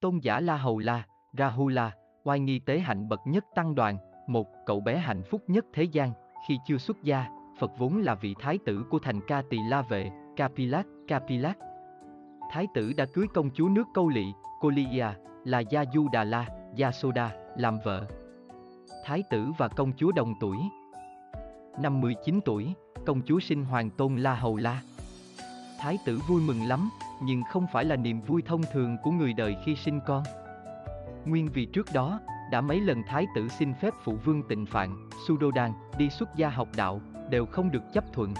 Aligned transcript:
Tôn 0.00 0.18
giả 0.18 0.40
La 0.40 0.56
Hầu 0.56 0.78
La, 0.78 1.02
Rahula, 1.38 1.92
oai 2.24 2.40
nghi 2.40 2.58
tế 2.58 2.78
hạnh 2.78 3.08
bậc 3.08 3.20
nhất 3.26 3.44
tăng 3.54 3.74
đoàn, 3.74 3.96
một 4.26 4.46
cậu 4.66 4.80
bé 4.80 4.98
hạnh 4.98 5.22
phúc 5.30 5.42
nhất 5.46 5.64
thế 5.72 5.82
gian, 5.82 6.12
khi 6.48 6.58
chưa 6.66 6.78
xuất 6.78 7.02
gia, 7.02 7.26
Phật 7.58 7.70
vốn 7.78 7.98
là 7.98 8.14
vị 8.14 8.34
thái 8.40 8.58
tử 8.66 8.84
của 8.90 8.98
thành 8.98 9.20
Ca 9.26 9.42
Tỳ 9.50 9.58
La 9.68 9.82
Vệ, 9.82 10.10
Kapilat, 10.36 10.86
Kapilat. 11.08 11.58
Thái 12.50 12.66
tử 12.74 12.92
đã 12.96 13.06
cưới 13.14 13.26
công 13.34 13.50
chúa 13.54 13.68
nước 13.68 13.84
Câu 13.94 14.08
Lị, 14.08 14.24
Colia, 14.60 15.06
là 15.44 15.60
Gia 15.60 15.84
Du 15.94 16.08
Đà 16.12 16.24
La, 16.24 16.46
Gia 16.74 16.92
Soda, 16.92 17.32
làm 17.56 17.78
vợ. 17.84 18.06
Thái 19.04 19.22
tử 19.30 19.50
và 19.58 19.68
công 19.68 19.92
chúa 19.96 20.12
đồng 20.12 20.34
tuổi. 20.40 20.56
Năm 21.82 22.00
19 22.00 22.40
tuổi, 22.44 22.74
công 23.06 23.20
chúa 23.26 23.40
sinh 23.40 23.64
hoàng 23.64 23.90
tôn 23.90 24.16
La 24.16 24.34
Hầu 24.34 24.56
La. 24.56 24.82
Thái 25.80 25.98
tử 26.04 26.20
vui 26.28 26.42
mừng 26.42 26.68
lắm, 26.68 26.90
nhưng 27.22 27.42
không 27.44 27.66
phải 27.72 27.84
là 27.84 27.96
niềm 27.96 28.20
vui 28.20 28.42
thông 28.42 28.62
thường 28.72 28.96
của 29.02 29.10
người 29.10 29.32
đời 29.32 29.56
khi 29.64 29.76
sinh 29.76 30.00
con. 30.06 30.22
Nguyên 31.24 31.48
vì 31.54 31.66
trước 31.66 31.86
đó, 31.92 32.20
đã 32.50 32.60
mấy 32.60 32.80
lần 32.80 33.02
thái 33.08 33.26
tử 33.34 33.48
xin 33.48 33.74
phép 33.74 33.94
phụ 34.04 34.16
vương 34.24 34.42
tịnh 34.48 34.66
phạn, 34.66 35.08
Sudodan, 35.28 35.72
đi 35.98 36.10
xuất 36.10 36.36
gia 36.36 36.48
học 36.48 36.68
đạo, 36.76 37.00
đều 37.30 37.46
không 37.46 37.70
được 37.70 37.82
chấp 37.92 38.04
thuận. 38.12 38.34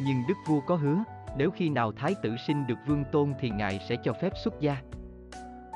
Nhưng 0.00 0.22
đức 0.28 0.34
vua 0.46 0.60
có 0.60 0.76
hứa, 0.76 1.04
nếu 1.36 1.50
khi 1.50 1.68
nào 1.68 1.92
thái 1.92 2.14
tử 2.22 2.36
sinh 2.46 2.66
được 2.66 2.78
vương 2.86 3.04
tôn 3.12 3.32
thì 3.40 3.50
ngài 3.50 3.80
sẽ 3.88 3.96
cho 4.04 4.12
phép 4.12 4.32
xuất 4.44 4.60
gia. 4.60 4.76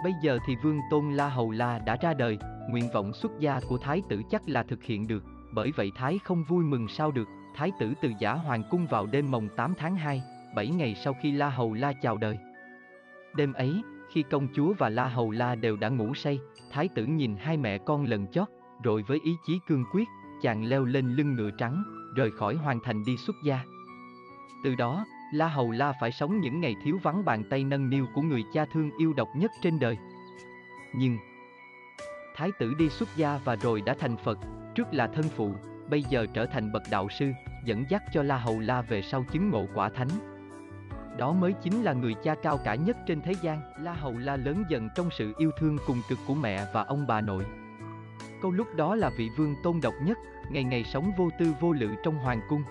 Bây 0.04 0.12
giờ 0.22 0.38
thì 0.46 0.56
vương 0.62 0.80
tôn 0.90 1.12
La 1.12 1.28
Hầu 1.28 1.50
La 1.50 1.78
đã 1.78 1.96
ra 2.00 2.14
đời, 2.14 2.38
nguyện 2.70 2.88
vọng 2.92 3.12
xuất 3.12 3.32
gia 3.38 3.60
của 3.68 3.78
thái 3.78 4.02
tử 4.08 4.22
chắc 4.30 4.48
là 4.48 4.62
thực 4.62 4.82
hiện 4.82 5.06
được, 5.06 5.24
bởi 5.54 5.72
vậy 5.76 5.92
thái 5.96 6.18
không 6.24 6.44
vui 6.44 6.64
mừng 6.64 6.88
sao 6.88 7.10
được, 7.10 7.28
thái 7.54 7.72
tử 7.80 7.94
từ 8.00 8.12
giả 8.18 8.32
hoàng 8.32 8.62
cung 8.70 8.86
vào 8.86 9.06
đêm 9.06 9.30
mồng 9.30 9.48
8 9.56 9.74
tháng 9.78 9.96
2, 9.96 10.22
7 10.54 10.68
ngày 10.68 10.94
sau 10.94 11.14
khi 11.22 11.32
La 11.32 11.50
Hầu 11.50 11.74
La 11.74 11.92
chào 11.92 12.16
đời. 12.16 12.38
Đêm 13.36 13.52
ấy, 13.52 13.82
khi 14.12 14.22
công 14.22 14.48
chúa 14.54 14.72
và 14.78 14.88
La 14.88 15.08
Hầu 15.08 15.30
La 15.30 15.54
đều 15.54 15.76
đã 15.76 15.88
ngủ 15.88 16.14
say, 16.14 16.38
thái 16.70 16.88
tử 16.88 17.06
nhìn 17.06 17.36
hai 17.36 17.56
mẹ 17.56 17.78
con 17.78 18.04
lần 18.04 18.26
chót, 18.26 18.48
rồi 18.82 19.04
với 19.08 19.18
ý 19.24 19.32
chí 19.46 19.58
cương 19.68 19.84
quyết, 19.92 20.08
chàng 20.42 20.64
leo 20.64 20.84
lên 20.84 21.16
lưng 21.16 21.34
ngựa 21.34 21.50
trắng, 21.58 21.82
rời 22.16 22.30
khỏi 22.30 22.54
hoàng 22.54 22.80
thành 22.84 23.04
đi 23.04 23.16
xuất 23.16 23.36
gia. 23.44 23.60
Từ 24.64 24.74
đó, 24.74 25.04
La 25.32 25.48
Hầu 25.48 25.70
La 25.70 25.92
phải 26.00 26.12
sống 26.12 26.40
những 26.40 26.60
ngày 26.60 26.74
thiếu 26.84 26.98
vắng 27.02 27.24
bàn 27.24 27.42
tay 27.50 27.64
nâng 27.64 27.90
niu 27.90 28.06
của 28.14 28.22
người 28.22 28.42
cha 28.52 28.64
thương 28.72 28.90
yêu 28.98 29.12
độc 29.12 29.28
nhất 29.36 29.50
trên 29.62 29.78
đời. 29.80 29.96
Nhưng, 30.94 31.18
Thái 32.38 32.52
tử 32.58 32.74
đi 32.74 32.88
xuất 32.88 33.08
gia 33.16 33.40
và 33.44 33.56
rồi 33.56 33.80
đã 33.80 33.94
thành 33.98 34.16
Phật, 34.16 34.38
trước 34.74 34.86
là 34.92 35.06
thân 35.06 35.24
phụ, 35.36 35.52
bây 35.90 36.02
giờ 36.02 36.26
trở 36.34 36.46
thành 36.46 36.72
bậc 36.72 36.82
đạo 36.90 37.08
sư, 37.18 37.30
dẫn 37.64 37.84
dắt 37.88 38.02
cho 38.12 38.22
La 38.22 38.38
Hầu 38.38 38.60
La 38.60 38.82
về 38.82 39.02
sau 39.02 39.24
chứng 39.32 39.50
ngộ 39.50 39.66
quả 39.74 39.88
thánh. 39.88 40.08
Đó 41.18 41.32
mới 41.32 41.52
chính 41.52 41.82
là 41.82 41.92
người 41.92 42.14
cha 42.14 42.34
cao 42.34 42.58
cả 42.64 42.74
nhất 42.74 42.96
trên 43.06 43.20
thế 43.20 43.32
gian, 43.42 43.60
La 43.80 43.92
Hầu 43.92 44.18
La 44.18 44.36
lớn 44.36 44.64
dần 44.68 44.88
trong 44.94 45.08
sự 45.18 45.34
yêu 45.38 45.50
thương 45.58 45.78
cùng 45.86 46.02
cực 46.08 46.18
của 46.26 46.34
mẹ 46.34 46.66
và 46.72 46.82
ông 46.82 47.06
bà 47.06 47.20
nội. 47.20 47.44
Câu 48.42 48.50
lúc 48.50 48.66
đó 48.76 48.94
là 48.94 49.10
vị 49.18 49.30
vương 49.36 49.54
tôn 49.62 49.80
độc 49.82 49.94
nhất, 50.02 50.18
ngày 50.50 50.64
ngày 50.64 50.84
sống 50.84 51.12
vô 51.16 51.28
tư 51.38 51.54
vô 51.60 51.72
lự 51.72 51.88
trong 52.04 52.18
hoàng 52.18 52.40
cung. 52.48 52.62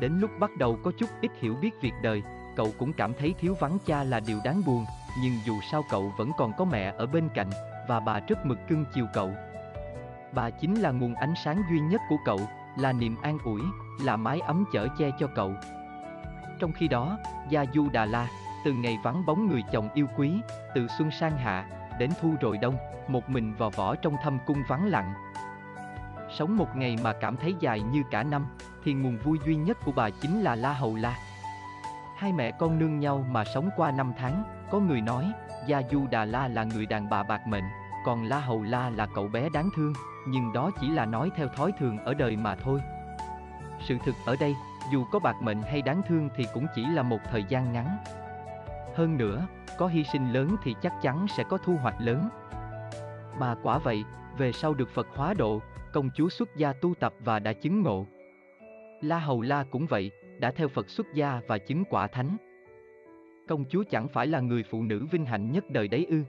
Đến 0.00 0.18
lúc 0.20 0.30
bắt 0.40 0.50
đầu 0.58 0.78
có 0.84 0.92
chút 0.98 1.10
ít 1.20 1.30
hiểu 1.40 1.54
biết 1.54 1.70
việc 1.80 1.92
đời, 2.02 2.22
cậu 2.56 2.72
cũng 2.78 2.92
cảm 2.92 3.12
thấy 3.14 3.34
thiếu 3.38 3.54
vắng 3.60 3.78
cha 3.86 4.04
là 4.04 4.20
điều 4.20 4.38
đáng 4.44 4.62
buồn, 4.66 4.84
nhưng 5.22 5.32
dù 5.46 5.54
sao 5.70 5.84
cậu 5.90 6.12
vẫn 6.18 6.30
còn 6.38 6.52
có 6.58 6.64
mẹ 6.64 6.94
ở 6.98 7.06
bên 7.06 7.28
cạnh, 7.34 7.50
và 7.88 8.00
bà 8.00 8.20
rất 8.20 8.46
mực 8.46 8.58
cưng 8.68 8.84
chiều 8.94 9.06
cậu. 9.14 9.30
Bà 10.34 10.50
chính 10.50 10.74
là 10.74 10.90
nguồn 10.90 11.14
ánh 11.14 11.34
sáng 11.44 11.62
duy 11.70 11.80
nhất 11.80 12.00
của 12.08 12.16
cậu, 12.24 12.40
là 12.78 12.92
niềm 12.92 13.16
an 13.22 13.38
ủi, 13.44 13.60
là 14.04 14.16
mái 14.16 14.40
ấm 14.40 14.64
chở 14.72 14.88
che 14.98 15.10
cho 15.18 15.26
cậu. 15.34 15.52
Trong 16.62 16.72
khi 16.72 16.88
đó, 16.88 17.18
Gia 17.48 17.64
Du 17.74 17.88
Đà 17.92 18.04
La, 18.04 18.28
từ 18.64 18.72
ngày 18.72 18.98
vắng 19.02 19.26
bóng 19.26 19.48
người 19.48 19.62
chồng 19.72 19.88
yêu 19.94 20.06
quý, 20.16 20.40
từ 20.74 20.86
xuân 20.98 21.10
sang 21.10 21.36
hạ, 21.38 21.66
đến 21.98 22.10
thu 22.20 22.34
rồi 22.40 22.58
đông, 22.58 22.76
một 23.08 23.30
mình 23.30 23.54
vò 23.54 23.70
võ 23.70 23.94
trong 23.94 24.16
thâm 24.22 24.38
cung 24.46 24.62
vắng 24.68 24.86
lặng. 24.86 25.14
Sống 26.38 26.56
một 26.56 26.76
ngày 26.76 26.96
mà 27.02 27.12
cảm 27.12 27.36
thấy 27.36 27.54
dài 27.60 27.80
như 27.80 28.02
cả 28.10 28.22
năm, 28.22 28.46
thì 28.84 28.92
nguồn 28.92 29.18
vui 29.18 29.38
duy 29.46 29.56
nhất 29.56 29.78
của 29.84 29.92
bà 29.92 30.10
chính 30.10 30.40
là 30.40 30.54
La 30.54 30.72
Hầu 30.72 30.96
La. 30.96 31.16
Hai 32.16 32.32
mẹ 32.32 32.50
con 32.50 32.78
nương 32.78 33.00
nhau 33.00 33.24
mà 33.30 33.44
sống 33.54 33.70
qua 33.76 33.90
năm 33.90 34.12
tháng, 34.18 34.44
có 34.70 34.80
người 34.80 35.00
nói, 35.00 35.32
Gia 35.66 35.82
Du 35.90 36.06
Đà 36.06 36.24
La 36.24 36.48
là 36.48 36.64
người 36.64 36.86
đàn 36.86 37.10
bà 37.10 37.22
bạc 37.22 37.46
mệnh, 37.46 37.64
còn 38.04 38.24
La 38.24 38.38
Hầu 38.38 38.62
La 38.62 38.90
là 38.90 39.06
cậu 39.14 39.28
bé 39.28 39.48
đáng 39.48 39.68
thương, 39.76 39.92
nhưng 40.28 40.52
đó 40.52 40.70
chỉ 40.80 40.88
là 40.88 41.06
nói 41.06 41.30
theo 41.36 41.48
thói 41.48 41.72
thường 41.78 41.98
ở 41.98 42.14
đời 42.14 42.36
mà 42.36 42.54
thôi. 42.54 42.80
Sự 43.88 43.98
thực 44.04 44.14
ở 44.26 44.36
đây, 44.40 44.54
dù 44.92 45.04
có 45.04 45.18
bạc 45.18 45.36
mệnh 45.42 45.62
hay 45.62 45.82
đáng 45.82 46.02
thương 46.08 46.28
thì 46.36 46.44
cũng 46.54 46.66
chỉ 46.74 46.86
là 46.86 47.02
một 47.02 47.18
thời 47.30 47.44
gian 47.48 47.72
ngắn. 47.72 47.96
Hơn 48.94 49.16
nữa, 49.16 49.46
có 49.78 49.86
hy 49.86 50.04
sinh 50.04 50.32
lớn 50.32 50.56
thì 50.62 50.74
chắc 50.82 50.92
chắn 51.02 51.26
sẽ 51.36 51.44
có 51.44 51.58
thu 51.58 51.76
hoạch 51.76 52.00
lớn. 52.00 52.28
Mà 53.38 53.54
quả 53.62 53.78
vậy, 53.78 54.04
về 54.38 54.52
sau 54.52 54.74
được 54.74 54.88
Phật 54.94 55.06
hóa 55.14 55.34
độ, 55.34 55.60
công 55.92 56.10
chúa 56.14 56.28
xuất 56.28 56.56
gia 56.56 56.72
tu 56.72 56.94
tập 56.94 57.14
và 57.24 57.38
đã 57.38 57.52
chứng 57.52 57.82
ngộ. 57.82 58.06
La 59.00 59.18
Hầu 59.18 59.42
La 59.42 59.64
cũng 59.70 59.86
vậy, 59.86 60.10
đã 60.38 60.50
theo 60.50 60.68
Phật 60.68 60.90
xuất 60.90 61.06
gia 61.14 61.40
và 61.46 61.58
chứng 61.58 61.84
quả 61.90 62.06
thánh. 62.06 62.36
Công 63.48 63.64
chúa 63.68 63.84
chẳng 63.90 64.08
phải 64.08 64.26
là 64.26 64.40
người 64.40 64.62
phụ 64.70 64.82
nữ 64.82 65.06
vinh 65.10 65.26
hạnh 65.26 65.52
nhất 65.52 65.64
đời 65.70 65.88
đấy 65.88 66.06
ư. 66.08 66.22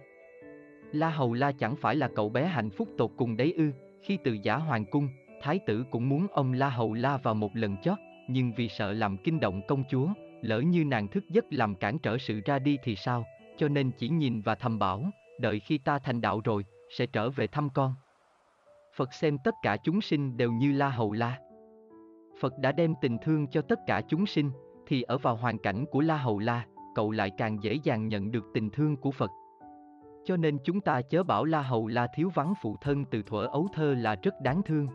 La 0.92 1.10
Hầu 1.10 1.34
La 1.34 1.52
chẳng 1.52 1.76
phải 1.76 1.96
là 1.96 2.10
cậu 2.16 2.30
bé 2.30 2.46
hạnh 2.46 2.70
phúc 2.70 2.88
tột 2.98 3.12
cùng 3.18 3.38
đấy 3.38 3.54
ư, 3.58 3.72
khi 4.02 4.18
từ 4.24 4.38
giả 4.44 4.56
hoàng 4.56 4.86
cung, 4.86 5.10
thái 5.42 5.60
tử 5.60 5.86
cũng 5.92 6.10
muốn 6.10 6.28
ông 6.32 6.54
La 6.54 6.70
Hầu 6.70 6.94
La 6.94 7.18
vào 7.18 7.34
một 7.34 7.56
lần 7.56 7.78
chót, 7.78 7.98
nhưng 8.28 8.54
vì 8.54 8.70
sợ 8.70 8.92
làm 8.92 9.18
kinh 9.18 9.40
động 9.40 9.62
công 9.68 9.84
chúa, 9.90 10.08
lỡ 10.42 10.60
như 10.60 10.86
nàng 10.86 11.08
thức 11.08 11.24
giấc 11.30 11.46
làm 11.50 11.76
cản 11.76 12.00
trở 12.00 12.18
sự 12.18 12.42
ra 12.46 12.60
đi 12.60 12.78
thì 12.84 12.96
sao, 12.96 13.26
cho 13.58 13.68
nên 13.68 13.92
chỉ 13.98 14.10
nhìn 14.10 14.42
và 14.42 14.56
thầm 14.56 14.80
bảo, 14.80 15.04
đợi 15.40 15.60
khi 15.60 15.78
ta 15.78 16.00
thành 16.00 16.22
đạo 16.22 16.42
rồi, 16.44 16.66
sẽ 16.90 17.06
trở 17.06 17.30
về 17.30 17.48
thăm 17.48 17.70
con. 17.70 17.96
Phật 18.96 19.14
xem 19.14 19.38
tất 19.44 19.56
cả 19.62 19.78
chúng 19.84 20.02
sinh 20.02 20.38
đều 20.38 20.52
như 20.52 20.72
La 20.72 20.90
Hầu 20.90 21.12
La. 21.12 21.40
Phật 22.40 22.60
đã 22.60 22.72
đem 22.72 22.94
tình 23.02 23.18
thương 23.22 23.48
cho 23.48 23.62
tất 23.62 23.80
cả 23.88 24.02
chúng 24.08 24.26
sinh, 24.26 24.52
thì 24.88 25.02
ở 25.02 25.18
vào 25.18 25.36
hoàn 25.36 25.58
cảnh 25.58 25.86
của 25.92 26.02
La 26.02 26.18
Hầu 26.18 26.40
La, 26.40 26.66
cậu 26.96 27.12
lại 27.12 27.32
càng 27.38 27.64
dễ 27.64 27.78
dàng 27.84 28.08
nhận 28.08 28.32
được 28.32 28.46
tình 28.54 28.70
thương 28.70 28.98
của 28.98 29.12
Phật. 29.12 29.32
Cho 30.26 30.38
nên 30.38 30.58
chúng 30.64 30.82
ta 30.82 31.02
chớ 31.02 31.24
bảo 31.24 31.46
La 31.46 31.62
Hầu 31.62 31.88
La 31.88 32.08
thiếu 32.16 32.32
vắng 32.34 32.54
phụ 32.62 32.78
thân 32.82 33.06
từ 33.06 33.24
thuở 33.24 33.46
ấu 33.46 33.68
thơ 33.74 33.94
là 33.94 34.16
rất 34.24 34.42
đáng 34.42 34.62
thương. 34.64 34.88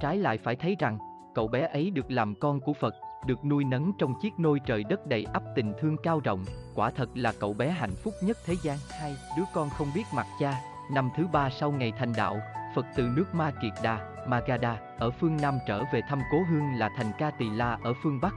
Trái 0.00 0.18
lại 0.18 0.38
phải 0.38 0.56
thấy 0.56 0.76
rằng, 0.78 0.98
cậu 1.34 1.48
bé 1.48 1.68
ấy 1.72 1.90
được 1.90 2.10
làm 2.10 2.34
con 2.34 2.60
của 2.60 2.72
Phật, 2.72 2.94
được 3.26 3.44
nuôi 3.44 3.64
nấng 3.64 3.92
trong 3.98 4.14
chiếc 4.20 4.38
nôi 4.38 4.60
trời 4.66 4.84
đất 4.84 5.06
đầy 5.06 5.26
ắp 5.32 5.42
tình 5.56 5.72
thương 5.80 5.96
cao 6.02 6.20
rộng, 6.24 6.44
quả 6.74 6.90
thật 6.90 7.08
là 7.14 7.32
cậu 7.40 7.54
bé 7.54 7.70
hạnh 7.70 7.94
phúc 8.04 8.14
nhất 8.22 8.36
thế 8.46 8.54
gian. 8.62 8.78
Hai, 9.00 9.14
đứa 9.36 9.44
con 9.54 9.70
không 9.70 9.88
biết 9.94 10.04
mặt 10.14 10.26
cha, 10.40 10.60
năm 10.92 11.10
thứ 11.16 11.26
ba 11.32 11.50
sau 11.50 11.72
ngày 11.72 11.92
thành 11.98 12.12
đạo, 12.16 12.40
Phật 12.74 12.86
từ 12.96 13.08
nước 13.16 13.34
Ma 13.34 13.50
Kiệt 13.62 13.72
Đà, 13.82 13.98
Magadha, 14.26 14.76
ở 14.98 15.10
phương 15.10 15.36
Nam 15.42 15.58
trở 15.68 15.84
về 15.92 16.00
thăm 16.08 16.20
cố 16.32 16.38
hương 16.50 16.74
là 16.74 16.90
thành 16.96 17.12
Ca 17.18 17.30
Tỳ 17.30 17.50
La 17.50 17.78
ở 17.82 17.92
phương 18.02 18.20
Bắc. 18.20 18.34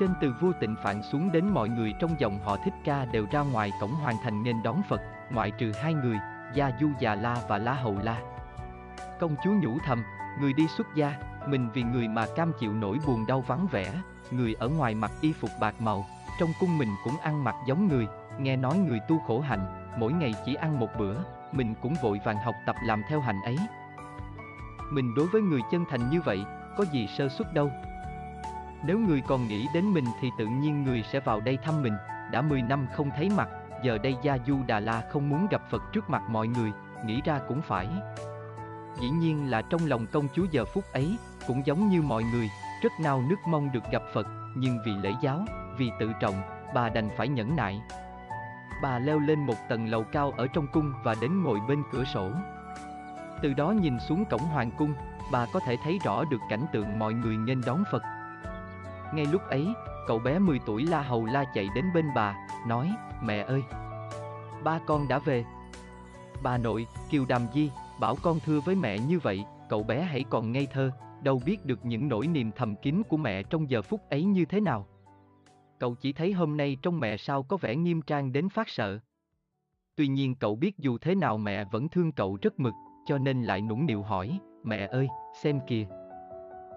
Trên 0.00 0.10
từ 0.20 0.34
vua 0.40 0.52
tịnh 0.60 0.76
phạn 0.84 1.02
xuống 1.02 1.32
đến 1.32 1.48
mọi 1.48 1.68
người 1.68 1.92
trong 2.00 2.14
dòng 2.18 2.38
họ 2.44 2.56
thích 2.64 2.74
ca 2.84 3.04
đều 3.04 3.26
ra 3.30 3.40
ngoài 3.40 3.70
cổng 3.80 3.94
hoàn 3.94 4.16
thành 4.22 4.42
nên 4.42 4.62
đón 4.62 4.82
Phật, 4.88 5.00
ngoại 5.30 5.50
trừ 5.50 5.72
hai 5.82 5.94
người, 5.94 6.18
Gia 6.54 6.70
Du 6.80 6.88
Già 7.00 7.14
La 7.14 7.36
và 7.48 7.58
La 7.58 7.74
Hầu 7.74 7.98
La. 8.02 8.20
Công 9.20 9.36
chúa 9.44 9.52
nhủ 9.62 9.78
thầm, 9.84 10.02
người 10.40 10.52
đi 10.52 10.66
xuất 10.68 10.86
gia, 10.94 11.12
mình 11.48 11.68
vì 11.74 11.82
người 11.82 12.08
mà 12.08 12.26
cam 12.36 12.52
chịu 12.58 12.72
nỗi 12.72 12.98
buồn 13.06 13.26
đau 13.26 13.40
vắng 13.40 13.66
vẻ, 13.70 13.92
người 14.30 14.54
ở 14.54 14.68
ngoài 14.68 14.94
mặc 14.94 15.10
y 15.20 15.32
phục 15.32 15.50
bạc 15.60 15.74
màu, 15.80 16.06
trong 16.40 16.48
cung 16.60 16.78
mình 16.78 16.88
cũng 17.04 17.16
ăn 17.22 17.44
mặc 17.44 17.54
giống 17.66 17.88
người, 17.88 18.06
nghe 18.38 18.56
nói 18.56 18.78
người 18.78 19.00
tu 19.08 19.18
khổ 19.26 19.40
hạnh, 19.40 19.90
mỗi 19.98 20.12
ngày 20.12 20.34
chỉ 20.46 20.54
ăn 20.54 20.80
một 20.80 20.88
bữa, 20.98 21.16
mình 21.52 21.74
cũng 21.82 21.94
vội 22.02 22.20
vàng 22.24 22.36
học 22.36 22.54
tập 22.66 22.76
làm 22.84 23.02
theo 23.08 23.20
hành 23.20 23.40
ấy. 23.44 23.56
Mình 24.90 25.14
đối 25.14 25.26
với 25.26 25.42
người 25.42 25.60
chân 25.70 25.84
thành 25.90 26.10
như 26.10 26.20
vậy, 26.20 26.44
có 26.76 26.84
gì 26.92 27.08
sơ 27.18 27.28
suất 27.28 27.54
đâu. 27.54 27.70
Nếu 28.86 28.98
người 28.98 29.22
còn 29.26 29.48
nghĩ 29.48 29.66
đến 29.74 29.84
mình 29.84 30.04
thì 30.20 30.30
tự 30.38 30.46
nhiên 30.46 30.84
người 30.84 31.04
sẽ 31.12 31.20
vào 31.20 31.40
đây 31.40 31.58
thăm 31.64 31.82
mình, 31.82 31.94
đã 32.32 32.42
10 32.42 32.62
năm 32.62 32.86
không 32.94 33.10
thấy 33.16 33.30
mặt, 33.36 33.48
giờ 33.82 33.98
đây 33.98 34.16
Gia 34.22 34.38
Du 34.46 34.58
Đà 34.66 34.80
La 34.80 35.02
không 35.10 35.28
muốn 35.28 35.46
gặp 35.50 35.62
Phật 35.70 35.82
trước 35.92 36.10
mặt 36.10 36.22
mọi 36.28 36.48
người, 36.48 36.72
nghĩ 37.06 37.20
ra 37.24 37.40
cũng 37.48 37.62
phải. 37.62 37.88
Dĩ 39.00 39.10
nhiên 39.10 39.50
là 39.50 39.62
trong 39.62 39.86
lòng 39.86 40.06
công 40.12 40.28
chúa 40.34 40.46
giờ 40.50 40.64
phút 40.64 40.84
ấy, 40.92 41.16
cũng 41.46 41.66
giống 41.66 41.88
như 41.88 42.02
mọi 42.02 42.22
người, 42.24 42.50
rất 42.82 42.92
nao 43.00 43.22
nức 43.28 43.38
mong 43.46 43.72
được 43.72 43.84
gặp 43.92 44.02
Phật, 44.12 44.26
nhưng 44.56 44.78
vì 44.86 44.92
lễ 44.92 45.12
giáo, 45.22 45.44
vì 45.78 45.90
tự 46.00 46.12
trọng, 46.20 46.34
bà 46.74 46.88
đành 46.88 47.08
phải 47.16 47.28
nhẫn 47.28 47.56
nại. 47.56 47.82
Bà 48.82 48.98
leo 48.98 49.18
lên 49.18 49.46
một 49.46 49.56
tầng 49.68 49.86
lầu 49.86 50.04
cao 50.04 50.32
ở 50.36 50.46
trong 50.46 50.66
cung 50.66 50.92
và 51.04 51.14
đến 51.20 51.42
ngồi 51.42 51.60
bên 51.68 51.82
cửa 51.92 52.04
sổ. 52.04 52.30
Từ 53.42 53.54
đó 53.54 53.70
nhìn 53.70 54.00
xuống 54.08 54.24
cổng 54.30 54.40
hoàng 54.40 54.70
cung, 54.78 54.94
bà 55.32 55.46
có 55.52 55.60
thể 55.66 55.76
thấy 55.84 55.98
rõ 56.04 56.24
được 56.24 56.40
cảnh 56.50 56.66
tượng 56.72 56.98
mọi 56.98 57.14
người 57.14 57.36
nghênh 57.36 57.60
đón 57.60 57.84
Phật. 57.92 58.02
Ngay 59.14 59.26
lúc 59.26 59.42
ấy, 59.48 59.68
cậu 60.06 60.18
bé 60.18 60.38
10 60.38 60.58
tuổi 60.66 60.86
La 60.86 61.02
Hầu 61.02 61.24
La 61.24 61.44
chạy 61.54 61.68
đến 61.74 61.84
bên 61.94 62.06
bà, 62.14 62.34
nói, 62.66 62.90
mẹ 63.22 63.42
ơi, 63.42 63.62
ba 64.64 64.78
con 64.86 65.08
đã 65.08 65.18
về. 65.18 65.44
Bà 66.42 66.58
nội, 66.58 66.86
Kiều 67.10 67.24
Đàm 67.28 67.46
Di, 67.54 67.70
bảo 68.00 68.16
con 68.22 68.38
thưa 68.44 68.60
với 68.60 68.74
mẹ 68.74 68.98
như 68.98 69.18
vậy, 69.18 69.44
cậu 69.68 69.82
bé 69.82 70.02
hãy 70.02 70.24
còn 70.30 70.52
ngây 70.52 70.66
thơ, 70.66 70.90
đâu 71.22 71.40
biết 71.46 71.64
được 71.64 71.84
những 71.84 72.08
nỗi 72.08 72.26
niềm 72.26 72.50
thầm 72.56 72.76
kín 72.76 73.02
của 73.08 73.16
mẹ 73.16 73.42
trong 73.42 73.70
giờ 73.70 73.82
phút 73.82 74.00
ấy 74.10 74.24
như 74.24 74.44
thế 74.44 74.60
nào. 74.60 74.86
Cậu 75.78 75.94
chỉ 75.94 76.12
thấy 76.12 76.32
hôm 76.32 76.56
nay 76.56 76.76
trong 76.82 77.00
mẹ 77.00 77.16
sao 77.16 77.42
có 77.42 77.56
vẻ 77.56 77.76
nghiêm 77.76 78.02
trang 78.02 78.32
đến 78.32 78.48
phát 78.48 78.68
sợ, 78.68 79.00
tuy 79.96 80.08
nhiên 80.08 80.34
cậu 80.34 80.56
biết 80.56 80.78
dù 80.78 80.98
thế 80.98 81.14
nào 81.14 81.38
mẹ 81.38 81.64
vẫn 81.64 81.88
thương 81.88 82.12
cậu 82.12 82.38
rất 82.42 82.60
mực, 82.60 82.74
cho 83.06 83.18
nên 83.18 83.42
lại 83.42 83.60
nũng 83.60 83.86
nịu 83.86 84.02
hỏi, 84.02 84.38
mẹ 84.64 84.86
ơi, 84.86 85.08
xem 85.42 85.60
kìa. 85.66 85.86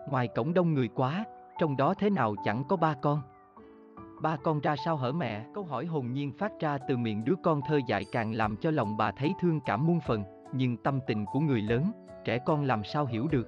Ngoài 0.10 0.28
cổng 0.28 0.54
đông 0.54 0.74
người 0.74 0.88
quá, 0.88 1.26
trong 1.60 1.78
đó 1.78 1.94
thế 1.94 2.10
nào 2.10 2.36
chẳng 2.44 2.64
có 2.70 2.76
ba 2.76 2.96
con. 3.02 3.22
Ba 4.22 4.38
con 4.44 4.60
ra 4.60 4.76
sao 4.86 4.96
hở 4.96 5.12
mẹ? 5.12 5.46
Câu 5.54 5.64
hỏi 5.64 5.86
hồn 5.86 6.14
nhiên 6.14 6.32
phát 6.32 6.52
ra 6.60 6.78
từ 6.88 6.98
miệng 6.98 7.24
đứa 7.26 7.36
con 7.44 7.62
thơ 7.68 7.80
dại 7.88 8.06
càng 8.12 8.34
làm 8.34 8.58
cho 8.58 8.72
lòng 8.72 8.98
bà 8.98 9.12
thấy 9.12 9.34
thương 9.42 9.60
cảm 9.66 9.88
muôn 9.88 10.00
phần, 10.08 10.24
nhưng 10.54 10.78
tâm 10.78 11.00
tình 11.08 11.26
của 11.26 11.40
người 11.40 11.62
lớn, 11.62 11.92
trẻ 12.26 12.40
con 12.46 12.64
làm 12.64 12.84
sao 12.84 13.06
hiểu 13.06 13.28
được. 13.28 13.48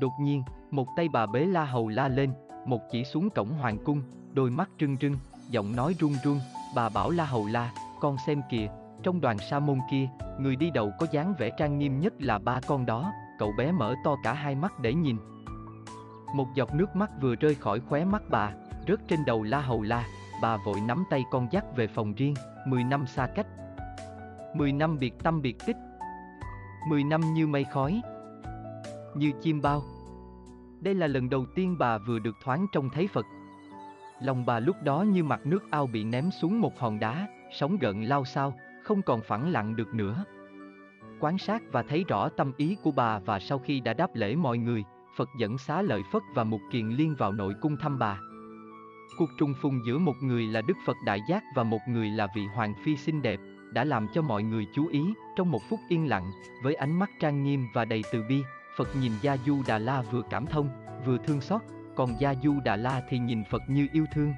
Đột 0.00 0.12
nhiên, 0.20 0.42
một 0.70 0.86
tay 0.96 1.08
bà 1.12 1.26
bế 1.26 1.40
la 1.40 1.64
hầu 1.64 1.88
la 1.88 2.08
lên, 2.08 2.32
một 2.66 2.80
chỉ 2.90 3.04
xuống 3.04 3.30
cổng 3.30 3.48
hoàng 3.48 3.78
cung, 3.84 4.02
đôi 4.32 4.50
mắt 4.50 4.70
trưng 4.78 4.96
trưng, 4.96 5.16
giọng 5.50 5.76
nói 5.76 5.94
run 5.98 6.12
run, 6.24 6.40
bà 6.74 6.88
bảo 6.88 7.10
la 7.10 7.24
hầu 7.24 7.46
la, 7.46 7.72
con 8.00 8.16
xem 8.26 8.42
kìa, 8.50 8.68
trong 9.02 9.20
đoàn 9.20 9.38
sa 9.38 9.58
môn 9.58 9.78
kia, 9.90 10.08
người 10.38 10.56
đi 10.56 10.70
đầu 10.70 10.92
có 10.98 11.06
dáng 11.10 11.34
vẻ 11.38 11.50
trang 11.58 11.78
nghiêm 11.78 12.00
nhất 12.00 12.12
là 12.18 12.38
ba 12.38 12.60
con 12.66 12.86
đó, 12.86 13.12
cậu 13.38 13.52
bé 13.58 13.72
mở 13.72 13.94
to 14.04 14.16
cả 14.24 14.32
hai 14.32 14.54
mắt 14.54 14.80
để 14.80 14.94
nhìn. 14.94 15.16
Một 16.34 16.46
giọt 16.54 16.74
nước 16.74 16.96
mắt 16.96 17.10
vừa 17.20 17.34
rơi 17.34 17.54
khỏi 17.54 17.80
khóe 17.80 18.04
mắt 18.04 18.22
bà, 18.30 18.52
rớt 18.88 19.08
trên 19.08 19.24
đầu 19.24 19.42
la 19.42 19.60
hầu 19.60 19.82
la, 19.82 20.06
bà 20.42 20.56
vội 20.56 20.80
nắm 20.80 21.04
tay 21.10 21.24
con 21.30 21.48
dắt 21.50 21.64
về 21.76 21.86
phòng 21.86 22.14
riêng, 22.14 22.34
10 22.66 22.84
năm 22.84 23.06
xa 23.06 23.26
cách. 23.26 23.46
10 24.54 24.72
năm 24.72 24.98
biệt 24.98 25.14
tâm 25.22 25.42
biệt 25.42 25.56
tích. 25.66 25.76
10 26.88 27.04
năm 27.04 27.20
như 27.34 27.46
mây 27.46 27.64
khói. 27.64 28.02
Như 29.14 29.32
chim 29.42 29.60
bao. 29.62 29.82
Đây 30.80 30.94
là 30.94 31.06
lần 31.06 31.30
đầu 31.30 31.46
tiên 31.54 31.76
bà 31.78 31.98
vừa 31.98 32.18
được 32.18 32.36
thoáng 32.44 32.66
trông 32.72 32.90
thấy 32.90 33.06
Phật. 33.06 33.26
Lòng 34.22 34.46
bà 34.46 34.58
lúc 34.58 34.76
đó 34.82 35.02
như 35.02 35.24
mặt 35.24 35.46
nước 35.46 35.70
ao 35.70 35.86
bị 35.86 36.04
ném 36.04 36.30
xuống 36.30 36.60
một 36.60 36.78
hòn 36.78 37.00
đá, 37.00 37.28
sóng 37.52 37.76
gợn 37.80 38.04
lao 38.04 38.24
sao, 38.24 38.54
không 38.84 39.02
còn 39.02 39.20
phẳng 39.20 39.52
lặng 39.52 39.76
được 39.76 39.94
nữa. 39.94 40.24
Quan 41.20 41.38
sát 41.38 41.62
và 41.72 41.82
thấy 41.82 42.04
rõ 42.08 42.28
tâm 42.28 42.52
ý 42.56 42.76
của 42.82 42.90
bà 42.90 43.18
và 43.18 43.38
sau 43.38 43.58
khi 43.58 43.80
đã 43.80 43.94
đáp 43.94 44.10
lễ 44.14 44.36
mọi 44.36 44.58
người, 44.58 44.84
Phật 45.16 45.28
dẫn 45.38 45.58
xá 45.58 45.82
lợi 45.82 46.02
Phất 46.12 46.22
và 46.34 46.44
Mục 46.44 46.60
Kiền 46.70 46.88
Liên 46.88 47.14
vào 47.18 47.32
nội 47.32 47.54
cung 47.60 47.76
thăm 47.76 47.98
bà. 47.98 48.18
Cuộc 49.18 49.28
trùng 49.38 49.54
phùng 49.62 49.80
giữa 49.86 49.98
một 49.98 50.16
người 50.22 50.46
là 50.46 50.60
Đức 50.60 50.76
Phật 50.86 50.96
Đại 51.06 51.20
Giác 51.28 51.42
và 51.54 51.62
một 51.62 51.80
người 51.88 52.10
là 52.10 52.28
vị 52.36 52.46
Hoàng 52.54 52.74
Phi 52.84 52.96
xinh 52.96 53.22
đẹp, 53.22 53.40
đã 53.72 53.84
làm 53.84 54.08
cho 54.14 54.22
mọi 54.22 54.42
người 54.42 54.66
chú 54.74 54.86
ý, 54.86 55.02
trong 55.36 55.50
một 55.50 55.62
phút 55.68 55.80
yên 55.88 56.08
lặng, 56.08 56.32
với 56.62 56.74
ánh 56.74 56.98
mắt 56.98 57.10
trang 57.20 57.42
nghiêm 57.42 57.68
và 57.74 57.84
đầy 57.84 58.02
từ 58.12 58.22
bi, 58.28 58.42
Phật 58.76 58.88
nhìn 59.00 59.12
Gia 59.22 59.36
Du 59.36 59.62
Đà 59.66 59.78
La 59.78 60.02
vừa 60.02 60.22
cảm 60.30 60.46
thông, 60.46 60.68
vừa 61.06 61.18
thương 61.18 61.40
xót, 61.40 61.60
còn 61.96 62.14
Gia 62.20 62.34
Du 62.34 62.60
Đà 62.64 62.76
La 62.76 63.02
thì 63.08 63.18
nhìn 63.18 63.44
Phật 63.50 63.62
như 63.68 63.88
yêu 63.92 64.06
thương. 64.14 64.32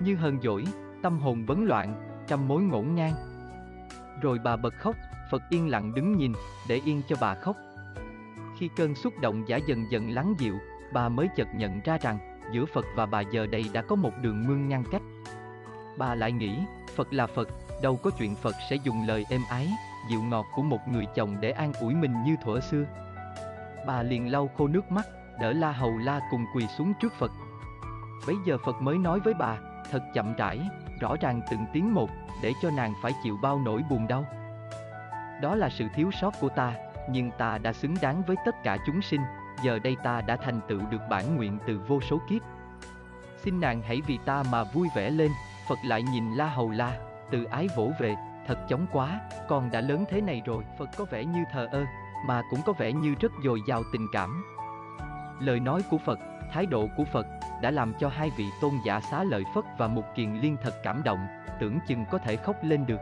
Như 0.00 0.16
hờn 0.16 0.40
dỗi, 0.42 0.64
tâm 1.02 1.18
hồn 1.18 1.46
vấn 1.46 1.64
loạn, 1.64 2.18
trăm 2.26 2.48
mối 2.48 2.62
ngổn 2.62 2.94
ngang. 2.94 3.14
Rồi 4.22 4.38
bà 4.44 4.56
bật 4.56 4.74
khóc, 4.74 4.96
Phật 5.30 5.42
yên 5.50 5.68
lặng 5.68 5.94
đứng 5.94 6.16
nhìn, 6.16 6.32
để 6.68 6.80
yên 6.84 7.02
cho 7.08 7.16
bà 7.20 7.34
khóc. 7.34 7.56
Khi 8.58 8.70
cơn 8.76 8.94
xúc 8.94 9.14
động 9.20 9.48
giả 9.48 9.56
dần 9.56 9.84
dần 9.90 10.10
lắng 10.10 10.34
dịu, 10.38 10.54
bà 10.92 11.08
mới 11.08 11.28
chợt 11.36 11.48
nhận 11.54 11.80
ra 11.84 11.98
rằng, 11.98 12.18
giữa 12.52 12.64
Phật 12.64 12.84
và 12.96 13.06
bà 13.06 13.20
giờ 13.20 13.46
đây 13.46 13.64
đã 13.72 13.82
có 13.82 13.96
một 13.96 14.12
đường 14.22 14.46
mương 14.46 14.68
ngăn 14.68 14.84
cách. 14.90 15.02
Bà 15.98 16.14
lại 16.14 16.32
nghĩ, 16.32 16.58
Phật 16.94 17.12
là 17.12 17.26
Phật, 17.26 17.48
đâu 17.84 17.96
có 17.96 18.10
chuyện 18.10 18.34
Phật 18.34 18.54
sẽ 18.70 18.76
dùng 18.76 19.06
lời 19.06 19.26
êm 19.30 19.40
ái, 19.50 19.68
dịu 20.10 20.22
ngọt 20.22 20.46
của 20.54 20.62
một 20.62 20.88
người 20.88 21.06
chồng 21.14 21.36
để 21.40 21.50
an 21.50 21.72
ủi 21.80 21.94
mình 21.94 22.24
như 22.24 22.36
thuở 22.42 22.60
xưa. 22.60 22.84
Bà 23.86 24.02
liền 24.02 24.32
lau 24.32 24.50
khô 24.58 24.68
nước 24.68 24.92
mắt, 24.92 25.06
đỡ 25.40 25.52
La 25.52 25.72
Hầu 25.72 25.98
La 25.98 26.20
cùng 26.30 26.46
quỳ 26.54 26.66
xuống 26.66 26.92
trước 27.00 27.12
Phật. 27.18 27.30
Bấy 28.26 28.36
giờ 28.46 28.58
Phật 28.64 28.82
mới 28.82 28.98
nói 28.98 29.20
với 29.20 29.34
bà, 29.34 29.58
thật 29.90 30.02
chậm 30.14 30.34
rãi, 30.34 30.60
rõ 31.00 31.16
ràng 31.20 31.40
từng 31.50 31.66
tiếng 31.72 31.94
một, 31.94 32.10
để 32.42 32.52
cho 32.62 32.70
nàng 32.70 32.94
phải 33.02 33.12
chịu 33.22 33.36
bao 33.42 33.58
nỗi 33.58 33.82
buồn 33.90 34.06
đau. 34.06 34.24
Đó 35.42 35.54
là 35.54 35.68
sự 35.70 35.86
thiếu 35.94 36.10
sót 36.20 36.34
của 36.40 36.48
ta, 36.48 36.74
nhưng 37.10 37.30
ta 37.38 37.58
đã 37.58 37.72
xứng 37.72 37.94
đáng 38.02 38.22
với 38.26 38.36
tất 38.44 38.54
cả 38.62 38.76
chúng 38.86 39.02
sinh, 39.02 39.20
giờ 39.62 39.78
đây 39.78 39.96
ta 40.04 40.20
đã 40.20 40.36
thành 40.36 40.60
tựu 40.68 40.80
được 40.90 41.00
bản 41.10 41.36
nguyện 41.36 41.58
từ 41.66 41.80
vô 41.88 42.00
số 42.00 42.20
kiếp. 42.28 42.42
Xin 43.42 43.60
nàng 43.60 43.82
hãy 43.82 44.00
vì 44.06 44.18
ta 44.24 44.42
mà 44.52 44.64
vui 44.64 44.88
vẻ 44.94 45.10
lên, 45.10 45.30
Phật 45.68 45.78
lại 45.84 46.02
nhìn 46.02 46.34
La 46.34 46.46
Hầu 46.46 46.70
La, 46.70 47.13
từ 47.30 47.44
ái 47.44 47.68
vỗ 47.76 47.92
về, 48.00 48.14
thật 48.46 48.58
chóng 48.68 48.86
quá, 48.92 49.20
con 49.48 49.70
đã 49.70 49.80
lớn 49.80 50.04
thế 50.10 50.20
này 50.20 50.42
rồi, 50.46 50.64
Phật 50.78 50.88
có 50.96 51.04
vẻ 51.04 51.24
như 51.24 51.44
thờ 51.52 51.68
ơ, 51.72 51.84
mà 52.26 52.42
cũng 52.50 52.60
có 52.66 52.72
vẻ 52.72 52.92
như 52.92 53.14
rất 53.20 53.32
dồi 53.44 53.60
dào 53.68 53.82
tình 53.92 54.06
cảm. 54.12 54.44
Lời 55.40 55.60
nói 55.60 55.82
của 55.90 55.98
Phật, 55.98 56.18
thái 56.52 56.66
độ 56.66 56.88
của 56.96 57.04
Phật 57.04 57.26
đã 57.62 57.70
làm 57.70 57.92
cho 57.98 58.08
hai 58.08 58.30
vị 58.38 58.44
tôn 58.60 58.72
giả 58.86 59.00
xá 59.00 59.24
lợi 59.24 59.44
Phất 59.54 59.64
và 59.78 59.88
Mục 59.88 60.04
Kiền 60.14 60.34
Liên 60.34 60.56
thật 60.62 60.74
cảm 60.82 61.02
động, 61.04 61.26
tưởng 61.60 61.78
chừng 61.88 62.04
có 62.10 62.18
thể 62.18 62.36
khóc 62.36 62.56
lên 62.62 62.86
được. 62.86 63.00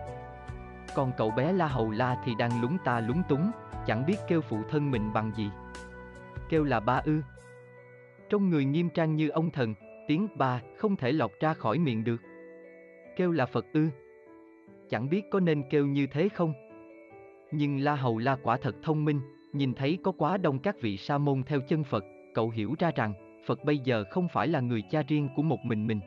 Còn 0.95 1.13
cậu 1.17 1.31
bé 1.31 1.53
La 1.53 1.67
Hầu 1.67 1.91
La 1.91 2.17
thì 2.25 2.35
đang 2.35 2.63
lúng 2.63 2.79
ta 2.85 3.01
lúng 3.01 3.23
túng, 3.29 3.51
chẳng 3.87 4.07
biết 4.07 4.17
kêu 4.29 4.41
phụ 4.41 4.59
thân 4.71 4.91
mình 4.91 5.13
bằng 5.13 5.33
gì. 5.37 5.51
Kêu 6.49 6.65
là 6.65 6.81
ba 6.81 7.03
ư. 7.05 7.23
Trong 8.31 8.51
người 8.51 8.65
nghiêm 8.65 8.91
trang 8.91 9.17
như 9.17 9.29
ông 9.29 9.51
thần, 9.51 9.75
tiếng 10.09 10.29
ba 10.37 10.61
không 10.79 10.97
thể 10.97 11.13
lọc 11.13 11.31
ra 11.41 11.55
khỏi 11.55 11.79
miệng 11.79 12.05
được. 12.05 12.23
Kêu 13.17 13.33
là 13.33 13.47
Phật 13.47 13.67
ư. 13.73 13.89
Chẳng 14.93 15.09
biết 15.09 15.31
có 15.31 15.41
nên 15.41 15.63
kêu 15.71 15.87
như 15.87 16.07
thế 16.07 16.29
không? 16.29 16.53
Nhưng 17.53 17.79
La 17.79 17.95
Hầu 17.95 18.19
La 18.19 18.37
quả 18.43 18.57
thật 18.57 18.77
thông 18.83 19.05
minh, 19.05 19.21
nhìn 19.53 19.75
thấy 19.75 19.99
có 20.03 20.13
quá 20.13 20.37
đông 20.37 20.59
các 20.59 20.81
vị 20.81 20.97
sa 20.97 21.19
môn 21.19 21.43
theo 21.43 21.61
chân 21.61 21.85
Phật, 21.85 22.05
cậu 22.35 22.51
hiểu 22.51 22.75
ra 22.79 22.91
rằng 22.95 23.43
Phật 23.47 23.65
bây 23.65 23.79
giờ 23.79 24.05
không 24.11 24.29
phải 24.29 24.49
là 24.49 24.61
người 24.61 24.83
cha 24.91 25.03
riêng 25.09 25.29
của 25.37 25.43
một 25.43 25.59
mình 25.65 25.87
mình, 25.87 26.01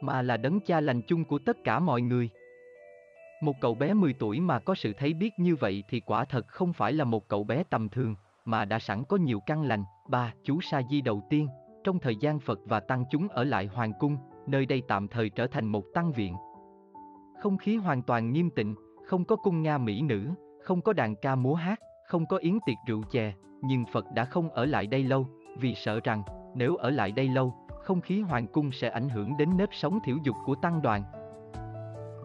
mà 0.00 0.22
là 0.22 0.36
đấng 0.36 0.60
cha 0.60 0.80
lành 0.80 1.02
chung 1.02 1.24
của 1.24 1.38
tất 1.38 1.64
cả 1.64 1.78
mọi 1.80 2.02
người. 2.02 2.30
Một 3.42 3.56
cậu 3.60 3.74
bé 3.74 3.94
10 3.94 4.12
tuổi 4.12 4.40
mà 4.40 4.58
có 4.58 4.74
sự 4.74 4.92
thấy 4.92 5.14
biết 5.14 5.38
như 5.38 5.56
vậy 5.56 5.84
thì 5.88 6.00
quả 6.00 6.24
thật 6.24 6.48
không 6.48 6.72
phải 6.72 6.92
là 6.92 7.04
một 7.04 7.28
cậu 7.28 7.44
bé 7.44 7.62
tầm 7.70 7.88
thường, 7.88 8.16
mà 8.44 8.64
đã 8.64 8.78
sẵn 8.78 9.04
có 9.08 9.16
nhiều 9.16 9.40
căn 9.46 9.62
lành. 9.62 9.84
Ba, 10.08 10.34
chú 10.44 10.60
Sa 10.60 10.82
Di 10.90 11.00
đầu 11.00 11.22
tiên, 11.30 11.48
trong 11.84 11.98
thời 11.98 12.16
gian 12.16 12.40
Phật 12.40 12.58
và 12.64 12.80
tăng 12.80 13.04
chúng 13.10 13.28
ở 13.28 13.44
lại 13.44 13.66
hoàng 13.66 13.92
cung, 13.98 14.16
nơi 14.46 14.66
đây 14.66 14.82
tạm 14.88 15.08
thời 15.08 15.30
trở 15.30 15.46
thành 15.46 15.66
một 15.66 15.84
tăng 15.94 16.12
viện. 16.12 16.34
Không 17.40 17.58
khí 17.58 17.76
hoàn 17.76 18.02
toàn 18.02 18.32
nghiêm 18.32 18.50
tịnh, 18.50 18.74
không 19.06 19.24
có 19.24 19.36
cung 19.36 19.62
nga 19.62 19.78
mỹ 19.78 20.02
nữ, 20.02 20.28
không 20.62 20.82
có 20.82 20.92
đàn 20.92 21.16
ca 21.16 21.34
múa 21.34 21.54
hát, 21.54 21.80
không 22.08 22.26
có 22.26 22.36
yến 22.36 22.58
tiệc 22.66 22.76
rượu 22.86 23.02
chè, 23.10 23.34
nhưng 23.62 23.84
Phật 23.92 24.04
đã 24.14 24.24
không 24.24 24.50
ở 24.50 24.64
lại 24.64 24.86
đây 24.86 25.04
lâu, 25.04 25.26
vì 25.58 25.74
sợ 25.74 26.00
rằng 26.04 26.22
nếu 26.54 26.76
ở 26.76 26.90
lại 26.90 27.12
đây 27.12 27.28
lâu, 27.28 27.54
không 27.82 28.00
khí 28.00 28.20
hoàng 28.20 28.46
cung 28.46 28.72
sẽ 28.72 28.88
ảnh 28.88 29.08
hưởng 29.08 29.36
đến 29.36 29.56
nếp 29.56 29.68
sống 29.72 29.98
thiểu 30.04 30.16
dục 30.22 30.36
của 30.46 30.54
tăng 30.54 30.82
đoàn. 30.82 31.02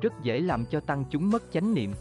Rất 0.01 0.13
dễ 0.23 0.39
làm 0.39 0.65
cho 0.65 0.79
tăng 0.79 1.03
chúng 1.10 1.29
mất 1.29 1.43
chánh 1.51 1.74
niệm. 1.74 1.93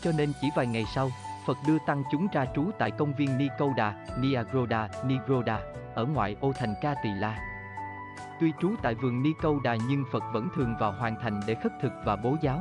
Cho 0.00 0.12
nên 0.18 0.32
chỉ 0.40 0.48
vài 0.56 0.66
ngày 0.66 0.84
sau, 0.94 1.08
Phật 1.46 1.56
đưa 1.68 1.78
tăng 1.86 2.02
chúng 2.12 2.26
ra 2.32 2.46
trú 2.54 2.70
tại 2.78 2.90
công 2.90 3.14
viên 3.14 3.38
Nikoda, 3.38 4.06
Niagroda, 4.20 4.88
Nigroda, 5.06 5.60
ở 5.94 6.04
ngoại 6.04 6.36
ô 6.40 6.52
thành 6.52 6.74
Ca 6.82 6.94
Tỳ 7.02 7.10
La. 7.10 7.53
Tuy 8.40 8.52
trú 8.60 8.74
tại 8.82 8.94
vườn 8.94 9.22
ni 9.22 9.32
cô 9.42 9.60
đài 9.64 9.78
nhưng 9.88 10.04
Phật 10.12 10.22
vẫn 10.32 10.48
thường 10.54 10.74
vào 10.80 10.92
hoàn 10.92 11.16
thành 11.22 11.40
để 11.46 11.54
khất 11.54 11.72
thực 11.82 11.92
và 12.04 12.16
bố 12.16 12.36
giáo. 12.40 12.60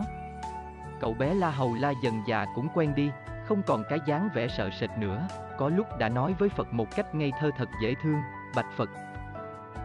Cậu 1.02 1.14
bé 1.14 1.34
La 1.34 1.50
Hầu 1.50 1.76
La 1.80 1.94
dần 2.04 2.22
già 2.28 2.46
cũng 2.56 2.68
quen 2.74 2.96
đi, 2.96 3.12
không 3.46 3.62
còn 3.68 3.84
cái 3.90 4.00
dáng 4.06 4.30
vẻ 4.34 4.48
sợ 4.48 4.70
sệt 4.80 4.90
nữa, 4.98 5.28
có 5.58 5.70
lúc 5.70 5.88
đã 6.00 6.10
nói 6.10 6.36
với 6.40 6.50
Phật 6.50 6.74
một 6.74 6.96
cách 6.96 7.16
ngây 7.16 7.32
thơ 7.40 7.52
thật 7.58 7.70
dễ 7.82 7.94
thương, 8.04 8.22
bạch 8.56 8.72
Phật. 8.76 8.90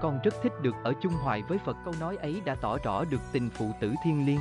Con 0.01 0.21
rất 0.25 0.35
thích 0.43 0.53
được 0.63 0.75
ở 0.85 0.93
chung 1.01 1.13
hoài 1.13 1.43
với 1.43 1.59
Phật 1.59 1.77
câu 1.85 1.95
nói 2.01 2.17
ấy 2.17 2.43
đã 2.45 2.55
tỏ 2.55 2.79
rõ 2.85 3.05
được 3.05 3.21
tình 3.33 3.51
phụ 3.51 3.73
tử 3.81 3.95
thiên 4.05 4.27
liêng. 4.27 4.41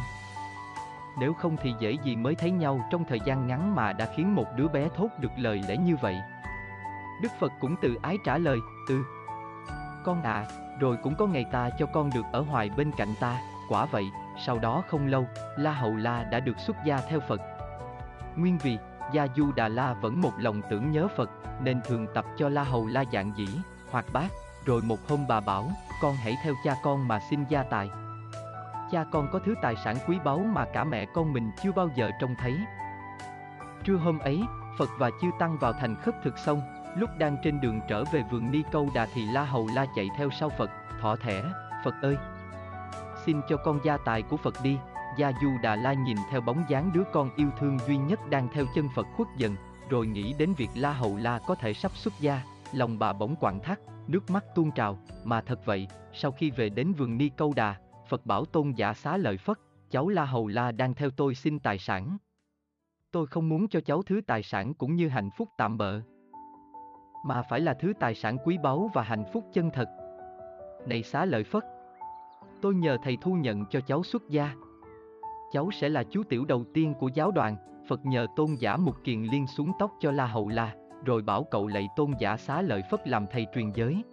Nếu 1.20 1.34
không 1.34 1.58
thì 1.62 1.74
dễ 1.80 1.98
gì 2.04 2.16
mới 2.16 2.36
thấy 2.36 2.51
nhau 2.51 2.88
trong 2.92 3.04
thời 3.06 3.20
gian 3.25 3.48
ngắn 3.48 3.75
mà 3.75 3.94
đã 3.94 4.08
khiến 4.16 4.36
một 4.36 4.46
đứa 4.56 4.68
bé 4.68 4.89
thốt 4.96 5.08
được 5.20 5.32
lời 5.38 5.62
lẽ 5.68 5.77
như 5.77 5.96
vậy. 6.01 6.18
Đức 7.22 7.32
Phật 7.39 7.51
cũng 7.60 7.75
tự 7.82 7.98
ái 8.01 8.18
trả 8.25 8.38
lời, 8.38 8.58
ừ. 8.88 9.04
Con 10.06 10.24
ạ, 10.24 10.46
à, 10.50 10.67
rồi 10.79 10.98
cũng 11.03 11.15
có 11.15 11.27
ngày 11.27 11.46
ta 11.51 11.69
cho 11.69 11.86
con 11.86 12.10
được 12.15 12.25
ở 12.31 12.41
hoài 12.41 12.69
bên 12.69 12.91
cạnh 12.98 13.13
ta, 13.19 13.39
quả 13.69 13.86
vậy, 13.86 14.05
sau 14.46 14.60
đó 14.60 14.84
không 14.88 15.07
lâu, 15.07 15.25
La 15.57 15.72
Hầu 15.72 15.96
La 15.96 16.24
đã 16.24 16.39
được 16.39 16.60
xuất 16.60 16.75
gia 16.86 17.01
theo 17.10 17.19
Phật. 17.19 17.41
Nguyên 18.36 18.57
vì, 18.57 18.77
Gia 19.13 19.27
Du 19.36 19.51
Đà 19.51 19.67
La 19.67 19.93
vẫn 19.93 20.22
một 20.22 20.31
lòng 20.38 20.62
tưởng 20.69 20.91
nhớ 20.91 21.07
Phật, 21.17 21.29
nên 21.62 21.81
thường 21.88 22.07
tập 22.13 22.25
cho 22.38 22.50
La 22.50 22.63
Hầu 22.63 22.88
La 22.88 23.03
dạng 23.13 23.31
dĩ, 23.38 23.48
hoặc 23.91 24.05
bác, 24.13 24.27
rồi 24.65 24.81
một 24.81 25.00
hôm 25.10 25.27
bà 25.27 25.39
bảo, 25.39 25.72
con 26.01 26.15
hãy 26.15 26.36
theo 26.43 26.53
cha 26.63 26.75
con 26.84 27.07
mà 27.07 27.19
xin 27.29 27.43
gia 27.50 27.63
tài. 27.63 27.89
Cha 28.91 29.05
con 29.12 29.27
có 29.31 29.39
thứ 29.46 29.55
tài 29.62 29.75
sản 29.75 29.96
quý 30.07 30.17
báu 30.25 30.39
mà 30.39 30.65
cả 30.74 30.84
mẹ 30.84 31.05
con 31.05 31.34
mình 31.34 31.51
chưa 31.63 31.72
bao 31.72 31.89
giờ 31.96 32.10
trông 32.22 32.36
thấy. 32.39 32.57
Trưa 33.84 33.96
hôm 33.96 34.19
ấy, 34.19 34.41
Phật 34.79 34.89
và 34.98 35.10
Chư 35.22 35.27
Tăng 35.39 35.57
vào 35.57 35.74
thành 35.74 35.96
khất 35.96 36.15
thực 36.24 36.38
xong, 36.38 36.62
lúc 37.00 37.10
đang 37.18 37.38
trên 37.44 37.62
đường 37.62 37.80
trở 37.88 38.04
về 38.04 38.24
vườn 38.32 38.51
Ni 38.51 38.62
Câu 38.72 38.89
Đà 38.94 39.08
thì 39.13 39.25
La 39.25 39.44
Hầu 39.44 39.68
La 39.75 39.86
chạy 39.96 40.10
theo 40.18 40.30
sau 40.39 40.50
Phật, 40.50 40.70
thọ 41.01 41.16
thẻ, 41.16 41.44
Phật 41.84 41.96
ơi! 42.01 42.18
Xin 43.25 43.42
cho 43.50 43.58
con 43.58 43.80
gia 43.84 43.98
tài 43.98 44.22
của 44.22 44.38
Phật 44.38 44.56
đi, 44.63 44.77
Gia 45.18 45.32
Du 45.42 45.50
Đà 45.63 45.75
La 45.75 45.94
nhìn 45.94 46.18
theo 46.32 46.42
bóng 46.42 46.63
dáng 46.70 46.92
đứa 46.94 47.04
con 47.13 47.30
yêu 47.36 47.50
thương 47.60 47.77
duy 47.88 47.98
nhất 47.98 48.20
đang 48.30 48.48
theo 48.54 48.66
chân 48.75 48.88
Phật 48.96 49.08
khuất 49.16 49.27
dần, 49.38 49.56
rồi 49.89 50.08
nghĩ 50.08 50.34
đến 50.39 50.54
việc 50.58 50.70
La 50.75 50.94
Hầu 50.94 51.18
La 51.18 51.39
có 51.48 51.56
thể 51.56 51.74
sắp 51.74 51.92
xuất 51.96 52.13
gia, 52.20 52.42
lòng 52.74 53.00
bà 53.00 53.13
bỗng 53.13 53.36
quặn 53.36 53.60
thắt, 53.60 53.80
nước 54.08 54.30
mắt 54.30 54.46
tuôn 54.56 54.72
trào, 54.72 55.00
mà 55.24 55.42
thật 55.42 55.66
vậy, 55.66 55.88
sau 56.13 56.32
khi 56.32 56.51
về 56.51 56.70
đến 56.70 56.94
vườn 56.94 57.18
Ni 57.18 57.30
Câu 57.30 57.54
Đà, 57.56 57.75
Phật 58.10 58.25
bảo 58.25 58.46
tôn 58.46 58.72
giả 58.72 58.94
xá 58.94 59.18
lợi 59.18 59.38
Phất, 59.38 59.58
cháu 59.89 60.10
La 60.10 60.25
Hầu 60.25 60.48
La 60.48 60.72
đang 60.72 60.94
theo 60.94 61.10
tôi 61.10 61.36
xin 61.36 61.60
tài 61.60 61.77
sản. 61.77 62.18
Tôi 63.12 63.27
không 63.27 63.50
muốn 63.50 63.68
cho 63.68 63.82
cháu 63.82 64.04
thứ 64.04 64.22
tài 64.27 64.44
sản 64.44 64.74
cũng 64.74 64.96
như 64.96 65.08
hạnh 65.08 65.30
phúc 65.38 65.50
tạm 65.58 65.77
bợ. 65.77 66.01
Mà 67.27 67.41
phải 67.41 67.60
là 67.60 67.74
thứ 67.74 67.93
tài 68.00 68.15
sản 68.15 68.38
quý 68.46 68.57
báu 68.57 68.89
và 68.93 69.01
hạnh 69.01 69.24
phúc 69.34 69.46
chân 69.53 69.69
thật. 69.69 69.89
Này 70.86 71.03
xá 71.03 71.25
lợi 71.25 71.43
Phất, 71.43 71.63
tôi 72.62 72.75
nhờ 72.75 72.98
thầy 73.03 73.17
thu 73.22 73.34
nhận 73.34 73.65
cho 73.65 73.79
cháu 73.81 74.03
xuất 74.03 74.29
gia. 74.29 74.51
Cháu 75.51 75.72
sẽ 75.72 75.89
là 75.89 76.03
chú 76.03 76.24
tiểu 76.24 76.46
đầu 76.46 76.63
tiên 76.74 76.93
của 77.00 77.10
giáo 77.13 77.31
đoàn, 77.31 77.55
Phật 77.88 78.05
nhờ 78.05 78.27
tôn 78.36 78.48
giả 78.60 78.77
Mục 78.77 78.96
Kiền 79.03 79.24
liên 79.24 79.48
xuống 79.48 79.72
tóc 79.79 79.91
cho 80.00 80.12
La 80.12 80.25
Hầu 80.25 80.50
La, 80.50 80.75
rồi 81.05 81.22
bảo 81.22 81.43
cậu 81.43 81.67
lạy 81.67 81.88
tôn 81.96 82.12
giả 82.19 82.38
xá 82.38 82.62
lợi 82.62 82.81
Phất 82.91 83.07
làm 83.07 83.25
thầy 83.31 83.48
truyền 83.55 83.72
giới. 83.72 84.03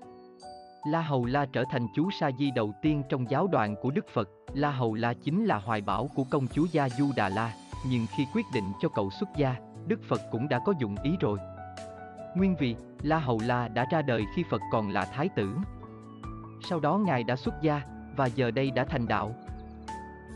La 0.86 1.00
Hầu 1.00 1.24
La 1.24 1.46
trở 1.46 1.64
thành 1.70 1.86
chú 1.94 2.10
Sa 2.10 2.30
Di 2.38 2.50
đầu 2.50 2.72
tiên 2.82 3.02
trong 3.08 3.30
giáo 3.30 3.46
đoàn 3.46 3.74
của 3.82 3.90
Đức 3.90 4.08
Phật, 4.08 4.28
La 4.54 4.70
Hầu 4.70 4.94
La 4.94 5.14
chính 5.14 5.44
là 5.44 5.58
hoài 5.58 5.80
bảo 5.80 6.08
của 6.14 6.24
công 6.30 6.46
chúa 6.46 6.66
Gia 6.72 6.88
Du 6.88 7.10
Đà 7.16 7.28
La, 7.28 7.54
nhưng 7.88 8.06
khi 8.16 8.26
quyết 8.34 8.46
định 8.54 8.72
cho 8.80 8.88
cậu 8.88 9.10
xuất 9.10 9.28
gia, 9.36 9.56
Đức 9.86 10.00
Phật 10.08 10.20
cũng 10.30 10.48
đã 10.48 10.58
có 10.64 10.74
dụng 10.78 10.96
ý 11.02 11.16
rồi. 11.20 11.38
Nguyên 12.34 12.56
vì, 12.56 12.76
La 13.02 13.18
Hầu 13.18 13.40
La 13.46 13.68
đã 13.68 13.86
ra 13.90 14.02
đời 14.02 14.24
khi 14.34 14.44
Phật 14.50 14.60
còn 14.72 14.90
là 14.90 15.04
thái 15.04 15.28
tử. 15.28 15.56
Sau 16.60 16.80
đó 16.80 16.98
Ngài 16.98 17.24
đã 17.24 17.36
xuất 17.36 17.54
gia, 17.62 17.82
và 18.16 18.26
giờ 18.26 18.50
đây 18.50 18.70
đã 18.70 18.84
thành 18.84 19.08
đạo. 19.08 19.34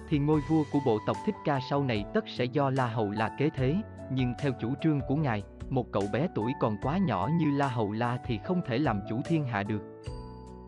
Thì 0.09 0.19
ngôi 0.19 0.41
vua 0.49 0.65
của 0.73 0.79
bộ 0.87 0.99
tộc 1.07 1.17
Thích 1.27 1.35
Ca 1.45 1.61
sau 1.71 1.85
này 1.85 2.05
tất 2.15 2.25
sẽ 2.29 2.45
do 2.45 2.71
La 2.71 2.87
Hầu 2.87 3.11
La 3.11 3.31
kế 3.39 3.51
thế, 3.51 3.77
nhưng 4.13 4.35
theo 4.41 4.53
chủ 4.61 4.75
trương 4.83 5.01
của 5.09 5.17
Ngài, 5.17 5.43
một 5.71 5.93
cậu 5.93 6.03
bé 6.13 6.29
tuổi 6.35 6.53
còn 6.61 6.77
quá 6.83 6.99
nhỏ 6.99 7.29
như 7.39 7.51
La 7.57 7.69
Hầu 7.69 7.93
La 7.93 8.19
thì 8.27 8.39
không 8.45 8.61
thể 8.67 8.79
làm 8.79 9.01
chủ 9.09 9.21
thiên 9.25 9.45
hạ 9.45 9.63
được. 9.63 9.83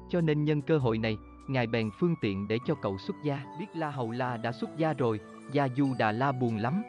Cho 0.08 0.20
nên 0.20 0.44
nhân 0.44 0.62
cơ 0.62 0.78
hội 0.78 0.99
này, 0.99 1.16
Ngài 1.49 1.66
bèn 1.66 1.90
phương 2.00 2.14
tiện 2.20 2.49
để 2.49 2.58
cho 2.66 2.75
cậu 2.75 2.99
xuất 2.99 3.16
gia. 3.25 3.44
Biết 3.58 3.66
La 3.75 3.90
Hầu 3.90 4.10
La 4.10 4.37
đã 4.37 4.52
xuất 4.52 4.76
gia 4.76 4.92
rồi, 4.92 5.20
Gia 5.52 5.68
Du 5.68 5.94
Đà 5.99 6.12
La 6.12 6.32
buồn 6.32 6.56
lắm. 6.56 6.82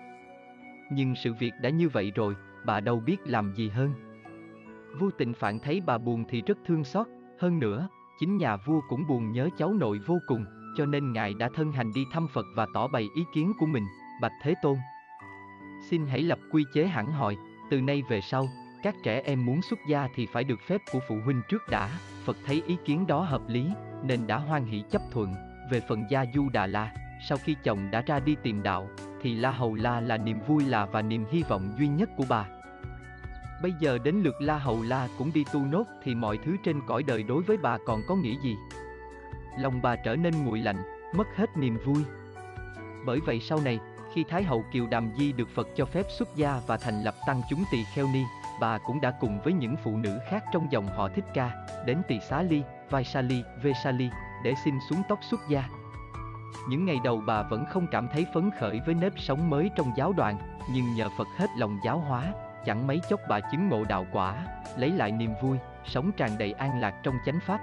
Nhưng 0.91 1.15
sự 1.15 1.33
việc 1.33 1.51
đã 1.61 1.69
như 1.69 1.89
vậy 1.89 2.11
rồi, 2.15 2.35
bà 2.65 2.79
đâu 2.79 2.99
biết 2.99 3.17
làm 3.25 3.53
gì 3.55 3.69
hơn. 3.69 4.10
Vua 4.99 5.09
tịnh 5.17 5.33
phạn 5.33 5.59
thấy 5.59 5.81
bà 5.85 5.97
buồn 5.97 6.23
thì 6.29 6.41
rất 6.41 6.57
thương 6.65 6.83
xót, 6.83 7.07
hơn 7.39 7.59
nữa, 7.59 7.87
chính 8.19 8.37
nhà 8.37 8.55
vua 8.55 8.81
cũng 8.89 9.07
buồn 9.07 9.31
nhớ 9.31 9.49
cháu 9.57 9.73
nội 9.73 9.99
vô 10.05 10.19
cùng, 10.27 10.45
cho 10.77 10.85
nên 10.85 11.13
ngài 11.13 11.33
đã 11.33 11.49
thân 11.55 11.71
hành 11.71 11.91
đi 11.93 12.05
thăm 12.11 12.27
Phật 12.33 12.45
và 12.55 12.65
tỏ 12.73 12.87
bày 12.87 13.07
ý 13.15 13.23
kiến 13.33 13.51
của 13.59 13.65
mình, 13.65 13.83
Bạch 14.21 14.31
Thế 14.43 14.53
Tôn. 14.61 14.77
Xin 15.89 16.07
hãy 16.07 16.21
lập 16.21 16.39
quy 16.51 16.63
chế 16.73 16.87
hẳn 16.87 17.11
hoi, 17.11 17.37
từ 17.69 17.81
nay 17.81 18.03
về 18.09 18.21
sau, 18.21 18.47
các 18.83 18.95
trẻ 19.03 19.21
em 19.25 19.45
muốn 19.45 19.61
xuất 19.61 19.79
gia 19.87 20.07
thì 20.15 20.27
phải 20.33 20.43
được 20.43 20.59
phép 20.67 20.81
của 20.91 20.99
phụ 21.07 21.15
huynh 21.25 21.41
trước 21.49 21.61
đã. 21.69 21.89
Phật 22.25 22.37
thấy 22.45 22.63
ý 22.67 22.77
kiến 22.85 23.07
đó 23.07 23.21
hợp 23.21 23.41
lý, 23.47 23.67
nên 24.03 24.27
đã 24.27 24.37
hoan 24.37 24.65
hỷ 24.65 24.83
chấp 24.91 25.01
thuận. 25.11 25.33
Về 25.71 25.81
phần 25.89 26.03
Gia 26.09 26.25
Du 26.33 26.49
Đà 26.49 26.67
La, 26.67 26.93
sau 27.29 27.37
khi 27.43 27.55
chồng 27.63 27.91
đã 27.91 28.01
ra 28.01 28.19
đi 28.19 28.35
tìm 28.43 28.63
đạo, 28.63 28.89
thì 29.21 29.35
La 29.35 29.51
Hầu 29.51 29.75
La 29.75 30.01
là 30.01 30.17
niềm 30.17 30.39
vui 30.47 30.65
là 30.65 30.85
và 30.85 31.01
niềm 31.01 31.25
hy 31.31 31.43
vọng 31.43 31.73
duy 31.79 31.87
nhất 31.87 32.09
của 32.17 32.25
bà. 32.29 32.45
Bây 33.61 33.73
giờ 33.79 33.97
đến 34.03 34.15
lượt 34.15 34.35
La 34.39 34.57
Hầu 34.57 34.81
La 34.81 35.07
cũng 35.17 35.31
đi 35.33 35.45
tu 35.53 35.59
nốt 35.65 35.83
thì 36.03 36.15
mọi 36.15 36.37
thứ 36.45 36.57
trên 36.63 36.81
cõi 36.87 37.03
đời 37.03 37.23
đối 37.23 37.43
với 37.43 37.57
bà 37.57 37.77
còn 37.85 38.01
có 38.07 38.15
nghĩa 38.15 38.35
gì? 38.43 38.57
Lòng 39.57 39.81
bà 39.81 39.95
trở 39.95 40.15
nên 40.15 40.45
nguội 40.45 40.59
lạnh, 40.59 40.83
mất 41.15 41.27
hết 41.35 41.57
niềm 41.57 41.77
vui. 41.85 42.03
Bởi 43.05 43.19
vậy 43.19 43.39
sau 43.39 43.59
này, 43.65 43.79
khi 44.13 44.23
Thái 44.29 44.43
hậu 44.43 44.65
Kiều 44.71 44.87
Đàm 44.87 45.11
Di 45.17 45.31
được 45.31 45.49
Phật 45.55 45.67
cho 45.75 45.85
phép 45.85 46.05
xuất 46.17 46.35
gia 46.35 46.61
và 46.67 46.77
thành 46.77 47.03
lập 47.03 47.15
tăng 47.27 47.41
chúng 47.49 47.63
tỳ 47.71 47.83
kheo 47.95 48.07
ni, 48.13 48.23
bà 48.59 48.77
cũng 48.77 49.01
đã 49.01 49.11
cùng 49.19 49.39
với 49.43 49.53
những 49.53 49.75
phụ 49.83 49.97
nữ 49.97 50.19
khác 50.29 50.43
trong 50.53 50.71
dòng 50.71 50.87
họ 50.87 51.09
Thích 51.09 51.25
Ca, 51.33 51.51
đến 51.85 52.01
tỳ 52.07 52.19
xá 52.19 52.41
ly, 52.41 52.63
vai 52.89 53.03
sa 53.03 53.21
ly, 53.21 53.43
vê 53.63 53.73
sa 53.83 53.91
ly, 53.91 54.09
để 54.43 54.53
xin 54.65 54.75
xuống 54.89 55.01
tóc 55.09 55.19
xuất 55.29 55.39
gia. 55.49 55.69
Những 56.69 56.85
ngày 56.85 56.97
đầu 57.03 57.23
bà 57.27 57.43
vẫn 57.43 57.65
không 57.65 57.87
cảm 57.91 58.07
thấy 58.13 58.25
phấn 58.33 58.49
khởi 58.59 58.79
với 58.85 58.95
nếp 58.95 59.13
sống 59.17 59.49
mới 59.49 59.69
trong 59.75 59.91
giáo 59.97 60.13
đoàn, 60.13 60.37
nhưng 60.73 60.93
nhờ 60.95 61.09
Phật 61.17 61.27
hết 61.37 61.47
lòng 61.57 61.79
giáo 61.85 61.99
hóa, 61.99 62.33
chẳng 62.65 62.87
mấy 62.87 63.01
chốc 63.09 63.19
bà 63.29 63.39
chứng 63.39 63.69
ngộ 63.69 63.83
đạo 63.83 64.05
quả, 64.11 64.45
lấy 64.77 64.91
lại 64.91 65.11
niềm 65.11 65.33
vui, 65.41 65.57
sống 65.85 66.11
tràn 66.11 66.37
đầy 66.37 66.51
an 66.51 66.79
lạc 66.79 66.95
trong 67.03 67.15
chánh 67.25 67.39
pháp. 67.39 67.59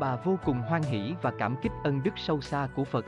Bà 0.00 0.16
vô 0.16 0.38
cùng 0.44 0.60
hoan 0.60 0.82
hỷ 0.82 1.14
và 1.22 1.32
cảm 1.38 1.56
kích 1.62 1.72
ân 1.84 2.02
đức 2.02 2.10
sâu 2.16 2.40
xa 2.40 2.68
của 2.76 2.84
Phật. 2.84 3.04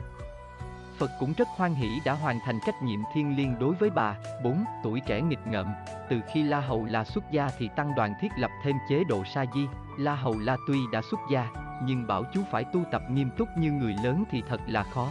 Phật 0.97 1.11
cũng 1.19 1.33
rất 1.37 1.47
hoan 1.47 1.73
hỷ 1.73 1.99
đã 2.05 2.13
hoàn 2.13 2.39
thành 2.45 2.59
trách 2.65 2.83
nhiệm 2.83 2.99
thiên 3.13 3.37
liêng 3.37 3.59
đối 3.59 3.75
với 3.75 3.89
bà. 3.89 4.15
4. 4.43 4.65
Tuổi 4.83 4.99
trẻ 4.99 5.21
nghịch 5.21 5.47
ngợm 5.47 5.67
Từ 6.09 6.21
khi 6.33 6.43
La 6.43 6.59
Hầu 6.59 6.85
La 6.85 7.03
xuất 7.03 7.23
gia 7.31 7.49
thì 7.57 7.69
tăng 7.75 7.95
đoàn 7.95 8.13
thiết 8.21 8.31
lập 8.37 8.51
thêm 8.63 8.75
chế 8.89 9.03
độ 9.03 9.23
sa 9.23 9.45
di. 9.55 9.67
La 9.97 10.15
Hầu 10.15 10.39
La 10.39 10.57
tuy 10.67 10.79
đã 10.91 11.01
xuất 11.11 11.19
gia, 11.31 11.47
nhưng 11.83 12.07
bảo 12.07 12.23
chú 12.33 12.41
phải 12.51 12.63
tu 12.63 12.83
tập 12.91 13.01
nghiêm 13.09 13.29
túc 13.37 13.47
như 13.57 13.71
người 13.71 13.95
lớn 14.03 14.23
thì 14.31 14.43
thật 14.49 14.61
là 14.67 14.83
khó. 14.83 15.07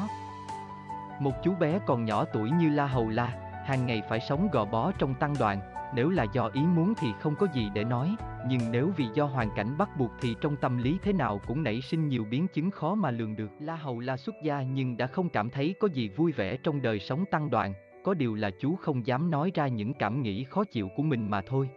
Một 1.20 1.32
chú 1.42 1.54
bé 1.54 1.78
còn 1.86 2.04
nhỏ 2.04 2.24
tuổi 2.24 2.50
như 2.50 2.70
La 2.70 2.86
Hầu 2.86 3.08
La, 3.08 3.43
hàng 3.64 3.86
ngày 3.86 4.02
phải 4.08 4.20
sống 4.20 4.48
gò 4.52 4.64
bó 4.64 4.92
trong 4.98 5.14
tăng 5.14 5.34
đoàn, 5.38 5.60
nếu 5.94 6.10
là 6.10 6.26
do 6.32 6.50
ý 6.54 6.62
muốn 6.62 6.92
thì 7.00 7.08
không 7.20 7.34
có 7.36 7.46
gì 7.54 7.68
để 7.74 7.84
nói, 7.84 8.16
nhưng 8.48 8.60
nếu 8.70 8.90
vì 8.96 9.06
do 9.14 9.24
hoàn 9.24 9.50
cảnh 9.56 9.78
bắt 9.78 9.88
buộc 9.98 10.10
thì 10.20 10.34
trong 10.40 10.56
tâm 10.56 10.78
lý 10.78 10.98
thế 11.02 11.12
nào 11.12 11.40
cũng 11.46 11.62
nảy 11.62 11.80
sinh 11.80 12.08
nhiều 12.08 12.24
biến 12.30 12.46
chứng 12.48 12.70
khó 12.70 12.94
mà 12.94 13.10
lường 13.10 13.36
được. 13.36 13.50
La 13.60 13.76
Hầu 13.76 14.00
La 14.00 14.16
xuất 14.16 14.34
gia 14.42 14.62
nhưng 14.62 14.96
đã 14.96 15.06
không 15.06 15.28
cảm 15.28 15.50
thấy 15.50 15.74
có 15.80 15.88
gì 15.88 16.08
vui 16.08 16.32
vẻ 16.32 16.56
trong 16.56 16.82
đời 16.82 16.98
sống 16.98 17.24
tăng 17.30 17.50
đoàn, 17.50 17.72
có 18.04 18.14
điều 18.14 18.34
là 18.34 18.50
chú 18.60 18.76
không 18.76 19.06
dám 19.06 19.30
nói 19.30 19.50
ra 19.54 19.68
những 19.68 19.94
cảm 19.94 20.22
nghĩ 20.22 20.44
khó 20.44 20.64
chịu 20.64 20.88
của 20.96 21.02
mình 21.02 21.30
mà 21.30 21.42
thôi. 21.46 21.68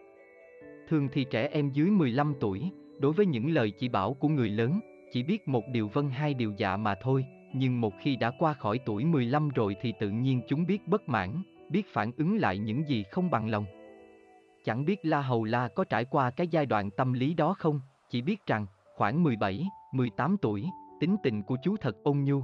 Thường 0.90 1.08
thì 1.12 1.24
trẻ 1.24 1.50
em 1.52 1.70
dưới 1.70 1.90
15 1.90 2.34
tuổi, 2.40 2.72
đối 3.00 3.14
với 3.14 3.26
những 3.26 3.50
lời 3.50 3.72
chỉ 3.72 3.90
bảo 3.90 4.14
của 4.14 4.28
người 4.28 4.50
lớn, 4.50 4.80
chỉ 5.12 5.24
biết 5.24 5.48
một 5.48 5.64
điều 5.72 5.88
vâng 5.88 6.10
hai 6.10 6.34
điều 6.34 6.54
dạ 6.58 6.78
mà 6.78 6.96
thôi, 7.02 7.26
nhưng 7.54 7.82
một 7.82 7.94
khi 8.00 8.16
đã 8.16 8.32
qua 8.40 8.54
khỏi 8.54 8.80
tuổi 8.86 9.06
15 9.06 9.50
rồi 9.50 9.76
thì 9.82 9.94
tự 10.00 10.10
nhiên 10.10 10.42
chúng 10.48 10.66
biết 10.66 10.88
bất 10.88 11.10
mãn, 11.10 11.44
biết 11.70 11.94
phản 11.94 12.12
ứng 12.18 12.38
lại 12.38 12.58
những 12.58 12.88
gì 12.88 13.04
không 13.12 13.32
bằng 13.32 13.50
lòng. 13.50 13.66
Chẳng 14.64 14.86
biết 14.86 15.00
La 15.04 15.22
Hầu 15.22 15.44
La 15.44 15.68
có 15.68 15.84
trải 15.84 16.06
qua 16.06 16.30
cái 16.30 16.48
giai 16.48 16.66
đoạn 16.66 16.92
tâm 16.92 17.14
lý 17.14 17.34
đó 17.34 17.54
không, 17.54 17.80
chỉ 18.10 18.22
biết 18.22 18.46
rằng, 18.46 18.66
khoảng 18.96 19.24
17, 19.24 19.66
18 19.92 20.38
tuổi, 20.42 20.66
tính 21.00 21.16
tình 21.24 21.44
của 21.44 21.58
chú 21.64 21.76
thật 21.78 21.96
ôn 22.04 22.18
nhu. 22.24 22.44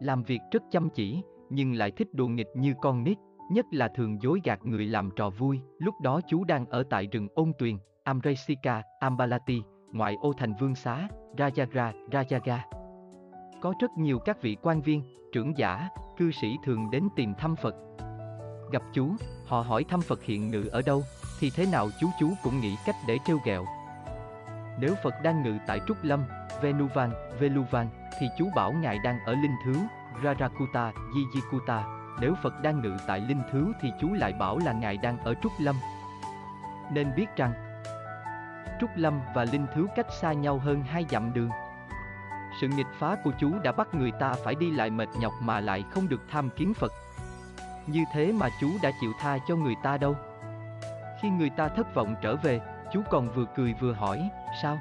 Làm 0.00 0.22
việc 0.22 0.40
rất 0.52 0.62
chăm 0.70 0.88
chỉ, 0.90 1.22
nhưng 1.50 1.72
lại 1.72 1.90
thích 1.90 2.08
đùa 2.12 2.28
nghịch 2.28 2.48
như 2.54 2.74
con 2.80 3.04
nít, 3.04 3.18
nhất 3.50 3.66
là 3.70 3.88
thường 3.88 4.22
dối 4.22 4.40
gạt 4.44 4.60
người 4.64 4.86
làm 4.86 5.10
trò 5.16 5.30
vui. 5.30 5.60
Lúc 5.78 5.94
đó 6.02 6.20
chú 6.28 6.44
đang 6.44 6.66
ở 6.66 6.82
tại 6.90 7.06
rừng 7.06 7.28
ôn 7.34 7.52
tuyền, 7.58 7.78
Amresika, 8.04 8.82
Ambalati, 9.00 9.62
ngoại 9.92 10.16
ô 10.20 10.32
thành 10.32 10.54
vương 10.60 10.74
xá, 10.74 11.08
Rajagra, 11.36 12.08
Rajaga. 12.10 12.58
Có 13.60 13.74
rất 13.80 13.90
nhiều 13.98 14.18
các 14.18 14.42
vị 14.42 14.56
quan 14.62 14.80
viên, 14.80 15.02
trưởng 15.32 15.58
giả, 15.58 15.88
cư 16.16 16.30
sĩ 16.30 16.58
thường 16.64 16.90
đến 16.90 17.08
tìm 17.16 17.34
thăm 17.34 17.56
Phật. 17.56 17.74
Gặp 18.72 18.82
chú, 18.92 19.14
họ 19.46 19.60
hỏi 19.60 19.84
thăm 19.84 20.00
Phật 20.00 20.22
hiện 20.22 20.50
ngự 20.50 20.68
ở 20.72 20.82
đâu, 20.82 21.02
thì 21.40 21.50
thế 21.50 21.66
nào 21.66 21.88
chú 22.00 22.08
chú 22.20 22.30
cũng 22.42 22.60
nghĩ 22.60 22.76
cách 22.86 22.96
để 23.06 23.18
trêu 23.24 23.38
ghẹo. 23.44 23.64
Nếu 24.78 24.94
Phật 25.02 25.14
đang 25.22 25.42
ngự 25.42 25.58
tại 25.66 25.80
Trúc 25.86 25.96
Lâm, 26.02 26.24
Venuvan, 26.62 27.10
Veluvan, 27.40 27.88
thì 28.20 28.26
chú 28.38 28.48
bảo 28.56 28.72
Ngài 28.72 28.98
đang 29.04 29.20
ở 29.24 29.32
Linh 29.32 29.54
Thứ, 29.64 29.74
Rarakuta, 30.24 30.92
Jijikuta. 30.92 31.82
Nếu 32.20 32.34
Phật 32.42 32.62
đang 32.62 32.80
ngự 32.80 32.96
tại 33.06 33.20
Linh 33.20 33.42
Thứ 33.52 33.72
thì 33.80 33.92
chú 34.00 34.12
lại 34.12 34.32
bảo 34.32 34.58
là 34.58 34.72
Ngài 34.72 34.96
đang 34.96 35.18
ở 35.18 35.34
Trúc 35.42 35.52
Lâm. 35.58 35.76
Nên 36.92 37.14
biết 37.16 37.26
rằng, 37.36 37.52
Trúc 38.80 38.90
Lâm 38.96 39.20
và 39.34 39.44
Linh 39.44 39.66
Thứ 39.74 39.86
cách 39.96 40.06
xa 40.20 40.32
nhau 40.32 40.58
hơn 40.58 40.82
hai 40.82 41.06
dặm 41.10 41.34
đường. 41.34 41.50
Sự 42.60 42.68
nghịch 42.68 42.86
phá 42.98 43.16
của 43.24 43.32
chú 43.38 43.58
đã 43.64 43.72
bắt 43.72 43.94
người 43.94 44.10
ta 44.10 44.32
phải 44.44 44.54
đi 44.54 44.70
lại 44.70 44.90
mệt 44.90 45.08
nhọc 45.18 45.32
mà 45.42 45.60
lại 45.60 45.84
không 45.90 46.08
được 46.08 46.20
tham 46.30 46.50
kiến 46.50 46.74
Phật. 46.74 46.92
Như 47.86 48.04
thế 48.12 48.32
mà 48.32 48.48
chú 48.60 48.70
đã 48.82 48.90
chịu 49.00 49.12
tha 49.20 49.38
cho 49.48 49.56
người 49.56 49.74
ta 49.82 49.98
đâu. 49.98 50.16
Khi 51.22 51.30
người 51.30 51.50
ta 51.50 51.68
thất 51.68 51.94
vọng 51.94 52.14
trở 52.22 52.36
về, 52.36 52.60
chú 52.92 53.02
còn 53.10 53.30
vừa 53.32 53.44
cười 53.56 53.74
vừa 53.80 53.92
hỏi, 53.92 54.30
sao? 54.62 54.78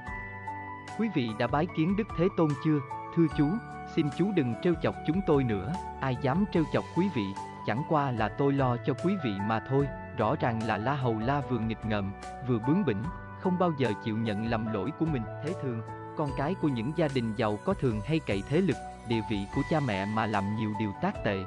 Quý 1.00 1.10
vị 1.16 1.30
đã 1.40 1.48
bái 1.48 1.68
kiến 1.78 1.96
Đức 1.98 2.08
Thế 2.18 2.28
Tôn 2.38 2.50
chưa? 2.66 2.80
Thưa 3.16 3.26
chú, 3.38 3.48
xin 3.96 4.10
chú 4.18 4.32
đừng 4.36 4.56
trêu 4.62 4.74
chọc 4.82 4.96
chúng 5.08 5.22
tôi 5.28 5.44
nữa, 5.44 5.74
ai 6.02 6.18
dám 6.22 6.46
trêu 6.52 6.64
chọc 6.74 6.84
quý 6.98 7.10
vị, 7.16 7.26
chẳng 7.68 7.84
qua 7.90 8.12
là 8.12 8.28
tôi 8.28 8.54
lo 8.54 8.78
cho 8.86 8.94
quý 9.04 9.14
vị 9.24 9.32
mà 9.48 9.60
thôi, 9.70 9.88
rõ 10.18 10.36
ràng 10.40 10.64
là 10.64 10.78
La 10.78 10.94
Hầu 10.94 11.20
La 11.20 11.42
vừa 11.50 11.60
nghịch 11.60 11.86
ngợm, 11.86 12.12
vừa 12.48 12.60
bướng 12.68 12.86
bỉnh, 12.86 13.04
không 13.40 13.60
bao 13.60 13.72
giờ 13.78 13.92
chịu 14.04 14.18
nhận 14.18 14.50
lầm 14.50 14.74
lỗi 14.74 14.92
của 15.00 15.06
mình. 15.06 15.24
Thế 15.44 15.54
thường, 15.62 15.82
con 16.20 16.30
cái 16.38 16.56
của 16.62 16.68
những 16.68 16.92
gia 16.96 17.08
đình 17.14 17.34
giàu 17.36 17.60
có 17.66 17.74
thường 17.74 18.02
hay 18.06 18.20
cậy 18.20 18.44
thế 18.50 18.62
lực, 18.62 18.76
địa 19.08 19.22
vị 19.30 19.38
của 19.56 19.62
cha 19.70 19.80
mẹ 19.80 20.06
mà 20.06 20.26
làm 20.26 20.56
nhiều 20.56 20.74
điều 20.80 20.92
tác 21.02 21.24
tệ. 21.24 21.44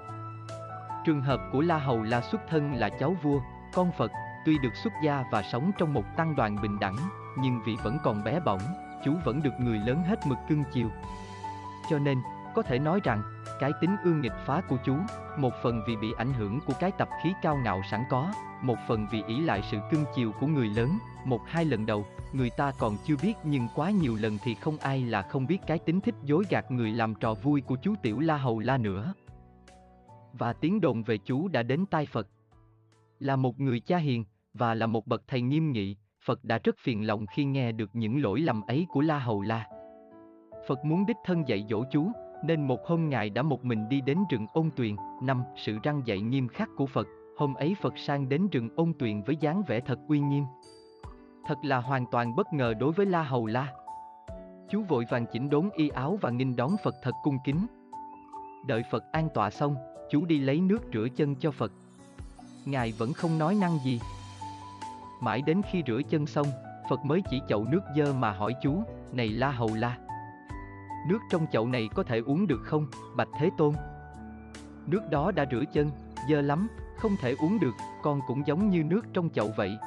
Trường 1.04 1.22
hợp 1.22 1.40
của 1.52 1.60
La 1.60 1.78
Hầu 1.78 2.02
La 2.02 2.20
xuất 2.20 2.40
thân 2.48 2.74
là 2.74 2.88
cháu 2.88 3.16
vua, 3.22 3.40
con 3.74 3.92
Phật, 3.92 4.12
tuy 4.46 4.58
được 4.58 4.76
xuất 4.84 4.92
gia 5.04 5.24
và 5.32 5.42
sống 5.42 5.72
trong 5.78 5.94
một 5.94 6.04
tăng 6.16 6.36
đoàn 6.36 6.62
bình 6.62 6.78
đẳng, 6.80 6.96
nhưng 7.38 7.60
vì 7.66 7.76
vẫn 7.84 7.98
còn 8.04 8.24
bé 8.24 8.40
bỏng, 8.40 8.60
chú 9.04 9.12
vẫn 9.24 9.42
được 9.42 9.52
người 9.58 9.78
lớn 9.78 10.02
hết 10.06 10.26
mực 10.26 10.38
cưng 10.48 10.64
chiều. 10.72 10.88
Cho 11.90 11.98
nên, 11.98 12.18
có 12.54 12.62
thể 12.62 12.78
nói 12.78 13.00
rằng, 13.04 13.22
cái 13.62 13.73
tính 13.81 13.97
ương 14.04 14.21
nghịch 14.21 14.33
phá 14.47 14.62
của 14.69 14.76
chú, 14.85 14.97
một 15.38 15.52
phần 15.62 15.83
vì 15.87 15.97
bị 15.97 16.12
ảnh 16.16 16.33
hưởng 16.33 16.61
của 16.66 16.73
cái 16.81 16.90
tập 16.90 17.09
khí 17.23 17.33
cao 17.42 17.57
ngạo 17.64 17.83
sẵn 17.90 18.00
có, 18.11 18.33
một 18.62 18.78
phần 18.88 19.07
vì 19.12 19.23
ý 19.26 19.40
lại 19.40 19.62
sự 19.71 19.78
cưng 19.90 20.04
chiều 20.14 20.33
của 20.40 20.47
người 20.47 20.69
lớn, 20.69 20.90
một 21.25 21.40
hai 21.47 21.64
lần 21.64 21.87
đầu, 21.87 22.04
người 22.33 22.50
ta 22.50 22.73
còn 22.78 22.97
chưa 23.04 23.14
biết 23.23 23.35
nhưng 23.45 23.69
quá 23.75 23.90
nhiều 23.90 24.16
lần 24.21 24.38
thì 24.45 24.54
không 24.54 24.78
ai 24.78 25.04
là 25.04 25.23
không 25.23 25.47
biết 25.47 25.59
cái 25.66 25.78
tính 25.78 26.00
thích 26.00 26.14
dối 26.25 26.45
gạt 26.50 26.71
người 26.71 26.90
làm 26.90 27.14
trò 27.14 27.35
vui 27.35 27.61
của 27.61 27.76
chú 27.83 27.95
Tiểu 28.02 28.21
La 28.21 28.37
Hầu 28.37 28.59
La 28.59 28.78
nữa. 28.78 29.14
Và 30.33 30.52
tiếng 30.52 30.81
đồn 30.81 31.02
về 31.02 31.19
chú 31.19 31.49
đã 31.49 31.62
đến 31.62 31.87
tai 31.87 32.07
Phật. 32.07 32.28
Là 33.19 33.37
một 33.37 33.61
người 33.61 33.81
cha 33.81 33.97
hiền, 33.97 34.25
và 34.54 34.75
là 34.75 34.87
một 34.87 35.07
bậc 35.07 35.23
thầy 35.26 35.40
nghiêm 35.40 35.73
nghị, 35.73 35.97
Phật 36.25 36.45
đã 36.45 36.59
rất 36.64 36.75
phiền 36.78 37.07
lòng 37.07 37.26
khi 37.26 37.45
nghe 37.45 37.73
được 37.73 37.90
những 37.92 38.23
lỗi 38.23 38.40
lầm 38.40 38.62
ấy 38.62 38.87
của 38.88 39.00
La 39.00 39.19
Hầu 39.19 39.42
La. 39.42 39.69
Phật 40.69 40.85
muốn 40.85 41.07
đích 41.07 41.16
thân 41.25 41.49
dạy 41.49 41.66
dỗ 41.69 41.85
chú, 41.90 42.12
nên 42.44 42.66
một 42.66 42.87
hôm 42.87 43.11
Ngài 43.11 43.30
đã 43.30 43.42
một 43.42 43.64
mình 43.64 43.88
đi 43.88 44.00
đến 44.00 44.18
rừng 44.30 44.46
ôn 44.52 44.70
tuyền. 44.76 44.96
Năm, 45.22 45.42
sự 45.56 45.78
răng 45.82 46.02
dạy 46.04 46.20
nghiêm 46.20 46.49
khắc 46.49 46.68
của 46.76 46.87
Phật, 46.87 47.06
hôm 47.38 47.54
ấy 47.54 47.76
Phật 47.82 47.99
sang 47.99 48.28
đến 48.28 48.49
rừng 48.49 48.68
ôn 48.76 48.92
tuyền 48.99 49.22
với 49.22 49.37
dáng 49.37 49.62
vẻ 49.66 49.80
thật 49.80 49.99
uy 50.08 50.20
nghiêm. 50.20 50.44
Thật 51.46 51.58
là 51.62 51.78
hoàn 51.78 52.04
toàn 52.11 52.37
bất 52.37 52.52
ngờ 52.52 52.75
đối 52.75 52.92
với 52.92 53.06
La 53.06 53.22
Hầu 53.22 53.46
La. 53.46 53.72
Chú 54.70 54.82
vội 54.82 55.04
vàng 55.11 55.26
chỉnh 55.32 55.50
đốn 55.50 55.68
y 55.75 55.88
áo 55.88 56.18
và 56.20 56.30
nghinh 56.30 56.56
đón 56.56 56.76
Phật 56.84 56.94
thật 57.02 57.12
cung 57.22 57.38
kính. 57.44 57.66
Đợi 58.66 58.82
Phật 58.90 59.04
an 59.12 59.28
tọa 59.34 59.50
xong, 59.50 59.76
chú 60.11 60.25
đi 60.25 60.38
lấy 60.38 60.61
nước 60.61 60.78
rửa 60.92 61.06
chân 61.16 61.34
cho 61.34 61.50
Phật. 61.50 61.72
Ngài 62.64 62.92
vẫn 62.99 63.12
không 63.12 63.38
nói 63.38 63.54
năng 63.54 63.78
gì. 63.78 64.00
Mãi 65.20 65.42
đến 65.42 65.62
khi 65.70 65.82
rửa 65.87 66.00
chân 66.11 66.26
xong, 66.26 66.46
Phật 66.90 67.04
mới 67.04 67.22
chỉ 67.30 67.40
chậu 67.49 67.64
nước 67.64 67.80
dơ 67.96 68.12
mà 68.12 68.32
hỏi 68.32 68.54
chú, 68.62 68.82
này 69.12 69.28
La 69.28 69.50
Hầu 69.50 69.75
La. 69.75 69.99
Nước 71.09 71.18
trong 71.30 71.47
chậu 71.52 71.66
này 71.68 71.88
có 71.94 72.02
thể 72.02 72.18
uống 72.18 72.47
được 72.47 72.61
không, 72.64 72.87
Bạch 73.16 73.28
Thế 73.38 73.50
Tôn? 73.59 73.75
Nước 74.87 75.00
đó 75.11 75.32
đã 75.32 75.44
rửa 75.50 75.64
chân, 75.73 75.90
dơ 76.28 76.40
lắm, 76.40 76.68
không 76.99 77.16
thể 77.21 77.35
uống 77.38 77.61
được, 77.61 77.75
con 78.02 78.21
cũng 78.26 78.42
giống 78.47 78.71
như 78.71 78.85
nước 78.85 79.02
trong 79.12 79.30
chậu 79.30 79.50
vậy. 79.56 79.78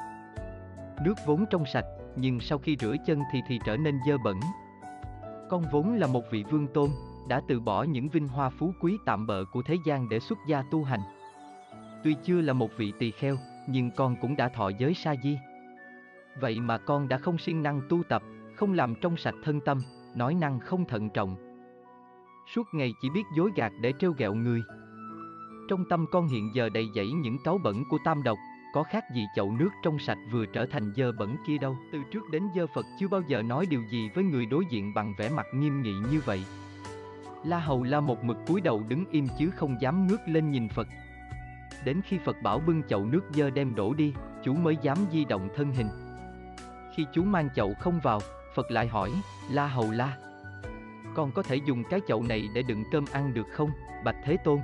Nước 1.04 1.14
vốn 1.26 1.44
trong 1.50 1.66
sạch, 1.66 1.84
nhưng 2.16 2.40
sau 2.40 2.58
khi 2.58 2.76
rửa 2.80 2.96
chân 3.06 3.22
thì 3.32 3.40
thì 3.48 3.60
trở 3.66 3.76
nên 3.76 3.98
dơ 4.06 4.18
bẩn. 4.18 4.40
Con 5.50 5.64
vốn 5.72 5.94
là 5.94 6.06
một 6.06 6.24
vị 6.30 6.44
vương 6.50 6.66
tôn, 6.66 6.90
đã 7.28 7.40
từ 7.48 7.60
bỏ 7.60 7.82
những 7.82 8.08
vinh 8.08 8.28
hoa 8.28 8.50
phú 8.50 8.72
quý 8.80 8.96
tạm 9.06 9.26
bợ 9.26 9.44
của 9.44 9.62
thế 9.62 9.76
gian 9.86 10.08
để 10.08 10.20
xuất 10.20 10.38
gia 10.48 10.62
tu 10.62 10.84
hành. 10.84 11.00
Tuy 12.04 12.16
chưa 12.24 12.40
là 12.40 12.52
một 12.52 12.70
vị 12.76 12.92
tỳ 12.98 13.10
kheo, 13.10 13.36
nhưng 13.68 13.90
con 13.90 14.16
cũng 14.20 14.36
đã 14.36 14.48
thọ 14.48 14.68
giới 14.68 14.94
sa 14.94 15.14
di. 15.22 15.38
Vậy 16.40 16.60
mà 16.60 16.78
con 16.78 17.08
đã 17.08 17.18
không 17.18 17.38
siêng 17.38 17.62
năng 17.62 17.80
tu 17.88 18.02
tập, 18.02 18.22
không 18.56 18.72
làm 18.72 18.94
trong 19.00 19.16
sạch 19.16 19.34
thân 19.44 19.60
tâm, 19.60 19.82
nói 20.16 20.34
năng 20.34 20.60
không 20.60 20.84
thận 20.84 21.10
trọng. 21.10 21.36
Suốt 22.54 22.66
ngày 22.72 22.94
chỉ 23.02 23.10
biết 23.10 23.22
dối 23.36 23.50
gạt 23.56 23.72
để 23.80 23.92
trêu 23.98 24.12
ghẹo 24.12 24.34
người. 24.34 24.62
Trong 25.68 25.84
tâm 25.90 26.06
con 26.12 26.28
hiện 26.28 26.50
giờ 26.54 26.68
đầy 26.68 26.88
dẫy 26.94 27.12
những 27.12 27.36
cáu 27.44 27.58
bẩn 27.64 27.84
của 27.90 27.98
tam 28.04 28.22
độc, 28.22 28.38
có 28.74 28.82
khác 28.82 29.04
gì 29.14 29.26
chậu 29.36 29.52
nước 29.52 29.70
trong 29.82 29.98
sạch 29.98 30.18
vừa 30.32 30.46
trở 30.46 30.66
thành 30.66 30.92
dơ 30.96 31.12
bẩn 31.12 31.36
kia 31.46 31.58
đâu. 31.58 31.76
Từ 31.92 31.98
trước 32.12 32.30
đến 32.30 32.42
giờ 32.56 32.66
Phật 32.74 32.86
chưa 33.00 33.08
bao 33.08 33.22
giờ 33.28 33.42
nói 33.42 33.66
điều 33.70 33.82
gì 33.90 34.10
với 34.14 34.24
người 34.24 34.46
đối 34.46 34.64
diện 34.70 34.94
bằng 34.94 35.14
vẻ 35.18 35.28
mặt 35.28 35.46
nghiêm 35.54 35.82
nghị 35.82 35.94
như 36.10 36.20
vậy. 36.24 36.44
La 37.44 37.58
Hầu 37.58 37.82
La 37.82 38.00
một 38.00 38.24
mực 38.24 38.36
cúi 38.46 38.60
đầu 38.60 38.82
đứng 38.88 39.04
im 39.10 39.26
chứ 39.38 39.50
không 39.50 39.76
dám 39.80 40.06
ngước 40.06 40.20
lên 40.26 40.50
nhìn 40.50 40.68
Phật. 40.68 40.88
Đến 41.84 42.00
khi 42.04 42.18
Phật 42.24 42.36
bảo 42.42 42.58
bưng 42.66 42.82
chậu 42.82 43.04
nước 43.04 43.22
dơ 43.34 43.50
đem 43.50 43.74
đổ 43.74 43.94
đi, 43.94 44.12
chú 44.44 44.54
mới 44.54 44.76
dám 44.82 44.98
di 45.12 45.24
động 45.24 45.48
thân 45.56 45.72
hình. 45.72 45.88
Khi 46.96 47.06
chú 47.12 47.24
mang 47.24 47.48
chậu 47.54 47.74
không 47.80 48.00
vào, 48.02 48.20
Phật 48.56 48.70
lại 48.70 48.86
hỏi, 48.86 49.10
La 49.50 49.66
Hầu 49.66 49.90
La, 49.90 50.16
con 51.14 51.30
có 51.32 51.42
thể 51.42 51.56
dùng 51.56 51.84
cái 51.90 52.00
chậu 52.08 52.22
này 52.22 52.48
để 52.54 52.62
đựng 52.62 52.84
cơm 52.92 53.04
ăn 53.12 53.34
được 53.34 53.46
không, 53.52 53.70
Bạch 54.04 54.16
Thế 54.24 54.36
Tôn? 54.44 54.58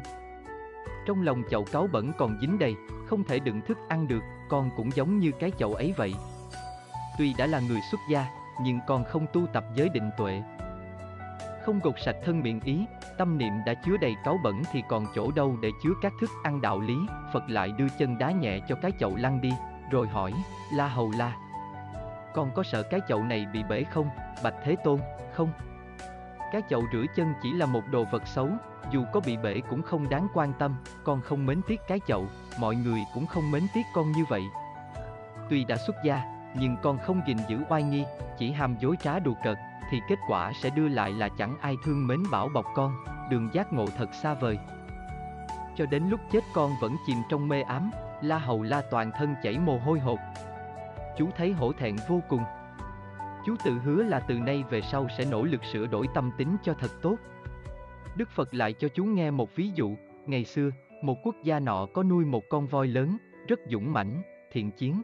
Trong 1.06 1.22
lòng 1.22 1.42
chậu 1.50 1.64
cáo 1.64 1.88
bẩn 1.92 2.12
còn 2.18 2.38
dính 2.40 2.58
đầy, 2.58 2.75
không 3.06 3.25
thể 3.25 3.38
đựng 3.38 3.61
thức 3.66 3.78
ăn 3.88 4.08
được, 4.08 4.22
con 4.49 4.70
cũng 4.76 4.90
giống 4.94 5.18
như 5.18 5.30
cái 5.40 5.50
chậu 5.58 5.75
ấy 5.75 5.94
vậy. 5.96 6.14
Tuy 7.18 7.34
đã 7.38 7.46
là 7.46 7.61
người 7.61 7.80
xuất 7.90 8.00
gia, 8.11 8.26
nhưng 8.62 8.78
con 8.87 9.04
không 9.04 9.26
tu 9.32 9.46
tập 9.46 9.64
giới 9.75 9.88
định 9.88 10.11
tuệ. 10.18 10.42
Không 11.64 11.80
gột 11.82 11.94
sạch 12.04 12.16
thân 12.25 12.40
miệng 12.40 12.61
ý, 12.61 12.84
tâm 13.18 13.38
niệm 13.38 13.52
đã 13.66 13.75
chứa 13.75 13.96
đầy 13.96 14.14
cáo 14.25 14.38
bẩn 14.44 14.62
thì 14.72 14.82
còn 14.88 15.06
chỗ 15.14 15.30
đâu 15.30 15.56
để 15.62 15.70
chứa 15.82 15.92
các 16.02 16.12
thức 16.20 16.30
ăn 16.42 16.61
đạo 16.61 16.80
lý, 16.80 16.96
Phật 17.32 17.50
lại 17.50 17.72
đưa 17.78 17.88
chân 17.98 18.18
đá 18.18 18.31
nhẹ 18.31 18.61
cho 18.68 18.74
cái 18.74 18.92
chậu 19.00 19.16
lăn 19.16 19.40
đi, 19.40 19.52
rồi 19.90 20.09
hỏi, 20.09 20.33
La 20.74 20.88
Hầu 20.88 21.11
La, 21.18 21.37
con 22.35 22.51
có 22.55 22.62
sợ 22.62 22.83
cái 22.83 23.01
chậu 23.09 23.23
này 23.23 23.47
bị 23.53 23.62
bể 23.62 23.85
không, 23.85 24.11
Bạch 24.42 24.55
Thế 24.64 24.77
Tôn, 24.85 25.01
không? 25.33 25.53
Cái 26.53 26.62
chậu 26.71 26.83
rửa 26.92 27.05
chân 27.16 27.35
chỉ 27.42 27.53
là 27.53 27.66
một 27.66 27.83
đồ 27.90 28.05
vật 28.05 28.27
xấu, 28.27 28.49
dù 28.90 29.05
có 29.12 29.21
bị 29.27 29.37
bể 29.37 29.61
cũng 29.71 29.83
không 29.83 30.09
đáng 30.09 30.27
quan 30.35 30.53
tâm, 30.59 30.77
con 31.05 31.21
không 31.21 31.47
mến 31.47 31.61
tiếc 31.68 31.81
cái 31.88 32.01
chậu, 32.07 32.27
mọi 32.59 32.77
người 32.77 33.01
cũng 33.14 33.27
không 33.27 33.51
mến 33.51 33.62
tiếc 33.75 33.83
con 33.95 34.12
như 34.12 34.25
vậy. 34.29 34.42
Tuy 35.51 35.64
đã 35.64 35.77
xuất 35.77 35.97
gia, 36.05 36.23
nhưng 36.55 36.77
con 36.83 36.99
không 36.99 37.21
gìn 37.27 37.37
giữ 37.49 37.59
oai 37.68 37.83
nghi, 37.83 38.05
chỉ 38.38 38.53
ham 38.53 38.77
dối 38.81 38.97
trá 39.03 39.18
đùa 39.18 39.35
cợt, 39.45 39.59
thì 39.90 40.01
kết 40.09 40.18
quả 40.29 40.53
sẽ 40.62 40.71
đưa 40.71 40.88
lại 40.88 41.11
là 41.11 41.29
chẳng 41.38 41.57
ai 41.61 41.77
thương 41.85 42.07
mến 42.07 42.18
bảo 42.31 42.49
bọc 42.49 42.66
con, 42.75 42.92
đường 43.31 43.49
giác 43.53 43.73
ngộ 43.73 43.87
thật 43.99 44.14
xa 44.14 44.35
vời. 44.35 44.59
Cho 45.77 45.87
đến 45.87 46.09
lúc 46.09 46.21
chết 46.33 46.45
con 46.55 46.71
vẫn 46.81 46.97
chìm 47.07 47.18
trong 47.31 47.49
mê 47.49 47.62
ám, 47.62 47.90
la 48.23 48.38
hầu 48.38 48.62
la 48.62 48.83
toàn 48.90 49.11
thân 49.18 49.35
chảy 49.42 49.59
mồ 49.59 49.79
hôi 49.79 50.01
hột, 50.01 50.18
chú 51.18 51.29
thấy 51.37 51.53
hổ 51.53 51.72
thẹn 51.72 51.96
vô 52.09 52.20
cùng. 52.29 52.42
Chú 53.46 53.55
tự 53.64 53.72
hứa 53.72 54.03
là 54.03 54.20
từ 54.20 54.35
nay 54.35 54.64
về 54.70 54.81
sau 54.81 55.07
sẽ 55.18 55.25
nỗ 55.31 55.44
lực 55.44 55.64
sửa 55.64 55.87
đổi 55.87 56.07
tâm 56.14 56.31
tính 56.38 56.57
cho 56.62 56.75
thật 56.75 56.90
tốt. 57.03 57.16
Đức 58.16 58.31
Phật 58.31 58.55
lại 58.55 58.72
cho 58.72 58.88
chú 58.88 59.05
nghe 59.05 59.31
một 59.31 59.57
ví 59.57 59.70
dụ, 59.75 59.96
ngày 60.27 60.44
xưa, 60.44 60.70
một 61.03 61.18
quốc 61.22 61.37
gia 61.44 61.61
nọ 61.61 61.87
có 61.92 62.03
nuôi 62.03 62.25
một 62.25 62.42
con 62.48 62.66
voi 62.66 62.88
lớn, 62.88 63.16
rất 63.48 63.61
dũng 63.70 63.92
mãnh, 63.92 64.22
thiện 64.53 64.70
chiến. 64.70 65.03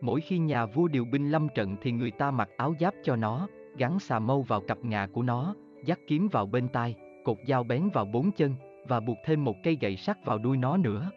Mỗi 0.00 0.20
khi 0.20 0.38
nhà 0.38 0.66
vua 0.66 0.88
điều 0.88 1.04
binh 1.04 1.30
lâm 1.30 1.48
trận 1.54 1.76
thì 1.82 1.92
người 1.92 2.10
ta 2.10 2.30
mặc 2.30 2.48
áo 2.56 2.74
giáp 2.80 2.94
cho 3.02 3.16
nó, 3.16 3.48
gắn 3.76 3.98
xà 3.98 4.18
mâu 4.18 4.42
vào 4.42 4.60
cặp 4.60 4.78
ngà 4.84 5.06
của 5.12 5.22
nó, 5.22 5.54
dắt 5.84 5.98
kiếm 6.06 6.28
vào 6.28 6.46
bên 6.46 6.68
tai, 6.68 6.94
cột 7.24 7.38
dao 7.48 7.64
bén 7.64 7.88
vào 7.94 8.04
bốn 8.04 8.32
chân, 8.32 8.54
và 8.88 9.00
buộc 9.00 9.16
thêm 9.24 9.44
một 9.44 9.56
cây 9.62 9.78
gậy 9.80 9.96
sắt 9.96 10.24
vào 10.24 10.38
đuôi 10.38 10.56
nó 10.56 10.76
nữa. 10.76 11.10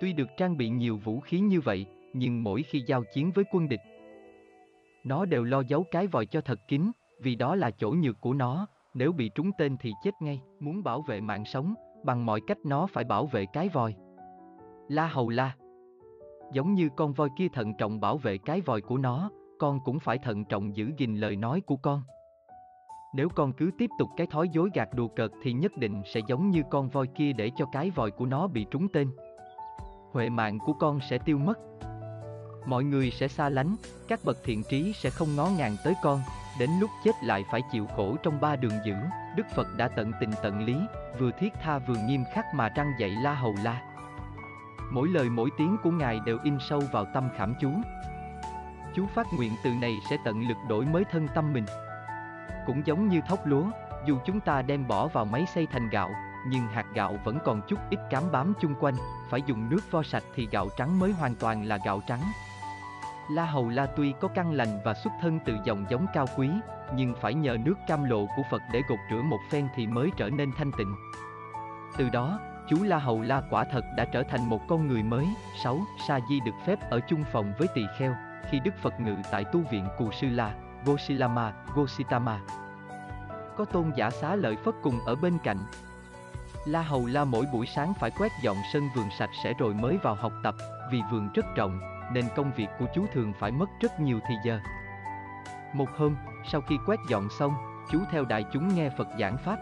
Tuy 0.00 0.12
được 0.12 0.28
trang 0.36 0.56
bị 0.56 0.68
nhiều 0.68 0.96
vũ 0.96 1.20
khí 1.20 1.40
như 1.40 1.60
vậy, 1.60 1.86
nhưng 2.12 2.42
mỗi 2.42 2.62
khi 2.62 2.82
giao 2.86 3.02
chiến 3.14 3.30
với 3.34 3.44
quân 3.52 3.68
địch, 3.68 3.80
nó 5.04 5.24
đều 5.24 5.44
lo 5.44 5.60
giấu 5.60 5.84
cái 5.90 6.06
vòi 6.06 6.26
cho 6.26 6.40
thật 6.40 6.68
kín, 6.68 6.90
vì 7.20 7.34
đó 7.34 7.54
là 7.54 7.70
chỗ 7.70 7.90
nhược 7.90 8.20
của 8.20 8.34
nó, 8.34 8.66
nếu 8.94 9.12
bị 9.12 9.28
trúng 9.28 9.50
tên 9.58 9.76
thì 9.80 9.92
chết 10.04 10.10
ngay, 10.20 10.40
muốn 10.60 10.82
bảo 10.82 11.02
vệ 11.02 11.20
mạng 11.20 11.44
sống, 11.44 11.74
bằng 12.04 12.26
mọi 12.26 12.40
cách 12.46 12.58
nó 12.64 12.86
phải 12.86 13.04
bảo 13.04 13.26
vệ 13.26 13.46
cái 13.46 13.68
vòi. 13.68 13.94
La 14.88 15.06
hầu 15.06 15.28
la 15.28 15.56
Giống 16.52 16.74
như 16.74 16.88
con 16.96 17.12
voi 17.12 17.28
kia 17.36 17.48
thận 17.48 17.74
trọng 17.78 18.00
bảo 18.00 18.16
vệ 18.18 18.38
cái 18.38 18.60
vòi 18.60 18.80
của 18.80 18.98
nó, 18.98 19.30
con 19.58 19.80
cũng 19.84 19.98
phải 19.98 20.18
thận 20.18 20.44
trọng 20.44 20.76
giữ 20.76 20.90
gìn 20.96 21.16
lời 21.16 21.36
nói 21.36 21.60
của 21.60 21.76
con. 21.76 22.02
Nếu 23.14 23.28
con 23.28 23.52
cứ 23.52 23.70
tiếp 23.78 23.90
tục 23.98 24.08
cái 24.16 24.26
thói 24.26 24.48
dối 24.48 24.70
gạt 24.74 24.88
đùa 24.94 25.08
cợt 25.08 25.30
thì 25.42 25.52
nhất 25.52 25.72
định 25.76 26.02
sẽ 26.04 26.20
giống 26.26 26.50
như 26.50 26.62
con 26.70 26.88
voi 26.88 27.06
kia 27.06 27.32
để 27.32 27.50
cho 27.56 27.66
cái 27.72 27.90
vòi 27.90 28.10
của 28.10 28.26
nó 28.26 28.46
bị 28.46 28.66
trúng 28.70 28.88
tên. 28.88 29.10
Huệ 30.12 30.28
mạng 30.28 30.58
của 30.58 30.72
con 30.72 31.00
sẽ 31.00 31.18
tiêu 31.18 31.38
mất 31.38 31.58
mọi 32.68 32.84
người 32.84 33.10
sẽ 33.10 33.28
xa 33.28 33.48
lánh, 33.48 33.76
các 34.08 34.20
bậc 34.24 34.38
thiện 34.44 34.62
trí 34.70 34.92
sẽ 34.92 35.10
không 35.10 35.36
ngó 35.36 35.46
ngàng 35.46 35.76
tới 35.84 35.94
con, 36.02 36.22
đến 36.58 36.70
lúc 36.80 36.90
chết 37.04 37.12
lại 37.22 37.44
phải 37.50 37.62
chịu 37.72 37.86
khổ 37.96 38.16
trong 38.22 38.40
ba 38.40 38.56
đường 38.56 38.78
dữ, 38.86 38.94
Đức 39.36 39.46
Phật 39.54 39.76
đã 39.76 39.88
tận 39.88 40.12
tình 40.20 40.30
tận 40.42 40.64
lý, 40.64 40.76
vừa 41.18 41.30
thiết 41.30 41.52
tha 41.62 41.78
vừa 41.78 41.96
nghiêm 42.06 42.24
khắc 42.34 42.44
mà 42.54 42.68
răng 42.68 42.92
dạy 42.98 43.10
La 43.10 43.34
Hầu 43.34 43.54
La. 43.64 43.82
Mỗi 44.92 45.08
lời 45.08 45.30
mỗi 45.30 45.50
tiếng 45.58 45.76
của 45.82 45.90
Ngài 45.90 46.20
đều 46.26 46.38
in 46.44 46.58
sâu 46.68 46.82
vào 46.92 47.04
tâm 47.14 47.28
khảm 47.36 47.54
chú. 47.60 47.70
Chú 48.94 49.06
phát 49.14 49.26
nguyện 49.36 49.52
từ 49.64 49.70
này 49.70 49.98
sẽ 50.10 50.16
tận 50.24 50.48
lực 50.48 50.56
đổi 50.68 50.84
mới 50.84 51.04
thân 51.12 51.28
tâm 51.34 51.52
mình. 51.52 51.64
Cũng 52.66 52.82
giống 52.86 53.08
như 53.08 53.20
thóc 53.28 53.46
lúa, 53.46 53.64
dù 54.06 54.18
chúng 54.26 54.40
ta 54.40 54.62
đem 54.62 54.88
bỏ 54.88 55.06
vào 55.08 55.24
máy 55.24 55.46
xay 55.54 55.66
thành 55.72 55.88
gạo, 55.88 56.10
nhưng 56.48 56.66
hạt 56.66 56.86
gạo 56.94 57.18
vẫn 57.24 57.38
còn 57.44 57.60
chút 57.68 57.78
ít 57.90 57.98
cám 58.10 58.22
bám 58.32 58.52
chung 58.60 58.74
quanh, 58.80 58.94
phải 59.30 59.42
dùng 59.46 59.70
nước 59.70 59.80
vo 59.90 60.02
sạch 60.02 60.24
thì 60.34 60.48
gạo 60.50 60.68
trắng 60.78 60.98
mới 60.98 61.12
hoàn 61.12 61.34
toàn 61.34 61.64
là 61.64 61.78
gạo 61.84 62.00
trắng. 62.06 62.22
La 63.28 63.44
Hầu 63.44 63.68
La 63.68 63.86
tuy 63.86 64.14
có 64.20 64.28
căn 64.28 64.52
lành 64.52 64.80
và 64.84 64.94
xuất 64.94 65.12
thân 65.20 65.38
từ 65.44 65.56
dòng 65.64 65.84
giống 65.88 66.06
cao 66.14 66.26
quý, 66.36 66.50
nhưng 66.94 67.14
phải 67.20 67.34
nhờ 67.34 67.56
nước 67.64 67.74
cam 67.86 68.04
lộ 68.04 68.26
của 68.36 68.42
Phật 68.50 68.62
để 68.72 68.82
gột 68.88 68.98
rửa 69.10 69.22
một 69.22 69.38
phen 69.50 69.68
thì 69.74 69.86
mới 69.86 70.10
trở 70.16 70.30
nên 70.30 70.52
thanh 70.56 70.72
tịnh. 70.72 70.96
Từ 71.96 72.08
đó, 72.08 72.40
chú 72.68 72.82
La 72.82 72.98
Hầu 72.98 73.22
La 73.22 73.42
quả 73.50 73.64
thật 73.64 73.84
đã 73.96 74.04
trở 74.04 74.22
thành 74.22 74.48
một 74.48 74.60
con 74.68 74.88
người 74.88 75.02
mới. 75.02 75.26
6. 75.62 75.80
Sa 76.08 76.20
Di 76.28 76.40
được 76.40 76.54
phép 76.66 76.90
ở 76.90 77.00
chung 77.08 77.24
phòng 77.32 77.52
với 77.58 77.68
tỳ 77.74 77.82
kheo, 77.98 78.14
khi 78.50 78.60
Đức 78.60 78.74
Phật 78.82 79.00
ngự 79.00 79.16
tại 79.30 79.44
tu 79.44 79.60
viện 79.70 79.88
Cù 79.98 80.12
Sư 80.12 80.28
La, 80.28 80.54
Gosilama, 80.84 81.52
Gositama. 81.74 82.40
Có 83.56 83.64
tôn 83.64 83.92
giả 83.96 84.10
xá 84.10 84.36
lợi 84.36 84.56
Phất 84.56 84.74
cùng 84.82 85.00
ở 85.06 85.14
bên 85.14 85.38
cạnh. 85.44 85.58
La 86.64 86.82
Hầu 86.82 87.06
La 87.06 87.24
mỗi 87.24 87.46
buổi 87.52 87.66
sáng 87.66 87.94
phải 87.94 88.10
quét 88.10 88.32
dọn 88.42 88.56
sân 88.72 88.88
vườn 88.96 89.06
sạch 89.18 89.30
sẽ 89.44 89.52
rồi 89.58 89.74
mới 89.74 89.96
vào 89.96 90.14
học 90.14 90.32
tập, 90.42 90.54
vì 90.92 91.00
vườn 91.10 91.28
rất 91.34 91.46
rộng, 91.56 91.80
nên 92.12 92.24
công 92.36 92.52
việc 92.56 92.68
của 92.78 92.86
chú 92.94 93.06
thường 93.12 93.32
phải 93.38 93.50
mất 93.50 93.68
rất 93.80 94.00
nhiều 94.00 94.20
thời 94.26 94.36
giờ. 94.44 94.60
Một 95.72 95.88
hôm, 95.96 96.16
sau 96.46 96.60
khi 96.60 96.76
quét 96.86 96.98
dọn 97.08 97.28
xong, 97.38 97.54
chú 97.90 97.98
theo 98.10 98.24
đại 98.24 98.44
chúng 98.52 98.74
nghe 98.74 98.90
Phật 98.90 99.08
giảng 99.20 99.38
Pháp. 99.38 99.58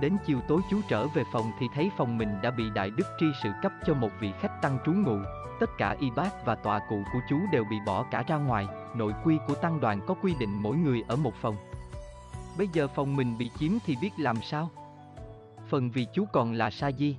Đến 0.00 0.16
chiều 0.26 0.40
tối 0.48 0.60
chú 0.70 0.80
trở 0.88 1.06
về 1.06 1.22
phòng 1.32 1.50
thì 1.60 1.66
thấy 1.74 1.90
phòng 1.96 2.18
mình 2.18 2.28
đã 2.42 2.50
bị 2.50 2.64
đại 2.74 2.90
đức 2.90 3.06
tri 3.20 3.26
sự 3.42 3.50
cấp 3.62 3.72
cho 3.86 3.94
một 3.94 4.10
vị 4.20 4.32
khách 4.40 4.62
tăng 4.62 4.78
trú 4.84 4.92
ngụ. 4.92 5.18
Tất 5.60 5.70
cả 5.78 5.96
y 6.00 6.10
bác 6.10 6.44
và 6.44 6.54
tòa 6.54 6.80
cụ 6.88 7.02
của 7.12 7.20
chú 7.28 7.40
đều 7.52 7.64
bị 7.70 7.76
bỏ 7.86 8.06
cả 8.10 8.24
ra 8.26 8.36
ngoài, 8.36 8.66
nội 8.94 9.12
quy 9.24 9.38
của 9.46 9.54
tăng 9.54 9.80
đoàn 9.80 10.00
có 10.06 10.14
quy 10.22 10.34
định 10.40 10.50
mỗi 10.62 10.76
người 10.76 11.02
ở 11.08 11.16
một 11.16 11.34
phòng. 11.34 11.56
Bây 12.58 12.68
giờ 12.72 12.88
phòng 12.88 13.16
mình 13.16 13.38
bị 13.38 13.50
chiếm 13.58 13.72
thì 13.86 13.96
biết 14.02 14.10
làm 14.18 14.36
sao? 14.42 14.70
Phần 15.68 15.90
vì 15.90 16.06
chú 16.14 16.24
còn 16.32 16.52
là 16.52 16.70
sa 16.70 16.92
di. 16.92 17.16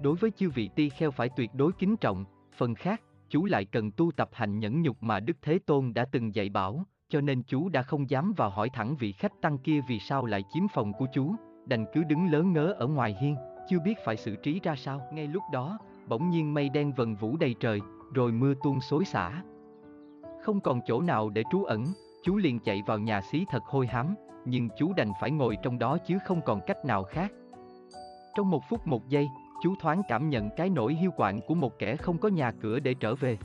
Đối 0.00 0.16
với 0.16 0.30
chư 0.36 0.50
vị 0.50 0.70
ti 0.74 0.88
kheo 0.88 1.10
phải 1.10 1.28
tuyệt 1.28 1.50
đối 1.54 1.72
kính 1.72 1.96
trọng, 1.96 2.24
phần 2.56 2.74
khác, 2.74 3.00
chú 3.30 3.44
lại 3.44 3.64
cần 3.64 3.90
tu 3.90 4.10
tập 4.12 4.28
hành 4.32 4.58
nhẫn 4.58 4.82
nhục 4.82 5.02
mà 5.02 5.20
Đức 5.20 5.36
Thế 5.42 5.58
Tôn 5.66 5.92
đã 5.94 6.04
từng 6.04 6.34
dạy 6.34 6.48
bảo, 6.48 6.84
cho 7.08 7.20
nên 7.20 7.42
chú 7.42 7.68
đã 7.68 7.82
không 7.82 8.10
dám 8.10 8.32
vào 8.36 8.50
hỏi 8.50 8.68
thẳng 8.72 8.96
vị 8.96 9.12
khách 9.12 9.40
tăng 9.40 9.58
kia 9.58 9.80
vì 9.88 9.98
sao 9.98 10.26
lại 10.26 10.44
chiếm 10.52 10.68
phòng 10.68 10.92
của 10.92 11.06
chú, 11.12 11.34
đành 11.66 11.84
cứ 11.92 12.04
đứng 12.04 12.32
lớn 12.32 12.52
ngớ 12.52 12.74
ở 12.78 12.86
ngoài 12.86 13.16
hiên, 13.20 13.36
chưa 13.68 13.78
biết 13.84 13.94
phải 14.04 14.16
xử 14.16 14.36
trí 14.36 14.60
ra 14.62 14.76
sao. 14.76 15.00
Ngay 15.12 15.26
lúc 15.26 15.42
đó, 15.52 15.78
bỗng 16.08 16.30
nhiên 16.30 16.54
mây 16.54 16.68
đen 16.68 16.92
vần 16.92 17.16
vũ 17.16 17.36
đầy 17.36 17.54
trời, 17.60 17.80
rồi 18.14 18.32
mưa 18.32 18.54
tuôn 18.62 18.80
xối 18.80 19.04
xả. 19.04 19.42
Không 20.42 20.60
còn 20.60 20.80
chỗ 20.86 21.00
nào 21.00 21.30
để 21.30 21.42
trú 21.52 21.64
ẩn, 21.64 21.84
chú 22.22 22.36
liền 22.36 22.58
chạy 22.58 22.82
vào 22.86 22.98
nhà 22.98 23.20
xí 23.20 23.44
thật 23.50 23.62
hôi 23.64 23.86
hám, 23.86 24.14
nhưng 24.44 24.68
chú 24.78 24.92
đành 24.92 25.12
phải 25.20 25.30
ngồi 25.30 25.56
trong 25.62 25.78
đó 25.78 25.98
chứ 26.06 26.18
không 26.26 26.40
còn 26.46 26.60
cách 26.66 26.84
nào 26.84 27.04
khác. 27.04 27.32
Trong 28.36 28.50
một 28.50 28.62
phút 28.68 28.86
một 28.86 29.08
giây, 29.08 29.28
chú 29.62 29.74
thoáng 29.80 30.02
cảm 30.08 30.30
nhận 30.30 30.50
cái 30.56 30.70
nỗi 30.70 30.94
hiu 30.94 31.10
quạnh 31.10 31.40
của 31.46 31.54
một 31.54 31.78
kẻ 31.78 31.96
không 31.96 32.18
có 32.18 32.28
nhà 32.28 32.52
cửa 32.60 32.78
để 32.78 32.94
trở 32.94 33.14
về. 33.14 33.38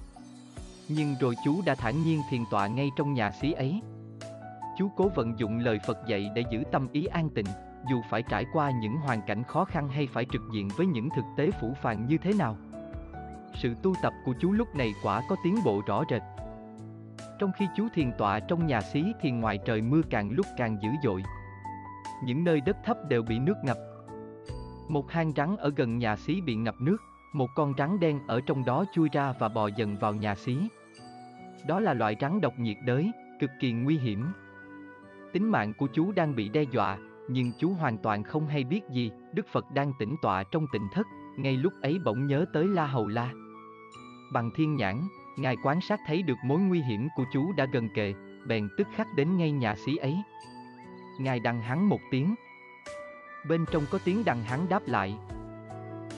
Nhưng 0.90 1.16
rồi 1.20 1.36
chú 1.46 1.62
đã 1.66 1.76
thản 1.76 2.04
nhiên 2.04 2.22
thiền 2.30 2.42
tọa 2.52 2.68
ngay 2.68 2.90
trong 2.96 3.14
nhà 3.14 3.32
xí 3.32 3.52
ấy. 3.52 3.82
Chú 4.78 4.90
cố 4.96 5.10
vận 5.16 5.40
dụng 5.40 5.60
lời 5.60 5.80
Phật 5.88 5.98
dạy 6.08 6.30
để 6.36 6.44
giữ 6.52 6.64
tâm 6.72 6.88
ý 6.92 7.06
an 7.06 7.30
tịnh, 7.30 7.46
dù 7.90 8.02
phải 8.10 8.24
trải 8.24 8.46
qua 8.54 8.72
những 8.82 8.96
hoàn 8.96 9.22
cảnh 9.22 9.44
khó 9.44 9.66
khăn 9.66 9.90
hay 9.90 10.08
phải 10.08 10.26
trực 10.32 10.42
diện 10.54 10.70
với 10.78 10.86
những 10.86 11.10
thực 11.16 11.26
tế 11.38 11.52
phủ 11.52 11.74
phàng 11.82 12.08
như 12.08 12.18
thế 12.18 12.34
nào. 12.34 12.58
Sự 13.56 13.76
tu 13.84 13.94
tập 14.02 14.14
của 14.26 14.34
chú 14.40 14.52
lúc 14.52 14.76
này 14.76 14.94
quả 15.04 15.22
có 15.30 15.36
tiến 15.44 15.56
bộ 15.66 15.82
rõ 15.88 16.04
rệt. 16.10 16.22
Trong 17.40 17.52
khi 17.58 17.68
chú 17.76 17.88
thiền 17.94 18.12
tọa 18.18 18.40
trong 18.40 18.68
nhà 18.68 18.82
xí 18.82 19.04
thì 19.22 19.32
ngoài 19.32 19.60
trời 19.66 19.82
mưa 19.82 20.02
càng 20.10 20.30
lúc 20.32 20.46
càng 20.58 20.78
dữ 20.82 20.90
dội. 21.04 21.24
Những 22.24 22.44
nơi 22.44 22.62
đất 22.62 22.78
thấp 22.84 22.98
đều 23.10 23.24
bị 23.24 23.40
nước 23.40 23.56
ngập. 23.64 23.78
Một 24.88 25.12
hang 25.12 25.32
rắn 25.36 25.56
ở 25.58 25.72
gần 25.76 25.98
nhà 25.98 26.16
xí 26.16 26.42
bị 26.42 26.56
ngập 26.56 26.82
nước, 26.82 26.98
một 27.34 27.50
con 27.56 27.74
rắn 27.78 28.00
đen 28.00 28.20
ở 28.28 28.42
trong 28.42 28.66
đó 28.66 28.86
chui 28.94 29.10
ra 29.10 29.34
và 29.40 29.50
bò 29.50 29.68
dần 29.68 29.98
vào 29.98 30.14
nhà 30.14 30.36
xí. 30.36 30.58
Đó 31.68 31.80
là 31.80 31.94
loại 31.94 32.16
rắn 32.22 32.42
độc 32.42 32.60
nhiệt 32.60 32.78
đới, 32.86 33.12
cực 33.40 33.50
kỳ 33.60 33.72
nguy 33.72 33.98
hiểm. 33.98 34.26
Tính 35.34 35.52
mạng 35.52 35.74
của 35.78 35.88
chú 35.94 36.12
đang 36.12 36.36
bị 36.36 36.50
đe 36.50 36.64
dọa, 36.64 36.98
nhưng 37.30 37.52
chú 37.60 37.70
hoàn 37.70 37.98
toàn 37.98 38.24
không 38.24 38.48
hay 38.48 38.64
biết 38.64 38.82
gì, 38.92 39.12
Đức 39.34 39.48
Phật 39.52 39.66
đang 39.74 39.94
tĩnh 40.00 40.16
tọa 40.22 40.44
trong 40.44 40.66
tịnh 40.74 40.88
thất, 40.94 41.08
ngay 41.38 41.58
lúc 41.58 41.74
ấy 41.82 42.00
bỗng 42.06 42.28
nhớ 42.28 42.46
tới 42.54 42.68
La 42.68 42.86
Hầu 42.86 43.08
La. 43.08 43.32
Bằng 44.34 44.52
thiên 44.56 44.76
nhãn, 44.76 45.02
Ngài 45.38 45.58
quan 45.64 45.82
sát 45.82 46.00
thấy 46.08 46.22
được 46.22 46.38
mối 46.44 46.60
nguy 46.60 46.82
hiểm 46.82 47.08
của 47.16 47.26
chú 47.34 47.52
đã 47.58 47.66
gần 47.66 47.90
kề, 47.90 48.14
bèn 48.48 48.70
tức 48.78 48.88
khắc 48.96 49.08
đến 49.16 49.38
ngay 49.38 49.52
nhà 49.52 49.76
xí 49.76 49.96
ấy. 49.98 50.16
Ngài 51.20 51.40
đằng 51.40 51.62
hắn 51.62 51.90
một 51.90 52.00
tiếng. 52.12 52.36
Bên 53.50 53.66
trong 53.72 53.84
có 53.92 54.00
tiếng 54.04 54.26
đằng 54.26 54.44
hắn 54.44 54.70
đáp 54.70 54.82
lại. 54.86 55.16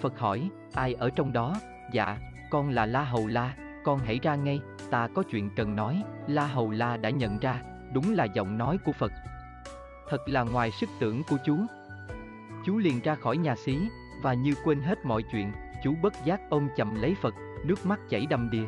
Phật 0.02 0.20
hỏi, 0.20 0.50
ai 0.74 0.94
ở 0.94 1.10
trong 1.10 1.34
đó? 1.34 1.56
Dạ, 1.94 2.18
con 2.52 2.70
là 2.70 2.86
La 2.86 3.04
Hầu 3.04 3.28
La, 3.28 3.54
con 3.84 4.00
hãy 4.00 4.20
ra 4.24 4.36
ngay, 4.36 4.60
ta 4.90 5.08
có 5.16 5.24
chuyện 5.24 5.50
cần 5.56 5.76
nói. 5.76 6.04
La 6.28 6.48
Hầu 6.48 6.72
La 6.72 6.98
đã 6.98 7.10
nhận 7.10 7.40
ra, 7.40 7.62
đúng 7.94 8.14
là 8.14 8.26
giọng 8.26 8.58
nói 8.58 8.78
của 8.86 8.92
Phật. 8.92 9.12
Thật 10.10 10.30
là 10.30 10.44
ngoài 10.44 10.72
sức 10.72 10.90
tưởng 11.00 11.24
của 11.30 11.38
chú. 11.46 11.58
Chú 12.66 12.78
liền 12.78 13.00
ra 13.04 13.16
khỏi 13.16 13.38
nhà 13.38 13.56
xí, 13.56 13.78
và 14.22 14.34
như 14.34 14.54
quên 14.64 14.82
hết 14.82 15.06
mọi 15.06 15.24
chuyện, 15.32 15.52
chú 15.84 15.94
bất 16.02 16.14
giác 16.26 16.42
ôm 16.50 16.68
chầm 16.78 17.02
lấy 17.02 17.16
Phật, 17.22 17.34
nước 17.66 17.86
mắt 17.86 18.00
chảy 18.10 18.26
đầm 18.30 18.50
đìa. 18.50 18.66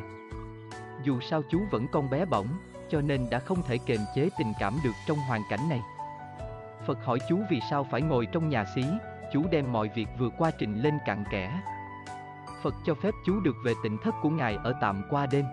Dù 1.04 1.20
sao 1.20 1.42
chú 1.50 1.60
vẫn 1.70 1.86
con 1.92 2.10
bé 2.10 2.24
bỏng, 2.24 2.48
cho 2.90 3.00
nên 3.00 3.26
đã 3.30 3.38
không 3.38 3.62
thể 3.62 3.78
kềm 3.86 4.00
chế 4.14 4.28
tình 4.38 4.52
cảm 4.60 4.74
được 4.84 4.94
trong 5.06 5.18
hoàn 5.18 5.42
cảnh 5.50 5.68
này. 5.68 5.80
Phật 6.86 7.04
hỏi 7.04 7.18
chú 7.28 7.42
vì 7.50 7.60
sao 7.70 7.84
phải 7.84 8.02
ngồi 8.02 8.26
trong 8.26 8.48
nhà 8.48 8.64
xí, 8.74 8.84
chú 9.32 9.42
đem 9.50 9.72
mọi 9.72 9.88
việc 9.88 10.08
vừa 10.18 10.28
qua 10.28 10.50
trình 10.58 10.82
lên 10.82 10.98
cặn 11.06 11.24
kẽ. 11.30 11.60
Phật 12.62 12.74
cho 12.84 12.94
phép 12.94 13.14
chú 13.26 13.40
được 13.40 13.56
về 13.64 13.72
tỉnh 13.82 13.98
thất 14.04 14.14
của 14.22 14.30
Ngài 14.30 14.58
ở 14.64 14.74
tạm 14.80 15.02
qua 15.10 15.26
đêm. 15.26 15.44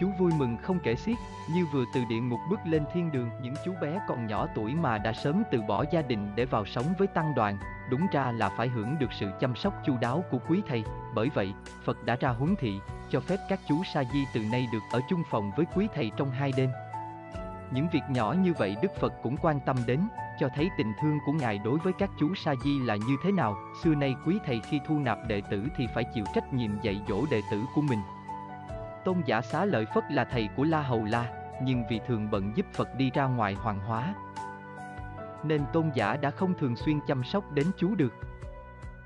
Chú 0.00 0.10
vui 0.18 0.32
mừng 0.38 0.56
không 0.62 0.78
kể 0.84 0.94
xiết, 0.94 1.16
như 1.54 1.66
vừa 1.72 1.84
từ 1.94 2.00
địa 2.08 2.20
ngục 2.20 2.40
bước 2.50 2.60
lên 2.64 2.84
thiên 2.92 3.12
đường. 3.12 3.30
Những 3.42 3.54
chú 3.64 3.72
bé 3.82 4.00
còn 4.08 4.26
nhỏ 4.26 4.46
tuổi 4.54 4.74
mà 4.74 4.98
đã 4.98 5.12
sớm 5.12 5.42
từ 5.50 5.62
bỏ 5.62 5.84
gia 5.92 6.02
đình 6.02 6.32
để 6.34 6.44
vào 6.44 6.66
sống 6.66 6.84
với 6.98 7.06
tăng 7.06 7.34
đoàn, 7.34 7.58
đúng 7.90 8.06
ra 8.12 8.32
là 8.32 8.48
phải 8.48 8.68
hưởng 8.68 8.98
được 8.98 9.12
sự 9.12 9.30
chăm 9.40 9.56
sóc 9.56 9.74
chu 9.86 9.96
đáo 10.00 10.24
của 10.30 10.38
quý 10.48 10.62
thầy. 10.68 10.84
Bởi 11.14 11.28
vậy, 11.34 11.52
Phật 11.84 12.04
đã 12.04 12.16
ra 12.20 12.28
huấn 12.28 12.56
thị, 12.56 12.80
cho 13.10 13.20
phép 13.20 13.36
các 13.48 13.60
chú 13.68 13.82
sa 13.84 14.04
di 14.12 14.24
từ 14.34 14.40
nay 14.52 14.68
được 14.72 14.82
ở 14.92 15.00
chung 15.10 15.22
phòng 15.30 15.50
với 15.56 15.66
quý 15.74 15.88
thầy 15.94 16.10
trong 16.16 16.30
hai 16.30 16.52
đêm. 16.56 16.70
Những 17.70 17.88
việc 17.92 18.02
nhỏ 18.10 18.34
như 18.42 18.52
vậy 18.52 18.76
Đức 18.82 18.92
Phật 19.00 19.12
cũng 19.22 19.36
quan 19.42 19.60
tâm 19.66 19.76
đến, 19.86 20.00
cho 20.40 20.48
thấy 20.54 20.70
tình 20.78 20.92
thương 21.02 21.18
của 21.26 21.32
Ngài 21.32 21.58
đối 21.64 21.78
với 21.78 21.92
các 21.98 22.10
chú 22.18 22.34
sa 22.34 22.54
di 22.64 22.78
là 22.78 22.96
như 22.96 23.16
thế 23.22 23.32
nào. 23.32 23.56
Xưa 23.82 23.94
nay 23.94 24.14
quý 24.26 24.38
thầy 24.46 24.60
khi 24.60 24.80
thu 24.86 24.98
nạp 24.98 25.18
đệ 25.28 25.42
tử 25.50 25.64
thì 25.76 25.86
phải 25.94 26.04
chịu 26.14 26.24
trách 26.34 26.54
nhiệm 26.54 26.70
dạy 26.82 27.00
dỗ 27.08 27.24
đệ 27.30 27.40
tử 27.50 27.62
của 27.74 27.82
mình. 27.82 27.98
Tôn 29.04 29.16
giả 29.26 29.40
xá 29.40 29.64
lợi 29.64 29.86
Phất 29.94 30.04
là 30.10 30.24
thầy 30.24 30.48
của 30.56 30.64
La 30.64 30.82
Hầu 30.82 31.04
La, 31.04 31.32
nhưng 31.62 31.84
vì 31.90 32.00
thường 32.06 32.30
bận 32.30 32.52
giúp 32.54 32.66
Phật 32.72 32.94
đi 32.94 33.10
ra 33.14 33.24
ngoài 33.24 33.54
hoàng 33.54 33.78
hóa. 33.78 34.14
Nên 35.44 35.60
tôn 35.72 35.90
giả 35.94 36.16
đã 36.16 36.30
không 36.30 36.54
thường 36.58 36.76
xuyên 36.76 36.98
chăm 37.06 37.24
sóc 37.24 37.52
đến 37.52 37.66
chú 37.76 37.94
được. 37.94 38.14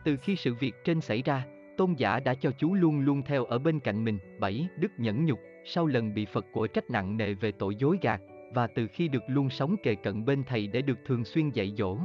Từ 0.04 0.16
khi 0.16 0.36
sự 0.36 0.54
việc 0.54 0.84
trên 0.84 1.00
xảy 1.00 1.22
ra, 1.22 1.44
tôn 1.76 1.94
giả 1.94 2.20
đã 2.20 2.34
cho 2.34 2.50
chú 2.58 2.74
luôn 2.74 3.00
luôn 3.00 3.22
theo 3.22 3.44
ở 3.44 3.58
bên 3.58 3.80
cạnh 3.80 4.04
mình. 4.04 4.18
7. 4.40 4.68
Đức 4.78 4.92
nhẫn 4.98 5.24
nhục, 5.24 5.38
sau 5.64 5.86
lần 5.86 6.14
bị 6.14 6.26
Phật 6.26 6.46
của 6.52 6.66
trách 6.66 6.90
nặng 6.90 7.16
nề 7.16 7.34
về 7.34 7.52
tội 7.52 7.76
dối 7.76 7.98
gạt, 8.02 8.20
và 8.54 8.66
từ 8.66 8.86
khi 8.86 9.08
được 9.08 9.22
luôn 9.26 9.50
sống 9.50 9.76
kề 9.82 9.94
cận 9.94 10.24
bên 10.24 10.44
thầy 10.46 10.66
để 10.66 10.82
được 10.82 10.98
thường 11.06 11.24
xuyên 11.24 11.50
dạy 11.50 11.72
dỗ. 11.78 11.98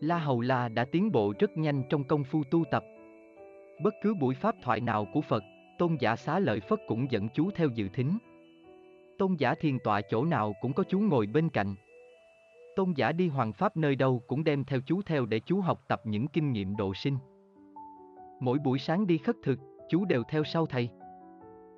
La 0.00 0.18
Hầu 0.18 0.40
La 0.40 0.68
đã 0.68 0.84
tiến 0.84 1.12
bộ 1.12 1.32
rất 1.38 1.56
nhanh 1.56 1.82
trong 1.90 2.04
công 2.04 2.24
phu 2.24 2.44
tu 2.50 2.64
tập. 2.70 2.84
Bất 3.82 3.94
cứ 4.02 4.14
buổi 4.14 4.34
pháp 4.34 4.54
thoại 4.62 4.80
nào 4.80 5.06
của 5.12 5.20
Phật, 5.20 5.42
tôn 5.78 5.96
giả 6.00 6.16
xá 6.16 6.38
lợi 6.38 6.60
Phất 6.60 6.78
cũng 6.88 7.10
dẫn 7.10 7.28
chú 7.34 7.50
theo 7.50 7.68
dự 7.68 7.88
thính. 7.88 8.18
Tôn 9.18 9.34
giả 9.38 9.54
thiền 9.54 9.78
tọa 9.78 10.00
chỗ 10.00 10.24
nào 10.24 10.52
cũng 10.60 10.72
có 10.72 10.84
chú 10.88 11.00
ngồi 11.00 11.26
bên 11.26 11.48
cạnh. 11.48 11.74
Tôn 12.76 12.92
giả 12.96 13.12
đi 13.12 13.28
hoàng 13.28 13.52
pháp 13.52 13.76
nơi 13.76 13.96
đâu 13.96 14.22
cũng 14.26 14.44
đem 14.44 14.64
theo 14.64 14.80
chú 14.86 15.02
theo 15.02 15.26
để 15.26 15.40
chú 15.40 15.60
học 15.60 15.80
tập 15.88 16.00
những 16.04 16.28
kinh 16.28 16.52
nghiệm 16.52 16.76
độ 16.76 16.94
sinh. 16.94 17.18
Mỗi 18.40 18.58
buổi 18.58 18.78
sáng 18.78 19.06
đi 19.06 19.18
khất 19.18 19.36
thực, 19.42 19.58
chú 19.88 20.04
đều 20.04 20.22
theo 20.28 20.44
sau 20.44 20.66
thầy. 20.66 20.88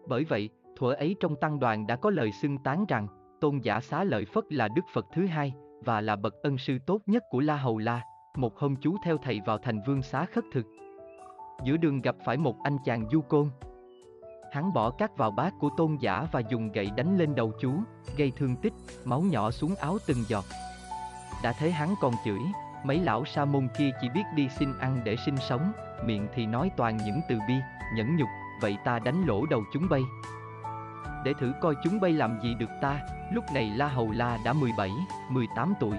Bởi 0.09 0.25
vậy, 0.25 0.51
thuở 0.77 0.93
ấy 0.93 1.17
trong 1.21 1.37
tăng 1.37 1.61
đoàn 1.61 1.87
đã 1.87 1.97
có 1.97 2.11
lời 2.11 2.31
xưng 2.43 2.59
tán 2.59 2.85
rằng, 2.89 3.07
tôn 3.43 3.59
giả 3.59 3.81
xá 3.81 4.05
lợi 4.05 4.25
Phất 4.25 4.45
là 4.53 4.69
Đức 4.69 4.85
Phật 4.95 5.07
thứ 5.15 5.27
hai, 5.27 5.53
và 5.85 6.01
là 6.01 6.17
bậc 6.17 6.35
ân 6.43 6.59
sư 6.59 6.79
tốt 6.87 6.99
nhất 7.07 7.23
của 7.31 7.41
La 7.41 7.57
Hầu 7.57 7.79
La. 7.79 8.03
Một 8.37 8.59
hôm 8.59 8.77
chú 8.77 8.97
theo 9.05 9.17
thầy 9.23 9.41
vào 9.47 9.59
thành 9.59 9.83
vương 9.87 10.03
xá 10.03 10.27
khất 10.35 10.45
thực. 10.53 10.67
Giữa 11.65 11.77
đường 11.77 12.01
gặp 12.01 12.17
phải 12.25 12.37
một 12.37 12.57
anh 12.63 12.77
chàng 12.85 13.09
du 13.13 13.21
côn. 13.21 13.51
Hắn 14.53 14.73
bỏ 14.73 14.91
cát 14.91 15.17
vào 15.17 15.31
bát 15.31 15.55
của 15.61 15.71
tôn 15.77 15.97
giả 16.01 16.27
và 16.33 16.41
dùng 16.41 16.73
gậy 16.73 16.91
đánh 16.97 17.19
lên 17.19 17.35
đầu 17.35 17.53
chú, 17.61 17.73
gây 18.17 18.33
thương 18.37 18.57
tích, 18.57 18.73
máu 19.05 19.21
nhỏ 19.21 19.51
xuống 19.51 19.75
áo 19.75 19.99
từng 20.07 20.25
giọt. 20.29 20.45
Đã 21.43 21.53
thấy 21.59 21.71
hắn 21.71 21.95
còn 22.01 22.13
chửi, 22.25 22.41
mấy 22.85 22.99
lão 22.99 23.25
sa 23.25 23.45
môn 23.45 23.69
kia 23.79 23.91
chỉ 24.01 24.09
biết 24.09 24.25
đi 24.35 24.49
xin 24.49 24.79
ăn 24.79 25.01
để 25.05 25.17
sinh 25.17 25.37
sống, 25.37 25.73
miệng 26.05 26.29
thì 26.35 26.47
nói 26.47 26.71
toàn 26.77 26.97
những 26.97 27.21
từ 27.29 27.39
bi, 27.49 27.55
nhẫn 27.97 28.17
nhục, 28.17 28.29
vậy 28.61 28.77
ta 28.85 28.99
đánh 28.99 29.27
lỗ 29.27 29.47
đầu 29.47 29.63
chúng 29.73 29.89
bay. 29.91 30.03
Để 31.25 31.35
thử 31.41 31.53
coi 31.61 31.75
chúng 31.83 32.01
bay 32.01 32.13
làm 32.13 32.41
gì 32.41 32.55
được 32.55 32.71
ta, 32.81 33.01
lúc 33.33 33.45
này 33.55 33.73
La 33.77 33.89
Hầu 33.89 34.11
La 34.11 34.39
đã 34.45 34.53
17, 34.53 34.91
18 35.29 35.75
tuổi. 35.81 35.97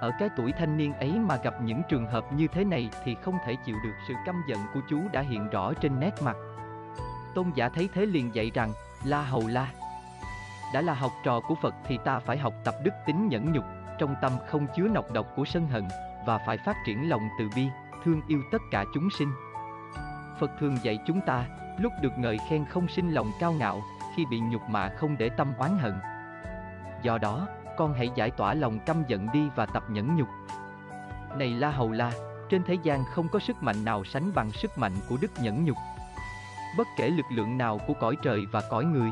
Ở 0.00 0.12
cái 0.18 0.28
tuổi 0.36 0.52
thanh 0.52 0.76
niên 0.76 0.92
ấy 0.92 1.12
mà 1.12 1.36
gặp 1.36 1.54
những 1.62 1.82
trường 1.88 2.06
hợp 2.06 2.32
như 2.32 2.46
thế 2.48 2.64
này 2.64 2.90
thì 3.04 3.16
không 3.22 3.38
thể 3.44 3.56
chịu 3.64 3.76
được 3.84 3.94
sự 4.08 4.14
căm 4.26 4.42
giận 4.48 4.58
của 4.74 4.80
chú 4.90 5.00
đã 5.12 5.20
hiện 5.20 5.48
rõ 5.50 5.72
trên 5.72 6.00
nét 6.00 6.14
mặt. 6.22 6.36
Tôn 7.34 7.50
giả 7.54 7.68
thấy 7.68 7.88
thế 7.94 8.06
liền 8.06 8.34
dạy 8.34 8.50
rằng, 8.54 8.70
La 9.04 9.22
Hầu 9.22 9.46
La, 9.46 9.72
đã 10.74 10.80
là 10.80 10.94
học 10.94 11.12
trò 11.24 11.40
của 11.40 11.54
Phật 11.62 11.74
thì 11.86 11.98
ta 12.04 12.18
phải 12.18 12.38
học 12.38 12.54
tập 12.64 12.74
đức 12.82 12.94
tính 13.06 13.28
nhẫn 13.28 13.52
nhục, 13.52 13.64
trong 13.98 14.14
tâm 14.22 14.32
không 14.48 14.66
chứa 14.76 14.88
nọc 14.88 15.12
độc 15.12 15.26
của 15.36 15.44
sân 15.44 15.66
hận, 15.66 15.84
và 16.26 16.38
phải 16.46 16.58
phát 16.58 16.76
triển 16.86 17.08
lòng 17.08 17.28
từ 17.38 17.48
bi, 17.56 17.68
thương 18.04 18.22
yêu 18.28 18.42
tất 18.52 18.62
cả 18.70 18.84
chúng 18.94 19.08
sinh. 19.18 19.28
Phật 20.40 20.50
thường 20.60 20.78
dạy 20.82 20.98
chúng 21.06 21.20
ta, 21.20 21.44
lúc 21.78 21.92
được 22.02 22.18
ngợi 22.18 22.38
khen 22.50 22.64
không 22.64 22.88
sinh 22.88 23.10
lòng 23.10 23.30
cao 23.40 23.52
ngạo, 23.52 23.82
khi 24.18 24.26
bị 24.26 24.40
nhục 24.40 24.62
mạ 24.68 24.88
không 24.88 25.18
để 25.18 25.28
tâm 25.28 25.52
oán 25.58 25.78
hận. 25.78 25.94
Do 27.02 27.18
đó, 27.18 27.48
con 27.76 27.94
hãy 27.94 28.10
giải 28.14 28.30
tỏa 28.30 28.54
lòng 28.54 28.78
căm 28.78 29.04
giận 29.08 29.28
đi 29.32 29.48
và 29.56 29.66
tập 29.66 29.82
nhẫn 29.88 30.16
nhục. 30.16 30.28
Này 31.36 31.48
La 31.48 31.70
Hầu 31.70 31.92
La, 31.92 32.12
trên 32.48 32.62
thế 32.66 32.74
gian 32.82 33.04
không 33.04 33.28
có 33.28 33.38
sức 33.38 33.62
mạnh 33.62 33.84
nào 33.84 34.04
sánh 34.04 34.34
bằng 34.34 34.50
sức 34.50 34.78
mạnh 34.78 34.92
của 35.08 35.16
đức 35.20 35.30
nhẫn 35.40 35.64
nhục. 35.64 35.76
Bất 36.78 36.86
kể 36.96 37.08
lực 37.08 37.26
lượng 37.32 37.58
nào 37.58 37.78
của 37.86 37.94
cõi 37.94 38.16
trời 38.22 38.46
và 38.52 38.62
cõi 38.70 38.84
người, 38.84 39.10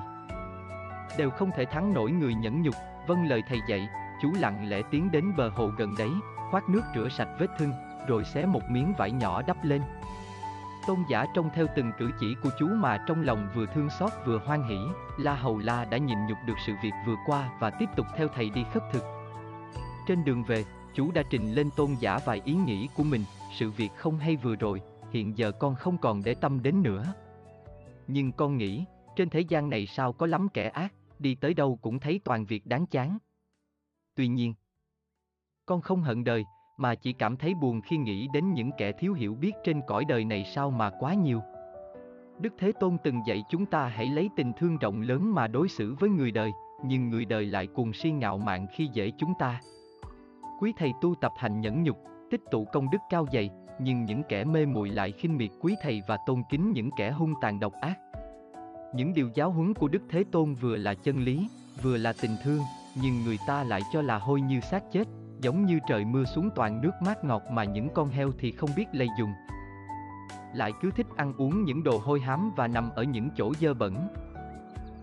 đều 1.19 1.31
không 1.31 1.51
thể 1.57 1.65
thắng 1.65 1.95
nổi 1.95 2.11
người 2.11 2.35
nhẫn 2.35 2.63
nhục, 2.63 2.75
vâng 3.07 3.27
lời 3.27 3.43
thầy 3.49 3.59
dạy, 3.69 3.89
chú 4.23 4.33
lặng 4.41 4.69
lẽ 4.69 4.83
tiến 4.91 5.11
đến 5.11 5.37
bờ 5.37 5.49
hồ 5.49 5.71
gần 5.77 5.95
đấy, 5.99 6.11
khoát 6.51 6.69
nước 6.69 6.83
rửa 6.95 7.09
sạch 7.09 7.29
vết 7.39 7.47
thương, 7.59 7.73
rồi 8.09 8.25
xé 8.25 8.47
một 8.47 8.71
miếng 8.71 8.95
vải 8.99 9.11
nhỏ 9.11 9.43
đắp 9.43 9.65
lên. 9.65 9.83
Tôn 10.87 11.05
giả 11.09 11.27
trông 11.35 11.51
theo 11.55 11.67
từng 11.77 11.93
cử 11.99 12.11
chỉ 12.21 12.35
của 12.43 12.51
chú 12.59 12.69
mà 12.69 13.05
trong 13.07 13.23
lòng 13.23 13.49
vừa 13.55 13.67
thương 13.67 13.89
xót 13.99 14.13
vừa 14.27 14.39
hoan 14.39 14.69
hỉ, 14.69 14.79
La 15.19 15.35
Hầu 15.35 15.59
La 15.59 15.85
đã 15.85 15.99
nhìn 15.99 16.19
nhục 16.27 16.39
được 16.47 16.55
sự 16.67 16.73
việc 16.83 16.93
vừa 17.07 17.17
qua 17.27 17.59
và 17.61 17.71
tiếp 17.71 17.87
tục 17.97 18.07
theo 18.17 18.29
thầy 18.29 18.51
đi 18.51 18.65
khất 18.73 18.83
thực. 18.93 19.03
Trên 20.07 20.25
đường 20.25 20.45
về, 20.45 20.65
chú 20.95 21.11
đã 21.13 21.23
trình 21.31 21.53
lên 21.53 21.71
tôn 21.77 21.91
giả 22.01 22.19
vài 22.25 22.43
ý 22.45 22.55
nghĩ 22.55 22.89
của 22.97 23.03
mình, 23.03 23.25
sự 23.59 23.71
việc 23.71 23.91
không 23.97 24.19
hay 24.19 24.37
vừa 24.37 24.57
rồi, 24.57 24.83
hiện 25.11 25.39
giờ 25.39 25.53
con 25.53 25.75
không 25.75 25.99
còn 25.99 26.23
để 26.25 26.35
tâm 26.35 26.63
đến 26.63 26.83
nữa. 26.83 27.15
Nhưng 28.07 28.33
con 28.33 28.57
nghĩ, 28.57 28.85
trên 29.17 29.31
thế 29.31 29.41
gian 29.41 29.71
này 29.71 29.87
sao 29.87 30.13
có 30.13 30.27
lắm 30.27 30.49
kẻ 30.49 30.69
ác, 30.69 30.93
đi 31.19 31.35
tới 31.35 31.55
đâu 31.55 31.79
cũng 31.83 31.99
thấy 31.99 32.21
toàn 32.25 32.45
việc 32.45 32.67
đáng 32.67 32.87
chán. 32.87 33.19
Tuy 34.15 34.29
nhiên, 34.29 34.55
con 35.67 35.81
không 35.81 36.03
hận 36.03 36.25
đời, 36.25 36.45
mà 36.77 36.95
chỉ 36.95 37.13
cảm 37.13 37.37
thấy 37.37 37.55
buồn 37.55 37.81
khi 37.81 37.97
nghĩ 37.97 38.29
đến 38.33 38.55
những 38.55 38.71
kẻ 38.79 38.93
thiếu 38.93 39.13
hiểu 39.13 39.35
biết 39.35 39.53
trên 39.65 39.81
cõi 39.87 40.05
đời 40.05 40.25
này 40.25 40.45
sao 40.45 40.71
mà 40.71 40.91
quá 41.01 41.15
nhiều. 41.15 41.43
Đức 42.39 42.55
Thế 42.59 42.73
Tôn 42.81 42.97
từng 43.05 43.21
dạy 43.27 43.45
chúng 43.49 43.67
ta 43.67 43.87
hãy 43.87 44.07
lấy 44.07 44.31
tình 44.37 44.53
thương 44.53 44.79
rộng 44.79 45.01
lớn 45.01 45.35
mà 45.35 45.47
đối 45.47 45.69
xử 45.69 45.95
với 46.01 46.11
người 46.11 46.31
đời, 46.31 46.53
nhưng 46.85 47.11
người 47.11 47.25
đời 47.25 47.47
lại 47.47 47.67
cuồng 47.67 47.93
si 47.93 48.11
ngạo 48.11 48.39
mạn 48.39 48.67
khi 48.73 48.89
dễ 48.93 49.11
chúng 49.19 49.33
ta. 49.39 49.61
Quý 50.61 50.73
thầy 50.79 50.93
tu 51.01 51.15
tập 51.21 51.33
hành 51.37 51.61
nhẫn 51.61 51.83
nhục, 51.83 51.99
tích 52.31 52.41
tụ 52.51 52.65
công 52.65 52.91
đức 52.91 52.99
cao 53.11 53.27
dày, 53.33 53.51
nhưng 53.81 54.05
những 54.05 54.23
kẻ 54.29 54.45
mê 54.45 54.67
muội 54.67 54.91
lại 54.91 55.13
khinh 55.13 55.37
miệt 55.37 55.51
quý 55.61 55.75
thầy 55.83 56.03
và 56.09 56.19
tôn 56.27 56.43
kính 56.51 56.73
những 56.73 56.91
kẻ 56.97 57.11
hung 57.11 57.35
tàn 57.41 57.61
độc 57.61 57.73
ác. 57.81 57.99
Những 58.95 59.15
điều 59.15 59.31
giáo 59.35 59.51
huấn 59.51 59.75
của 59.75 59.89
Đức 59.89 60.03
Thế 60.09 60.25
Tôn 60.33 60.55
vừa 60.55 60.77
là 60.77 60.95
chân 60.95 61.19
lý, 61.25 61.49
vừa 61.83 61.97
là 61.97 62.13
tình 62.23 62.37
thương, 62.45 62.61
nhưng 63.03 63.25
người 63.25 63.39
ta 63.47 63.65
lại 63.65 63.81
cho 63.93 64.03
là 64.03 64.19
hôi 64.19 64.41
như 64.41 64.61
xác 64.61 64.93
chết, 64.93 65.05
giống 65.41 65.67
như 65.67 65.79
trời 65.89 66.05
mưa 66.05 66.25
xuống 66.25 66.51
toàn 66.55 66.81
nước 66.81 66.93
mát 67.01 67.25
ngọt 67.25 67.43
mà 67.51 67.65
những 67.65 67.89
con 67.95 68.09
heo 68.09 68.31
thì 68.39 68.53
không 68.53 68.71
biết 68.77 68.87
lây 68.93 69.09
dùng. 69.19 69.33
Lại 70.55 70.73
cứ 70.83 70.91
thích 70.91 71.07
ăn 71.17 71.35
uống 71.39 71.65
những 71.65 71.85
đồ 71.85 71.99
hôi 71.99 72.21
hám 72.21 72.53
và 72.57 72.69
nằm 72.69 72.91
ở 72.91 73.03
những 73.03 73.29
chỗ 73.37 73.53
dơ 73.61 73.75
bẩn. 73.75 74.09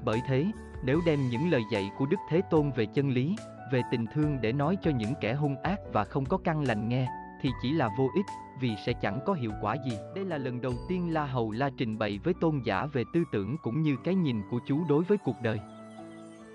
Bởi 0.06 0.22
thế, 0.28 0.46
nếu 0.84 1.02
đem 1.06 1.30
những 1.30 1.52
lời 1.52 1.62
dạy 1.72 1.91
của 1.98 2.06
Đức 2.06 2.17
Thế 2.30 2.41
Tôn 2.50 2.72
về 2.72 2.86
chân 2.86 3.10
lý, 3.10 3.36
về 3.72 3.82
tình 3.91 4.06
thương 4.13 4.38
để 4.41 4.54
nói 4.54 4.78
cho 4.82 4.91
những 4.91 5.13
kẻ 5.22 5.34
hung 5.34 5.56
ác 5.62 5.80
và 5.93 6.04
không 6.04 6.26
có 6.26 6.38
căn 6.38 6.63
lành 6.63 6.89
nghe, 6.89 7.08
thì 7.41 7.50
chỉ 7.62 7.72
là 7.72 7.89
vô 7.98 8.10
ích, 8.15 8.26
vì 8.60 8.76
sẽ 8.86 8.93
chẳng 8.93 9.19
có 9.26 9.34
hiệu 9.34 9.52
quả 9.62 9.76
gì. 9.86 9.98
Đây 10.15 10.26
là 10.26 10.38
lần 10.38 10.62
đầu 10.62 10.74
tiên 10.89 11.13
La 11.13 11.26
Hầu 11.26 11.52
La 11.52 11.69
trình 11.78 11.98
bày 11.98 12.19
với 12.24 12.34
tôn 12.41 12.62
giả 12.65 12.86
về 12.86 13.04
tư 13.13 13.24
tưởng 13.32 13.58
cũng 13.63 13.82
như 13.82 13.96
cái 14.04 14.15
nhìn 14.15 14.41
của 14.52 14.60
chú 14.65 14.86
đối 14.89 15.04
với 15.04 15.17
cuộc 15.17 15.41
đời. 15.41 15.60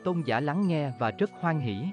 Tôn 0.04 0.22
giả 0.26 0.40
lắng 0.40 0.68
nghe 0.68 0.92
và 0.98 1.10
rất 1.10 1.30
hoan 1.40 1.60
hỷ. 1.60 1.84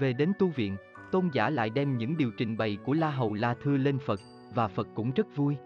Về 0.00 0.12
đến 0.12 0.32
tu 0.38 0.48
viện, 0.48 0.76
tôn 1.12 1.28
giả 1.32 1.50
lại 1.50 1.70
đem 1.70 1.98
những 1.98 2.16
điều 2.16 2.30
trình 2.30 2.56
bày 2.56 2.78
của 2.84 2.92
La 2.92 3.10
Hầu 3.10 3.34
La 3.34 3.54
thưa 3.62 3.76
lên 3.76 3.98
Phật, 4.06 4.20
và 4.54 4.68
Phật 4.68 4.88
cũng 4.94 5.10
rất 5.10 5.36
vui. 5.36 5.56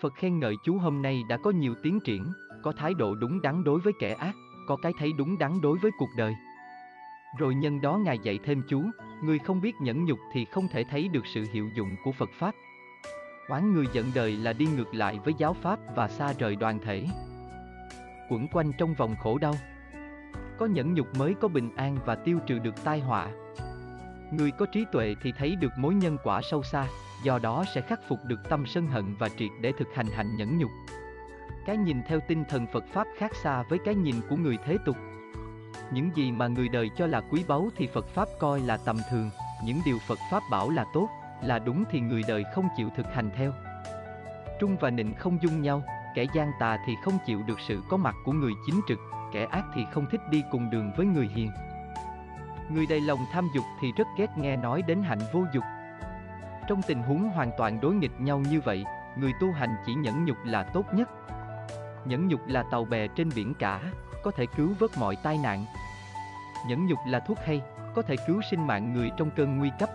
Phật 0.00 0.14
khen 0.14 0.38
ngợi 0.38 0.54
chú 0.64 0.78
hôm 0.78 1.02
nay 1.02 1.22
đã 1.28 1.36
có 1.36 1.50
nhiều 1.50 1.74
tiến 1.82 2.00
triển, 2.00 2.24
có 2.62 2.72
thái 2.72 2.94
độ 2.94 3.14
đúng 3.14 3.42
đắn 3.42 3.64
đối 3.64 3.80
với 3.80 3.92
kẻ 4.00 4.12
ác, 4.12 4.34
có 4.68 4.76
cái 4.76 4.92
thấy 4.98 5.12
đúng 5.18 5.38
đắn 5.38 5.60
đối 5.60 5.78
với 5.78 5.90
cuộc 5.98 6.10
đời. 6.16 6.34
Rồi 7.38 7.54
nhân 7.54 7.80
đó 7.80 7.96
Ngài 7.96 8.18
dạy 8.18 8.38
thêm 8.44 8.62
chú, 8.68 8.82
người 9.22 9.38
không 9.38 9.60
biết 9.60 9.74
nhẫn 9.80 10.04
nhục 10.04 10.18
thì 10.32 10.44
không 10.44 10.68
thể 10.68 10.84
thấy 10.90 11.08
được 11.08 11.26
sự 11.26 11.44
hiệu 11.52 11.68
dụng 11.76 11.90
của 12.04 12.12
Phật 12.12 12.30
Pháp. 12.38 12.54
Oán 13.48 13.72
người 13.72 13.86
giận 13.92 14.06
đời 14.14 14.36
là 14.36 14.52
đi 14.52 14.66
ngược 14.76 14.94
lại 14.94 15.18
với 15.24 15.34
giáo 15.38 15.54
Pháp 15.62 15.78
và 15.96 16.08
xa 16.08 16.32
rời 16.38 16.56
đoàn 16.56 16.78
thể. 16.78 17.06
Quẩn 18.30 18.48
quanh 18.48 18.72
trong 18.78 18.94
vòng 18.94 19.14
khổ 19.22 19.38
đau. 19.38 19.54
Có 20.58 20.66
nhẫn 20.66 20.94
nhục 20.94 21.14
mới 21.18 21.34
có 21.40 21.48
bình 21.48 21.70
an 21.76 21.98
và 22.04 22.14
tiêu 22.14 22.38
trừ 22.46 22.58
được 22.58 22.84
tai 22.84 23.00
họa. 23.00 23.28
Người 24.32 24.50
có 24.50 24.66
trí 24.66 24.84
tuệ 24.92 25.14
thì 25.22 25.32
thấy 25.38 25.56
được 25.56 25.72
mối 25.78 25.94
nhân 25.94 26.16
quả 26.24 26.40
sâu 26.50 26.62
xa, 26.62 26.86
do 27.24 27.38
đó 27.38 27.64
sẽ 27.74 27.80
khắc 27.80 28.00
phục 28.08 28.18
được 28.24 28.48
tâm 28.48 28.66
sân 28.66 28.86
hận 28.86 29.14
và 29.18 29.28
triệt 29.28 29.50
để 29.60 29.72
thực 29.78 29.88
hành 29.94 30.06
hạnh 30.06 30.36
nhẫn 30.36 30.58
nhục. 30.58 30.70
Cái 31.66 31.76
nhìn 31.76 32.02
theo 32.08 32.20
tinh 32.28 32.44
thần 32.48 32.66
Phật 32.72 32.84
Pháp 32.92 33.06
khác 33.18 33.34
xa 33.42 33.62
với 33.62 33.78
cái 33.84 33.94
nhìn 33.94 34.14
của 34.30 34.36
người 34.36 34.56
thế 34.64 34.76
tục. 34.84 34.96
Những 35.92 36.10
gì 36.14 36.32
mà 36.32 36.48
người 36.48 36.68
đời 36.68 36.90
cho 36.96 37.06
là 37.06 37.20
quý 37.20 37.44
báu 37.48 37.68
thì 37.76 37.86
Phật 37.86 38.08
Pháp 38.08 38.28
coi 38.38 38.60
là 38.60 38.76
tầm 38.76 38.96
thường, 39.10 39.30
những 39.64 39.80
điều 39.84 39.98
Phật 40.08 40.18
Pháp 40.30 40.42
bảo 40.50 40.70
là 40.70 40.84
tốt, 40.94 41.08
là 41.42 41.58
đúng 41.58 41.84
thì 41.90 42.00
người 42.00 42.22
đời 42.28 42.44
không 42.54 42.68
chịu 42.76 42.88
thực 42.96 43.06
hành 43.14 43.30
theo. 43.36 43.52
Trung 44.60 44.76
và 44.80 44.90
nịnh 44.90 45.14
không 45.14 45.38
dung 45.42 45.62
nhau, 45.62 45.82
kẻ 46.14 46.26
gian 46.34 46.52
tà 46.58 46.78
thì 46.86 46.96
không 47.04 47.18
chịu 47.26 47.42
được 47.42 47.60
sự 47.60 47.82
có 47.88 47.96
mặt 47.96 48.14
của 48.24 48.32
người 48.32 48.52
chính 48.66 48.80
trực, 48.88 48.98
kẻ 49.32 49.46
ác 49.50 49.64
thì 49.74 49.86
không 49.92 50.06
thích 50.10 50.20
đi 50.30 50.42
cùng 50.50 50.70
đường 50.70 50.92
với 50.96 51.06
người 51.06 51.28
hiền. 51.34 51.50
Người 52.70 52.86
đầy 52.86 53.00
lòng 53.00 53.18
tham 53.32 53.48
dục 53.54 53.64
thì 53.80 53.92
rất 53.96 54.08
ghét 54.16 54.38
nghe 54.38 54.56
nói 54.56 54.82
đến 54.82 55.02
hạnh 55.02 55.20
vô 55.32 55.44
dục. 55.52 55.64
Trong 56.68 56.82
tình 56.82 57.02
huống 57.02 57.28
hoàn 57.28 57.50
toàn 57.58 57.80
đối 57.80 57.94
nghịch 57.94 58.20
nhau 58.20 58.42
như 58.50 58.60
vậy, 58.60 58.84
người 59.16 59.32
tu 59.40 59.52
hành 59.52 59.76
chỉ 59.86 59.94
nhẫn 59.94 60.24
nhục 60.24 60.36
là 60.44 60.62
tốt 60.62 60.84
nhất. 60.94 61.08
Nhẫn 62.04 62.28
nhục 62.28 62.40
là 62.46 62.62
tàu 62.70 62.84
bè 62.84 63.08
trên 63.08 63.30
biển 63.34 63.54
cả, 63.54 63.80
có 64.22 64.30
thể 64.30 64.46
cứu 64.46 64.74
vớt 64.78 64.90
mọi 64.98 65.16
tai 65.16 65.38
nạn. 65.38 65.64
Nhẫn 66.66 66.86
nhục 66.86 66.98
là 67.06 67.20
thuốc 67.20 67.38
hay, 67.46 67.62
có 67.94 68.02
thể 68.02 68.16
cứu 68.26 68.40
sinh 68.50 68.66
mạng 68.66 68.92
người 68.94 69.10
trong 69.16 69.30
cơn 69.30 69.58
nguy 69.58 69.70
cấp. 69.78 69.90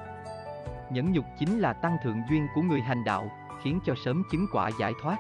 Nhẫn 0.89 1.11
nhục 1.11 1.25
chính 1.39 1.59
là 1.59 1.73
tăng 1.73 1.97
thượng 2.03 2.21
duyên 2.29 2.47
của 2.55 2.61
người 2.61 2.81
hành 2.81 3.03
đạo, 3.03 3.31
khiến 3.63 3.79
cho 3.85 3.93
sớm 4.05 4.23
chứng 4.31 4.47
quả 4.51 4.69
giải 4.79 4.93
thoát. 5.01 5.17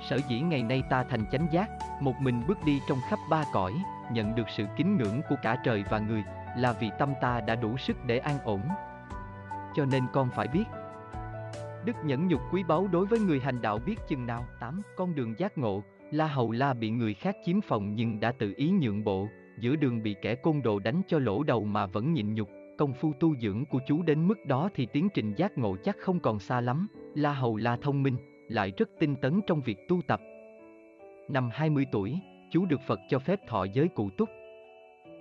Sở 0.00 0.18
dĩ 0.28 0.40
ngày 0.40 0.62
nay 0.62 0.82
ta 0.90 1.04
thành 1.04 1.24
chánh 1.32 1.46
giác, 1.50 1.68
một 2.00 2.14
mình 2.20 2.42
bước 2.48 2.58
đi 2.64 2.80
trong 2.88 2.98
khắp 3.10 3.18
ba 3.30 3.44
cõi, 3.52 3.72
nhận 4.12 4.34
được 4.34 4.48
sự 4.56 4.64
kính 4.76 4.96
ngưỡng 4.96 5.20
của 5.28 5.36
cả 5.42 5.56
trời 5.64 5.84
và 5.90 5.98
người, 5.98 6.22
là 6.56 6.72
vì 6.72 6.90
tâm 6.98 7.12
ta 7.20 7.40
đã 7.40 7.54
đủ 7.54 7.76
sức 7.76 7.96
để 8.06 8.18
an 8.18 8.38
ổn. 8.44 8.60
Cho 9.74 9.84
nên 9.84 10.02
con 10.12 10.28
phải 10.36 10.48
biết, 10.48 10.64
Đức 11.84 11.96
nhẫn 12.04 12.28
nhục 12.28 12.40
quý 12.52 12.62
báu 12.68 12.88
đối 12.92 13.06
với 13.06 13.20
người 13.20 13.40
hành 13.40 13.62
đạo 13.62 13.78
biết 13.86 13.96
chừng 14.08 14.26
nào. 14.26 14.46
8. 14.60 14.82
Con 14.96 15.14
đường 15.14 15.34
giác 15.38 15.58
ngộ, 15.58 15.82
La 16.10 16.26
Hầu 16.26 16.50
La 16.50 16.74
bị 16.74 16.90
người 16.90 17.14
khác 17.14 17.36
chiếm 17.44 17.60
phòng 17.60 17.94
nhưng 17.94 18.20
đã 18.20 18.32
tự 18.32 18.54
ý 18.56 18.70
nhượng 18.70 19.04
bộ, 19.04 19.28
giữa 19.60 19.76
đường 19.76 20.02
bị 20.02 20.16
kẻ 20.22 20.34
côn 20.34 20.62
đồ 20.62 20.78
đánh 20.78 21.02
cho 21.08 21.18
lỗ 21.18 21.42
đầu 21.42 21.64
mà 21.64 21.86
vẫn 21.86 22.12
nhịn 22.12 22.34
nhục, 22.34 22.48
công 22.78 22.94
phu 22.94 23.12
tu 23.20 23.36
dưỡng 23.36 23.64
của 23.66 23.78
chú 23.86 24.02
đến 24.02 24.28
mức 24.28 24.46
đó 24.46 24.68
thì 24.74 24.86
tiến 24.86 25.08
trình 25.14 25.34
giác 25.36 25.58
ngộ 25.58 25.76
chắc 25.84 25.96
không 26.00 26.20
còn 26.20 26.38
xa 26.38 26.60
lắm, 26.60 26.88
La 27.14 27.32
Hầu 27.32 27.56
La 27.56 27.76
thông 27.76 28.02
minh, 28.02 28.16
lại 28.48 28.72
rất 28.76 28.88
tinh 28.98 29.16
tấn 29.16 29.40
trong 29.46 29.60
việc 29.60 29.78
tu 29.88 30.00
tập. 30.02 30.20
Năm 31.28 31.50
20 31.52 31.86
tuổi, 31.92 32.18
chú 32.50 32.66
được 32.66 32.80
Phật 32.86 33.00
cho 33.08 33.18
phép 33.18 33.40
thọ 33.48 33.64
giới 33.64 33.88
cụ 33.88 34.10
túc. 34.10 34.28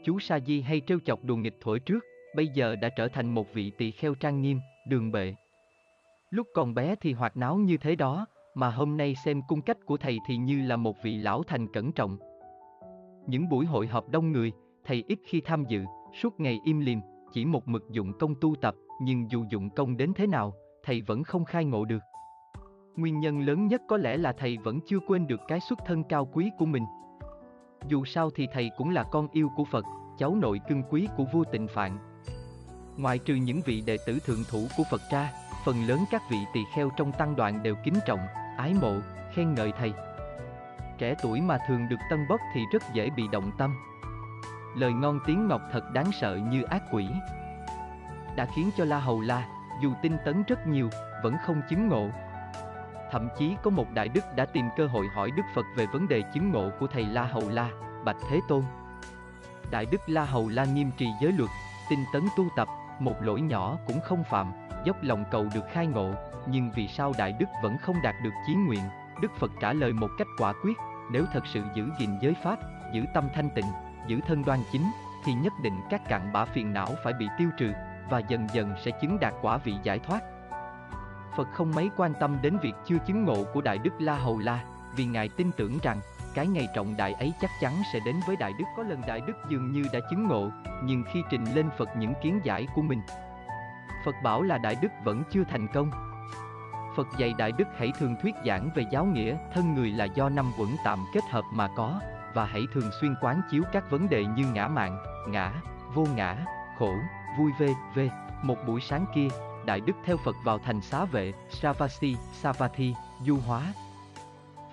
Chú 0.03 0.19
Sa 0.19 0.39
Di 0.39 0.61
hay 0.61 0.81
trêu 0.87 0.99
chọc 1.05 1.23
đùa 1.23 1.35
nghịch 1.35 1.57
thổi 1.61 1.79
trước, 1.79 1.99
bây 2.35 2.47
giờ 2.47 2.75
đã 2.75 2.89
trở 2.89 3.07
thành 3.07 3.29
một 3.29 3.53
vị 3.53 3.71
tỳ 3.77 3.91
kheo 3.91 4.15
trang 4.15 4.41
nghiêm, 4.41 4.59
đường 4.87 5.11
bệ. 5.11 5.35
Lúc 6.29 6.47
còn 6.53 6.73
bé 6.73 6.95
thì 7.01 7.13
hoạt 7.13 7.37
náo 7.37 7.55
như 7.57 7.77
thế 7.77 7.95
đó, 7.95 8.25
mà 8.55 8.69
hôm 8.69 8.97
nay 8.97 9.15
xem 9.25 9.41
cung 9.47 9.61
cách 9.61 9.77
của 9.85 9.97
thầy 9.97 10.17
thì 10.27 10.37
như 10.37 10.67
là 10.67 10.75
một 10.75 10.95
vị 11.03 11.17
lão 11.17 11.43
thành 11.43 11.67
cẩn 11.73 11.91
trọng. 11.91 12.17
Những 13.27 13.49
buổi 13.49 13.65
hội 13.65 13.87
họp 13.87 14.09
đông 14.09 14.31
người, 14.31 14.51
thầy 14.85 15.03
ít 15.07 15.19
khi 15.25 15.41
tham 15.41 15.63
dự, 15.67 15.83
suốt 16.21 16.39
ngày 16.39 16.59
im 16.65 16.79
lìm, 16.79 16.99
chỉ 17.33 17.45
một 17.45 17.67
mực 17.67 17.89
dụng 17.91 18.13
công 18.19 18.35
tu 18.41 18.55
tập, 18.55 18.75
nhưng 19.01 19.31
dù 19.31 19.45
dụng 19.49 19.69
công 19.69 19.97
đến 19.97 20.11
thế 20.15 20.27
nào, 20.27 20.53
thầy 20.83 21.01
vẫn 21.01 21.23
không 21.23 21.45
khai 21.45 21.65
ngộ 21.65 21.85
được. 21.85 22.01
Nguyên 22.97 23.19
nhân 23.19 23.39
lớn 23.39 23.67
nhất 23.67 23.81
có 23.87 23.97
lẽ 23.97 24.17
là 24.17 24.33
thầy 24.33 24.57
vẫn 24.57 24.79
chưa 24.87 24.99
quên 25.07 25.27
được 25.27 25.41
cái 25.47 25.59
xuất 25.59 25.79
thân 25.85 26.03
cao 26.03 26.25
quý 26.25 26.51
của 26.57 26.65
mình. 26.65 26.85
Dù 27.87 28.05
sao 28.05 28.29
thì 28.35 28.47
thầy 28.53 28.71
cũng 28.77 28.89
là 28.89 29.03
con 29.03 29.27
yêu 29.31 29.49
của 29.55 29.65
Phật, 29.65 29.85
cháu 30.17 30.35
nội 30.35 30.59
cưng 30.69 30.83
quý 30.89 31.07
của 31.17 31.25
vua 31.33 31.43
tịnh 31.43 31.67
Phạn. 31.67 31.97
Ngoài 32.97 33.19
trừ 33.19 33.35
những 33.35 33.61
vị 33.65 33.83
đệ 33.85 33.97
tử 34.07 34.19
thượng 34.25 34.43
thủ 34.51 34.67
của 34.77 34.83
Phật 34.91 35.01
ra, 35.11 35.33
phần 35.65 35.75
lớn 35.87 35.99
các 36.11 36.21
vị 36.31 36.37
tỳ 36.53 36.59
kheo 36.75 36.89
trong 36.97 37.11
tăng 37.11 37.35
đoàn 37.35 37.63
đều 37.63 37.75
kính 37.83 37.99
trọng, 38.05 38.19
ái 38.57 38.73
mộ, 38.81 38.93
khen 39.33 39.53
ngợi 39.53 39.71
thầy. 39.71 39.93
Trẻ 40.97 41.15
tuổi 41.23 41.41
mà 41.41 41.57
thường 41.67 41.89
được 41.89 41.99
tân 42.09 42.27
bốc 42.29 42.39
thì 42.53 42.61
rất 42.73 42.83
dễ 42.93 43.09
bị 43.09 43.23
động 43.31 43.51
tâm. 43.57 43.75
Lời 44.75 44.93
ngon 44.93 45.19
tiếng 45.25 45.47
ngọc 45.47 45.61
thật 45.71 45.91
đáng 45.93 46.11
sợ 46.21 46.39
như 46.51 46.63
ác 46.63 46.83
quỷ. 46.91 47.07
Đã 48.35 48.47
khiến 48.55 48.69
cho 48.77 48.85
La 48.85 48.99
Hầu 48.99 49.21
La, 49.21 49.47
dù 49.81 49.93
tinh 50.01 50.17
tấn 50.25 50.43
rất 50.47 50.67
nhiều, 50.67 50.89
vẫn 51.23 51.35
không 51.45 51.61
chứng 51.69 51.87
ngộ. 51.87 52.09
Thậm 53.11 53.29
chí 53.37 53.55
có 53.63 53.69
một 53.69 53.85
đại 53.93 54.07
đức 54.07 54.23
đã 54.35 54.45
tìm 54.45 54.65
cơ 54.77 54.87
hội 54.87 55.07
hỏi 55.15 55.31
Đức 55.31 55.43
Phật 55.55 55.65
về 55.75 55.85
vấn 55.85 56.07
đề 56.07 56.23
chứng 56.33 56.51
ngộ 56.51 56.69
của 56.79 56.87
thầy 56.87 57.05
La 57.05 57.23
Hầu 57.23 57.49
La, 57.49 57.69
Bạch 58.05 58.17
Thế 58.29 58.39
Tôn. 58.47 58.63
Đại 59.71 59.85
đức 59.85 60.01
La 60.07 60.25
Hầu 60.25 60.49
La 60.49 60.65
nghiêm 60.65 60.91
trì 60.97 61.07
giới 61.21 61.31
luật, 61.31 61.49
tinh 61.89 62.03
tấn 62.13 62.21
tu 62.37 62.47
tập, 62.55 62.67
một 62.99 63.15
lỗi 63.21 63.41
nhỏ 63.41 63.77
cũng 63.87 63.99
không 64.01 64.23
phạm, 64.23 64.51
dốc 64.85 64.97
lòng 65.01 65.23
cầu 65.31 65.47
được 65.53 65.65
khai 65.71 65.87
ngộ, 65.87 66.13
nhưng 66.47 66.71
vì 66.75 66.87
sao 66.87 67.13
Đại 67.17 67.33
Đức 67.39 67.45
vẫn 67.63 67.77
không 67.77 67.95
đạt 68.03 68.15
được 68.23 68.33
chí 68.47 68.53
nguyện? 68.55 68.83
Đức 69.21 69.31
Phật 69.39 69.51
trả 69.59 69.73
lời 69.73 69.93
một 69.93 70.09
cách 70.17 70.27
quả 70.37 70.53
quyết, 70.63 70.77
nếu 71.11 71.25
thật 71.33 71.43
sự 71.53 71.63
giữ 71.75 71.89
gìn 71.99 72.09
giới 72.21 72.35
pháp, 72.43 72.59
giữ 72.93 73.01
tâm 73.13 73.29
thanh 73.35 73.49
tịnh, 73.49 73.65
giữ 74.07 74.19
thân 74.27 74.43
đoan 74.45 74.59
chính, 74.71 74.91
thì 75.25 75.33
nhất 75.33 75.53
định 75.63 75.81
các 75.89 76.01
cặn 76.09 76.33
bã 76.33 76.45
phiền 76.45 76.73
não 76.73 76.89
phải 77.03 77.13
bị 77.13 77.27
tiêu 77.37 77.49
trừ, 77.57 77.71
và 78.09 78.19
dần 78.19 78.47
dần 78.53 78.73
sẽ 78.85 78.91
chứng 79.01 79.19
đạt 79.19 79.33
quả 79.41 79.57
vị 79.57 79.75
giải 79.83 79.99
thoát. 79.99 80.21
Phật 81.37 81.47
không 81.53 81.71
mấy 81.75 81.89
quan 81.97 82.13
tâm 82.19 82.37
đến 82.41 82.57
việc 82.61 82.73
chưa 82.85 82.97
chứng 83.05 83.25
ngộ 83.25 83.43
của 83.53 83.61
Đại 83.61 83.77
Đức 83.77 83.93
La 83.99 84.15
Hầu 84.15 84.39
La, 84.39 84.63
vì 84.95 85.05
Ngài 85.05 85.29
tin 85.29 85.51
tưởng 85.51 85.77
rằng, 85.83 85.99
cái 86.33 86.47
ngày 86.47 86.67
trọng 86.75 86.97
đại 86.97 87.13
ấy 87.13 87.33
chắc 87.41 87.51
chắn 87.61 87.73
sẽ 87.93 87.99
đến 88.05 88.15
với 88.27 88.35
Đại 88.35 88.53
Đức. 88.59 88.65
Có 88.77 88.83
lần 88.83 89.01
Đại 89.07 89.21
Đức 89.27 89.33
dường 89.49 89.71
như 89.71 89.85
đã 89.93 89.99
chứng 90.09 90.27
ngộ, 90.27 90.49
nhưng 90.83 91.03
khi 91.13 91.23
trình 91.29 91.45
lên 91.55 91.69
Phật 91.77 91.89
những 91.97 92.13
kiến 92.23 92.39
giải 92.43 92.67
của 92.75 92.81
mình, 92.81 93.01
Phật 94.05 94.15
bảo 94.23 94.41
là 94.41 94.57
Đại 94.57 94.75
Đức 94.81 94.87
vẫn 95.03 95.23
chưa 95.31 95.43
thành 95.43 95.67
công. 95.67 95.91
Phật 96.95 97.07
dạy 97.17 97.33
Đại 97.37 97.51
Đức 97.51 97.67
hãy 97.77 97.91
thường 97.99 98.15
thuyết 98.21 98.35
giảng 98.45 98.69
về 98.75 98.85
giáo 98.91 99.05
nghĩa 99.05 99.37
thân 99.53 99.73
người 99.73 99.91
là 99.91 100.05
do 100.05 100.29
năm 100.29 100.51
quẩn 100.59 100.75
tạm 100.83 101.05
kết 101.13 101.23
hợp 101.29 101.43
mà 101.51 101.67
có, 101.75 101.99
và 102.33 102.45
hãy 102.45 102.67
thường 102.73 102.89
xuyên 103.01 103.15
quán 103.21 103.41
chiếu 103.51 103.63
các 103.73 103.91
vấn 103.91 104.09
đề 104.09 104.25
như 104.25 104.45
ngã 104.53 104.67
mạng, 104.67 104.97
ngã, 105.27 105.53
vô 105.93 106.07
ngã, 106.15 106.37
khổ, 106.79 106.93
vui 107.37 107.51
v, 107.59 107.63
v. 107.95 107.99
Một 108.43 108.57
buổi 108.67 108.81
sáng 108.81 109.05
kia, 109.15 109.27
Đại 109.67 109.81
Đức 109.81 109.93
theo 110.03 110.17
Phật 110.17 110.35
vào 110.43 110.59
thành 110.59 110.81
xá 110.81 111.05
vệ, 111.05 111.33
Savasi, 111.49 112.15
Savathi, 112.33 112.93
du 113.25 113.37
hóa. 113.37 113.73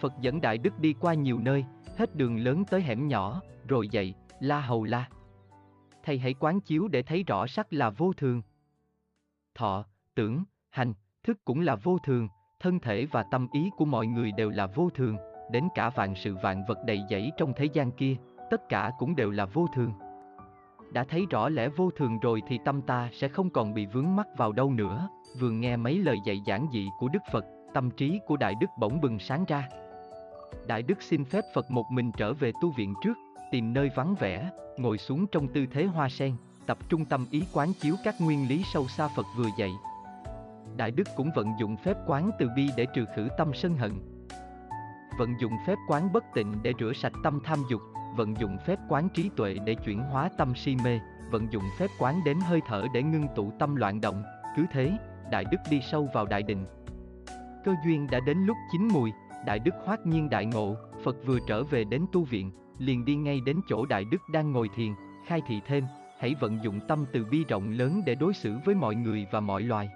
Phật 0.00 0.12
dẫn 0.20 0.40
Đại 0.40 0.59
Đức 0.59 0.78
đi 0.78 0.94
qua 1.00 1.14
nhiều 1.14 1.38
nơi, 1.38 1.64
hết 1.98 2.16
đường 2.16 2.37
lớn 2.37 2.64
tới 2.70 2.83
hẻm 2.83 3.09
nhỏ, 3.09 3.40
rồi 3.68 3.88
dạy, 3.88 4.14
la 4.40 4.61
hầu 4.61 4.85
la. 4.85 5.09
Thầy 6.04 6.18
hãy 6.18 6.35
quán 6.35 6.61
chiếu 6.61 6.88
để 6.88 7.02
thấy 7.02 7.22
rõ 7.22 7.46
sắc 7.46 7.72
là 7.72 7.90
vô 7.90 8.12
thường. 8.12 8.42
Thọ, 9.54 9.85
tưởng, 10.14 10.44
hành, 10.70 10.92
thức 11.22 11.44
cũng 11.44 11.61
là 11.61 11.74
vô 11.76 11.98
thường, 11.98 12.28
thân 12.61 12.78
thể 12.78 13.07
và 13.12 13.24
tâm 13.30 13.48
ý 13.52 13.70
của 13.76 13.85
mọi 13.85 14.07
người 14.07 14.33
đều 14.33 14.50
là 14.50 14.66
vô 14.66 14.90
thường, 14.94 15.16
đến 15.50 15.68
cả 15.74 15.90
vạn 15.90 16.14
sự 16.14 16.37
vạn 16.42 16.64
vật 16.68 16.78
đầy 16.87 17.00
dẫy 17.11 17.33
trong 17.37 17.52
thế 17.57 17.64
gian 17.64 17.92
kia, 17.92 18.16
tất 18.50 18.68
cả 18.68 18.90
cũng 18.98 19.16
đều 19.16 19.30
là 19.30 19.44
vô 19.44 19.66
thường. 19.74 19.92
Đã 20.92 21.05
thấy 21.05 21.27
rõ 21.31 21.49
lẽ 21.49 21.68
vô 21.68 21.90
thường 21.90 22.18
rồi 22.18 22.42
thì 22.49 22.59
tâm 22.64 22.83
ta 22.83 23.09
sẽ 23.12 23.29
không 23.29 23.51
còn 23.51 23.75
bị 23.75 23.87
vướng 23.87 24.16
mắc 24.16 24.27
vào 24.37 24.53
đâu 24.53 24.73
nữa, 24.73 25.09
vừa 25.40 25.51
nghe 25.51 25.77
mấy 25.77 25.99
lời 25.99 26.16
dạy 26.25 26.42
giảng 26.47 26.66
dị 26.73 26.88
của 26.99 27.09
Đức 27.09 27.23
Phật, 27.33 27.44
tâm 27.75 27.90
trí 27.90 28.20
của 28.27 28.37
Đại 28.37 28.55
Đức 28.61 28.66
bỗng 28.79 29.01
bừng 29.01 29.18
sáng 29.18 29.44
ra. 29.49 29.68
Đại 30.66 30.83
Đức 30.83 31.03
xin 31.03 31.25
phép 31.25 31.44
Phật 31.55 31.70
một 31.70 31.90
mình 31.90 32.12
trở 32.16 32.33
về 32.33 32.53
tu 32.61 32.70
viện 32.70 32.94
trước, 33.03 33.18
tìm 33.51 33.73
nơi 33.73 33.90
vắng 33.94 34.14
vẻ, 34.14 34.51
ngồi 34.77 34.99
xuống 34.99 35.27
trong 35.27 35.49
tư 35.49 35.66
thế 35.73 35.85
hoa 35.85 36.09
sen, 36.09 36.37
tập 36.66 36.79
trung 36.88 37.05
tâm 37.05 37.27
ý 37.31 37.42
quán 37.53 37.73
chiếu 37.81 37.94
các 38.05 38.14
nguyên 38.20 38.49
lý 38.49 38.62
sâu 38.73 38.88
xa 38.88 39.09
Phật 39.16 39.27
vừa 39.37 39.49
dạy. 39.59 39.73
Đại 40.77 40.90
Đức 40.90 41.09
cũng 41.16 41.31
vận 41.35 41.53
dụng 41.59 41.77
phép 41.77 41.97
quán 42.07 42.31
từ 42.38 42.49
bi 42.57 42.68
để 42.77 42.87
trừ 42.94 43.05
khử 43.16 43.29
tâm 43.38 43.51
sân 43.55 43.77
hận. 43.77 43.92
Vận 45.18 45.35
dụng 45.40 45.53
phép 45.66 45.75
quán 45.88 46.12
bất 46.12 46.25
tịnh 46.35 46.53
để 46.62 46.73
rửa 46.81 46.92
sạch 46.92 47.12
tâm 47.23 47.40
tham 47.44 47.59
dục, 47.70 47.81
vận 48.16 48.37
dụng 48.40 48.59
phép 48.66 48.79
quán 48.88 49.09
trí 49.09 49.31
tuệ 49.37 49.57
để 49.64 49.74
chuyển 49.74 49.98
hóa 49.98 50.29
tâm 50.37 50.55
si 50.55 50.77
mê, 50.85 51.00
vận 51.31 51.53
dụng 51.53 51.64
phép 51.79 51.90
quán 51.98 52.20
đến 52.24 52.38
hơi 52.40 52.61
thở 52.66 52.87
để 52.94 53.03
ngưng 53.03 53.27
tụ 53.37 53.53
tâm 53.59 53.77
loạn 53.77 54.00
động, 54.00 54.22
cứ 54.57 54.64
thế, 54.72 54.96
Đại 55.31 55.44
Đức 55.50 55.59
đi 55.70 55.81
sâu 55.81 56.09
vào 56.14 56.27
đại 56.27 56.42
định. 56.42 56.66
Cơ 57.64 57.74
duyên 57.87 58.07
đã 58.11 58.20
đến 58.27 58.38
lúc 58.38 58.57
chín 58.72 58.88
mùi, 58.88 59.12
Đại 59.46 59.59
Đức 59.59 59.74
hoát 59.85 60.07
nhiên 60.07 60.31
đại 60.31 60.46
ngộ, 60.46 60.77
Phật 61.05 61.16
vừa 61.27 61.38
trở 61.46 61.64
về 61.64 61.85
đến 61.85 62.07
tu 62.12 62.24
viện, 62.24 62.50
liền 62.79 63.05
đi 63.05 63.16
ngay 63.16 63.40
đến 63.46 63.61
chỗ 63.68 63.87
Đại 63.87 64.05
Đức 64.05 64.20
đang 64.33 64.53
ngồi 64.53 64.68
thiền, 64.77 64.94
khai 65.27 65.42
thị 65.46 65.61
thêm, 65.66 65.85
hãy 66.18 66.35
vận 66.40 66.59
dụng 66.62 66.81
tâm 66.88 67.05
từ 67.12 67.24
bi 67.24 67.44
rộng 67.48 67.70
lớn 67.70 68.03
để 68.07 68.14
đối 68.14 68.35
xử 68.35 68.57
với 68.64 68.74
mọi 68.74 68.94
người 68.94 69.27
và 69.31 69.40
mọi 69.40 69.62
loài. 69.62 69.88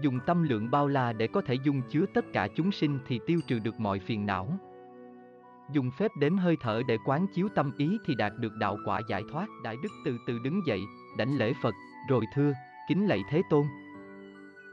Dùng 0.00 0.18
tâm 0.26 0.42
lượng 0.42 0.70
bao 0.70 0.88
la 0.88 1.12
để 1.12 1.26
có 1.26 1.40
thể 1.40 1.54
dung 1.54 1.82
chứa 1.90 2.04
tất 2.14 2.24
cả 2.32 2.48
chúng 2.54 2.72
sinh 2.72 2.98
thì 3.06 3.20
tiêu 3.26 3.40
trừ 3.46 3.58
được 3.58 3.80
mọi 3.80 3.98
phiền 3.98 4.26
não. 4.26 4.48
Dùng 5.72 5.90
phép 5.90 6.10
đếm 6.20 6.36
hơi 6.36 6.56
thở 6.60 6.82
để 6.88 6.98
quán 7.04 7.26
chiếu 7.34 7.48
tâm 7.54 7.72
ý 7.76 7.98
thì 8.06 8.14
đạt 8.14 8.32
được 8.36 8.54
đạo 8.54 8.76
quả 8.86 9.00
giải 9.08 9.22
thoát. 9.32 9.46
Đại 9.64 9.76
Đức 9.82 9.88
từ 10.04 10.18
từ 10.26 10.38
đứng 10.38 10.66
dậy, 10.66 10.80
đảnh 11.18 11.38
lễ 11.38 11.52
Phật, 11.62 11.74
rồi 12.08 12.24
thưa, 12.34 12.52
kính 12.88 13.06
lạy 13.06 13.22
Thế 13.30 13.42
Tôn. 13.50 13.66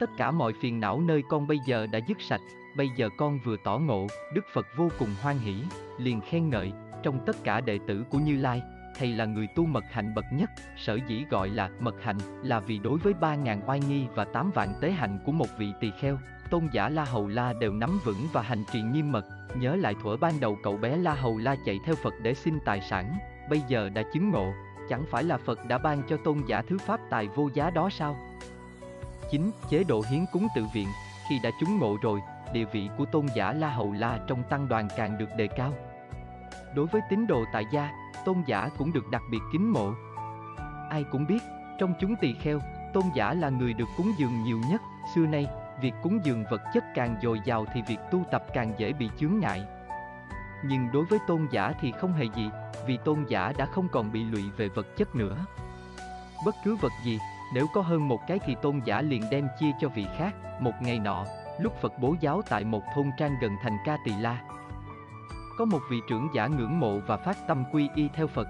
Tất 0.00 0.10
cả 0.18 0.30
mọi 0.30 0.52
phiền 0.62 0.80
não 0.80 1.00
nơi 1.00 1.22
con 1.28 1.46
bây 1.46 1.58
giờ 1.66 1.86
đã 1.86 2.00
dứt 2.08 2.20
sạch, 2.20 2.40
bây 2.76 2.88
giờ 2.96 3.08
con 3.16 3.38
vừa 3.44 3.56
tỏ 3.64 3.78
ngộ, 3.78 4.06
Đức 4.34 4.44
Phật 4.52 4.66
vô 4.76 4.88
cùng 4.98 5.08
hoan 5.22 5.38
hỷ, 5.38 5.54
liền 5.98 6.20
khen 6.20 6.50
ngợi, 6.50 6.72
trong 7.02 7.24
tất 7.26 7.36
cả 7.44 7.60
đệ 7.60 7.78
tử 7.86 8.04
của 8.10 8.18
Như 8.18 8.36
Lai, 8.36 8.62
thầy 8.98 9.12
là 9.12 9.24
người 9.24 9.46
tu 9.54 9.66
mật 9.66 9.84
hạnh 9.90 10.14
bậc 10.14 10.24
nhất, 10.32 10.50
sở 10.76 10.98
dĩ 11.08 11.24
gọi 11.30 11.48
là 11.48 11.70
mật 11.80 12.02
hạnh 12.02 12.18
là 12.42 12.60
vì 12.60 12.78
đối 12.78 12.98
với 12.98 13.14
ba 13.14 13.34
ngàn 13.34 13.68
oai 13.68 13.80
nghi 13.80 14.06
và 14.14 14.24
tám 14.24 14.50
vạn 14.54 14.68
tế 14.80 14.90
hạnh 14.90 15.18
của 15.24 15.32
một 15.32 15.58
vị 15.58 15.72
tỳ 15.80 15.90
kheo, 16.00 16.18
tôn 16.52 16.68
giả 16.72 16.88
La 16.88 17.04
Hầu 17.04 17.28
La 17.28 17.52
đều 17.52 17.72
nắm 17.72 17.98
vững 18.04 18.28
và 18.32 18.42
hành 18.42 18.64
trì 18.72 18.82
nghiêm 18.82 19.12
mật, 19.12 19.24
nhớ 19.54 19.76
lại 19.76 19.94
thuở 20.02 20.16
ban 20.16 20.40
đầu 20.40 20.58
cậu 20.62 20.76
bé 20.76 20.96
La 20.96 21.14
Hầu 21.14 21.38
La 21.38 21.56
chạy 21.66 21.80
theo 21.84 21.94
Phật 21.94 22.14
để 22.22 22.34
xin 22.34 22.58
tài 22.64 22.80
sản, 22.80 23.18
bây 23.50 23.62
giờ 23.68 23.88
đã 23.88 24.02
chứng 24.14 24.30
ngộ, 24.30 24.52
chẳng 24.88 25.04
phải 25.10 25.24
là 25.24 25.36
Phật 25.36 25.66
đã 25.68 25.78
ban 25.78 26.02
cho 26.08 26.16
tôn 26.16 26.42
giả 26.46 26.62
thứ 26.68 26.78
pháp 26.78 27.00
tài 27.10 27.28
vô 27.28 27.48
giá 27.54 27.70
đó 27.70 27.90
sao? 27.90 28.16
9. 29.30 29.50
Chế 29.70 29.84
độ 29.84 30.04
hiến 30.10 30.24
cúng 30.32 30.46
tự 30.56 30.64
viện, 30.74 30.88
khi 31.28 31.38
đã 31.42 31.50
chứng 31.60 31.78
ngộ 31.78 31.96
rồi, 32.02 32.20
địa 32.52 32.64
vị 32.64 32.88
của 32.98 33.04
tôn 33.04 33.26
giả 33.34 33.52
La 33.52 33.70
Hầu 33.70 33.92
La 33.92 34.18
trong 34.26 34.42
tăng 34.50 34.68
đoàn 34.68 34.88
càng 34.96 35.18
được 35.18 35.28
đề 35.36 35.46
cao. 35.46 35.72
Đối 36.74 36.86
với 36.86 37.00
tín 37.10 37.26
đồ 37.26 37.44
tại 37.52 37.64
gia, 37.72 37.90
tôn 38.24 38.42
giả 38.46 38.68
cũng 38.78 38.92
được 38.92 39.10
đặc 39.10 39.22
biệt 39.30 39.40
kính 39.52 39.72
mộ. 39.72 39.92
Ai 40.90 41.04
cũng 41.12 41.26
biết, 41.26 41.42
trong 41.78 41.94
chúng 42.00 42.16
tỳ 42.16 42.34
kheo, 42.34 42.58
tôn 42.94 43.04
giả 43.14 43.34
là 43.34 43.48
người 43.48 43.72
được 43.72 43.88
cúng 43.96 44.12
dường 44.18 44.42
nhiều 44.44 44.60
nhất, 44.70 44.80
xưa 45.14 45.26
nay, 45.26 45.46
việc 45.82 45.94
cúng 46.02 46.20
dường 46.24 46.44
vật 46.50 46.62
chất 46.74 46.84
càng 46.94 47.16
dồi 47.22 47.40
dào 47.44 47.64
thì 47.74 47.82
việc 47.82 47.98
tu 48.10 48.24
tập 48.30 48.44
càng 48.54 48.72
dễ 48.78 48.92
bị 48.92 49.10
chướng 49.18 49.38
ngại. 49.40 49.64
Nhưng 50.64 50.92
đối 50.92 51.04
với 51.04 51.18
tôn 51.26 51.48
giả 51.50 51.72
thì 51.80 51.92
không 51.92 52.12
hề 52.12 52.24
gì, 52.24 52.50
vì 52.86 52.96
tôn 53.04 53.24
giả 53.28 53.52
đã 53.58 53.66
không 53.66 53.88
còn 53.92 54.12
bị 54.12 54.24
lụy 54.24 54.42
về 54.56 54.68
vật 54.68 54.86
chất 54.96 55.14
nữa. 55.14 55.36
Bất 56.44 56.54
cứ 56.64 56.76
vật 56.76 56.92
gì, 57.04 57.18
nếu 57.54 57.66
có 57.74 57.80
hơn 57.80 58.08
một 58.08 58.20
cái 58.28 58.38
thì 58.46 58.56
tôn 58.62 58.80
giả 58.84 59.02
liền 59.02 59.22
đem 59.30 59.48
chia 59.58 59.70
cho 59.80 59.88
vị 59.88 60.06
khác. 60.18 60.34
Một 60.60 60.72
ngày 60.80 60.98
nọ, 60.98 61.24
lúc 61.60 61.72
Phật 61.80 61.92
bố 61.98 62.14
giáo 62.20 62.42
tại 62.48 62.64
một 62.64 62.82
thôn 62.94 63.10
trang 63.18 63.36
gần 63.40 63.56
thành 63.62 63.76
Ca 63.84 63.96
Tỳ 64.04 64.12
La, 64.20 64.42
có 65.58 65.64
một 65.64 65.80
vị 65.90 66.00
trưởng 66.08 66.28
giả 66.34 66.46
ngưỡng 66.46 66.80
mộ 66.80 66.98
và 67.06 67.16
phát 67.16 67.36
tâm 67.48 67.64
quy 67.72 67.88
y 67.94 68.08
theo 68.14 68.26
Phật. 68.26 68.48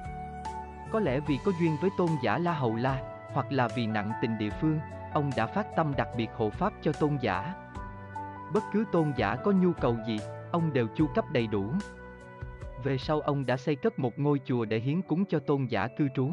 Có 0.92 1.00
lẽ 1.00 1.20
vì 1.20 1.38
có 1.44 1.52
duyên 1.60 1.76
với 1.80 1.90
tôn 1.96 2.08
giả 2.22 2.38
La 2.38 2.52
Hầu 2.52 2.76
La, 2.76 2.98
hoặc 3.32 3.52
là 3.52 3.68
vì 3.68 3.86
nặng 3.86 4.12
tình 4.22 4.38
địa 4.38 4.50
phương, 4.60 4.80
ông 5.14 5.30
đã 5.36 5.46
phát 5.46 5.66
tâm 5.76 5.92
đặc 5.96 6.08
biệt 6.16 6.28
hộ 6.34 6.50
pháp 6.50 6.72
cho 6.82 6.92
tôn 6.92 7.16
giả. 7.20 7.54
Bất 8.54 8.62
cứ 8.72 8.84
tôn 8.92 9.12
giả 9.16 9.36
có 9.36 9.52
nhu 9.52 9.72
cầu 9.72 9.96
gì, 10.06 10.18
ông 10.52 10.72
đều 10.72 10.86
chu 10.94 11.06
cấp 11.14 11.24
đầy 11.32 11.46
đủ. 11.46 11.64
Về 12.84 12.98
sau 12.98 13.20
ông 13.20 13.46
đã 13.46 13.56
xây 13.56 13.76
cất 13.76 13.98
một 13.98 14.18
ngôi 14.18 14.40
chùa 14.44 14.64
để 14.64 14.78
hiến 14.78 15.02
cúng 15.02 15.24
cho 15.24 15.38
tôn 15.38 15.66
giả 15.66 15.88
cư 15.98 16.08
trú. 16.14 16.30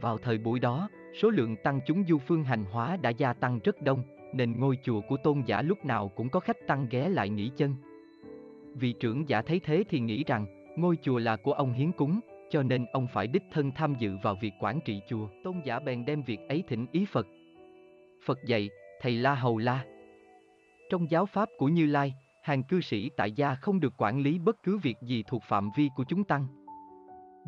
Vào 0.00 0.18
thời 0.18 0.38
buổi 0.38 0.60
đó, 0.60 0.88
số 1.22 1.30
lượng 1.30 1.56
tăng 1.56 1.80
chúng 1.86 2.04
du 2.04 2.18
phương 2.18 2.44
hành 2.44 2.64
hóa 2.64 2.96
đã 2.96 3.10
gia 3.10 3.32
tăng 3.32 3.58
rất 3.64 3.82
đông, 3.82 4.02
nên 4.32 4.60
ngôi 4.60 4.78
chùa 4.82 5.00
của 5.08 5.16
tôn 5.16 5.42
giả 5.46 5.62
lúc 5.62 5.84
nào 5.84 6.08
cũng 6.08 6.28
có 6.28 6.40
khách 6.40 6.66
tăng 6.66 6.86
ghé 6.90 7.08
lại 7.08 7.28
nghỉ 7.28 7.50
chân. 7.56 7.74
Vị 8.74 8.92
trưởng 8.92 9.28
giả 9.28 9.42
thấy 9.42 9.60
thế 9.60 9.84
thì 9.88 10.00
nghĩ 10.00 10.24
rằng, 10.24 10.46
ngôi 10.76 10.96
chùa 11.02 11.18
là 11.18 11.36
của 11.36 11.52
ông 11.52 11.72
hiến 11.72 11.92
cúng, 11.92 12.20
cho 12.50 12.62
nên 12.62 12.86
ông 12.92 13.06
phải 13.12 13.26
đích 13.26 13.42
thân 13.52 13.72
tham 13.72 13.94
dự 13.98 14.16
vào 14.22 14.36
việc 14.40 14.52
quản 14.60 14.80
trị 14.84 15.00
chùa. 15.08 15.28
Tôn 15.44 15.60
giả 15.64 15.78
bèn 15.78 16.04
đem 16.04 16.22
việc 16.22 16.40
ấy 16.48 16.64
thỉnh 16.68 16.86
ý 16.92 17.06
Phật. 17.12 17.26
Phật 18.24 18.38
dạy, 18.46 18.70
thầy 19.00 19.12
La 19.12 19.34
Hầu 19.34 19.58
La. 19.58 19.84
Trong 20.90 21.10
giáo 21.10 21.26
pháp 21.26 21.48
của 21.58 21.68
Như 21.68 21.86
Lai, 21.86 22.14
hàng 22.42 22.62
cư 22.62 22.80
sĩ 22.80 23.10
tại 23.16 23.32
gia 23.32 23.54
không 23.54 23.80
được 23.80 23.94
quản 23.98 24.20
lý 24.20 24.38
bất 24.38 24.62
cứ 24.62 24.78
việc 24.78 24.96
gì 25.02 25.24
thuộc 25.26 25.42
phạm 25.48 25.70
vi 25.76 25.88
của 25.96 26.04
chúng 26.04 26.24
tăng. 26.24 26.46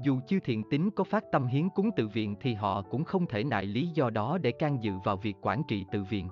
Dù 0.05 0.21
chư 0.27 0.41
thiện 0.41 0.63
tín 0.71 0.91
có 0.91 1.05
phát 1.05 1.25
tâm 1.33 1.47
hiến 1.47 1.69
cúng 1.69 1.91
tự 1.97 2.09
viện 2.09 2.37
thì 2.41 2.55
họ 2.55 2.83
cũng 2.83 3.05
không 3.05 3.27
thể 3.27 3.45
nại 3.45 3.67
lý 3.67 3.87
do 3.87 4.11
đó 4.11 4.39
để 4.39 4.53
can 4.53 4.83
dự 4.83 4.93
vào 5.05 5.17
việc 5.17 5.37
quản 5.43 5.63
trị 5.69 5.85
tự 5.93 6.03
viện. 6.03 6.29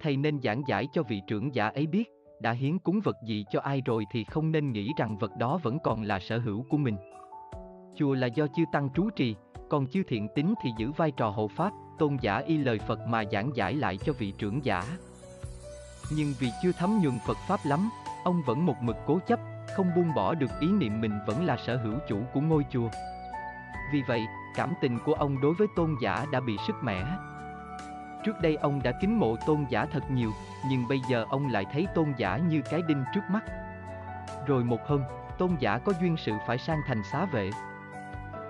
Thầy 0.00 0.16
nên 0.16 0.40
giảng 0.40 0.62
giải 0.66 0.86
cho 0.92 1.02
vị 1.02 1.20
trưởng 1.26 1.54
giả 1.54 1.68
ấy 1.68 1.86
biết, 1.86 2.10
đã 2.40 2.52
hiến 2.52 2.78
cúng 2.78 3.00
vật 3.04 3.16
gì 3.26 3.44
cho 3.50 3.60
ai 3.60 3.82
rồi 3.84 4.04
thì 4.12 4.24
không 4.24 4.52
nên 4.52 4.72
nghĩ 4.72 4.92
rằng 4.96 5.18
vật 5.18 5.36
đó 5.38 5.60
vẫn 5.62 5.78
còn 5.84 6.02
là 6.02 6.18
sở 6.18 6.38
hữu 6.38 6.64
của 6.68 6.76
mình. 6.76 6.96
Chùa 7.94 8.14
là 8.14 8.26
do 8.26 8.46
chư 8.46 8.64
tăng 8.72 8.88
trú 8.94 9.10
trì, 9.10 9.34
còn 9.68 9.86
chư 9.86 10.02
thiện 10.08 10.28
tín 10.34 10.54
thì 10.62 10.70
giữ 10.78 10.90
vai 10.92 11.10
trò 11.10 11.30
hộ 11.30 11.48
pháp, 11.48 11.72
tôn 12.00 12.16
giả 12.20 12.38
y 12.38 12.58
lời 12.58 12.78
Phật 12.86 13.06
mà 13.06 13.22
giảng 13.32 13.56
giải 13.56 13.74
lại 13.74 13.96
cho 13.96 14.12
vị 14.12 14.32
trưởng 14.38 14.64
giả. 14.64 14.82
Nhưng 16.12 16.34
vì 16.38 16.50
chưa 16.62 16.72
thấm 16.78 17.00
nhuần 17.02 17.18
Phật 17.26 17.36
Pháp 17.48 17.60
lắm, 17.64 17.90
ông 18.24 18.42
vẫn 18.46 18.66
một 18.66 18.76
mực 18.80 18.96
cố 19.06 19.18
chấp, 19.26 19.40
không 19.76 19.90
buông 19.96 20.14
bỏ 20.14 20.34
được 20.34 20.50
ý 20.60 20.68
niệm 20.68 21.00
mình 21.00 21.18
vẫn 21.26 21.44
là 21.44 21.56
sở 21.66 21.76
hữu 21.76 21.94
chủ 22.08 22.22
của 22.34 22.40
ngôi 22.40 22.64
chùa. 22.70 22.88
Vì 23.92 24.02
vậy, 24.08 24.20
cảm 24.56 24.72
tình 24.80 24.98
của 25.04 25.14
ông 25.14 25.40
đối 25.40 25.54
với 25.54 25.66
tôn 25.76 25.96
giả 26.02 26.26
đã 26.32 26.40
bị 26.40 26.56
sức 26.66 26.76
mẻ. 26.82 27.04
Trước 28.24 28.40
đây 28.40 28.56
ông 28.56 28.82
đã 28.82 28.92
kính 29.00 29.18
mộ 29.18 29.36
tôn 29.46 29.64
giả 29.68 29.86
thật 29.92 30.10
nhiều, 30.10 30.30
nhưng 30.68 30.88
bây 30.88 31.00
giờ 31.10 31.26
ông 31.30 31.52
lại 31.52 31.66
thấy 31.72 31.86
tôn 31.94 32.12
giả 32.16 32.36
như 32.36 32.62
cái 32.70 32.82
đinh 32.88 33.04
trước 33.14 33.22
mắt. 33.30 33.44
Rồi 34.46 34.64
một 34.64 34.86
hôm, 34.86 35.02
tôn 35.38 35.50
giả 35.58 35.78
có 35.78 35.92
duyên 36.00 36.16
sự 36.16 36.32
phải 36.46 36.58
sang 36.58 36.80
thành 36.86 37.02
xá 37.12 37.24
vệ. 37.24 37.50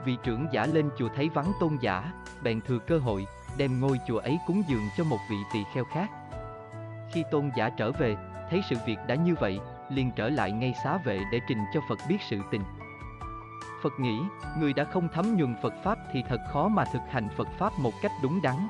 Vị 0.04 0.16
trưởng 0.22 0.46
giả 0.52 0.66
lên 0.66 0.90
chùa 0.98 1.08
thấy 1.16 1.28
vắng 1.28 1.52
tôn 1.60 1.76
giả, 1.80 2.12
bèn 2.42 2.60
thừa 2.60 2.78
cơ 2.78 2.98
hội, 2.98 3.26
đem 3.56 3.80
ngôi 3.80 4.00
chùa 4.06 4.18
ấy 4.18 4.38
cúng 4.46 4.62
dường 4.68 4.88
cho 4.96 5.04
một 5.04 5.18
vị 5.30 5.36
tỳ 5.52 5.64
kheo 5.74 5.84
khác. 5.84 6.10
Khi 7.12 7.24
tôn 7.30 7.50
giả 7.56 7.70
trở 7.70 7.92
về, 7.92 8.16
thấy 8.50 8.60
sự 8.70 8.76
việc 8.86 8.98
đã 9.06 9.14
như 9.14 9.34
vậy, 9.40 9.60
liền 9.90 10.10
trở 10.16 10.28
lại 10.28 10.52
ngay 10.52 10.74
xá 10.84 10.98
vệ 11.04 11.20
để 11.32 11.40
trình 11.48 11.58
cho 11.74 11.80
Phật 11.88 11.98
biết 12.08 12.18
sự 12.30 12.40
tình. 12.50 12.62
Phật 13.82 13.92
nghĩ, 14.00 14.20
người 14.58 14.72
đã 14.72 14.84
không 14.84 15.08
thấm 15.14 15.36
nhuần 15.36 15.56
Phật 15.62 15.74
Pháp 15.84 15.98
thì 16.12 16.22
thật 16.28 16.40
khó 16.52 16.68
mà 16.68 16.84
thực 16.92 17.02
hành 17.10 17.28
Phật 17.36 17.48
Pháp 17.58 17.78
một 17.78 17.92
cách 18.02 18.12
đúng 18.22 18.42
đắn. 18.42 18.68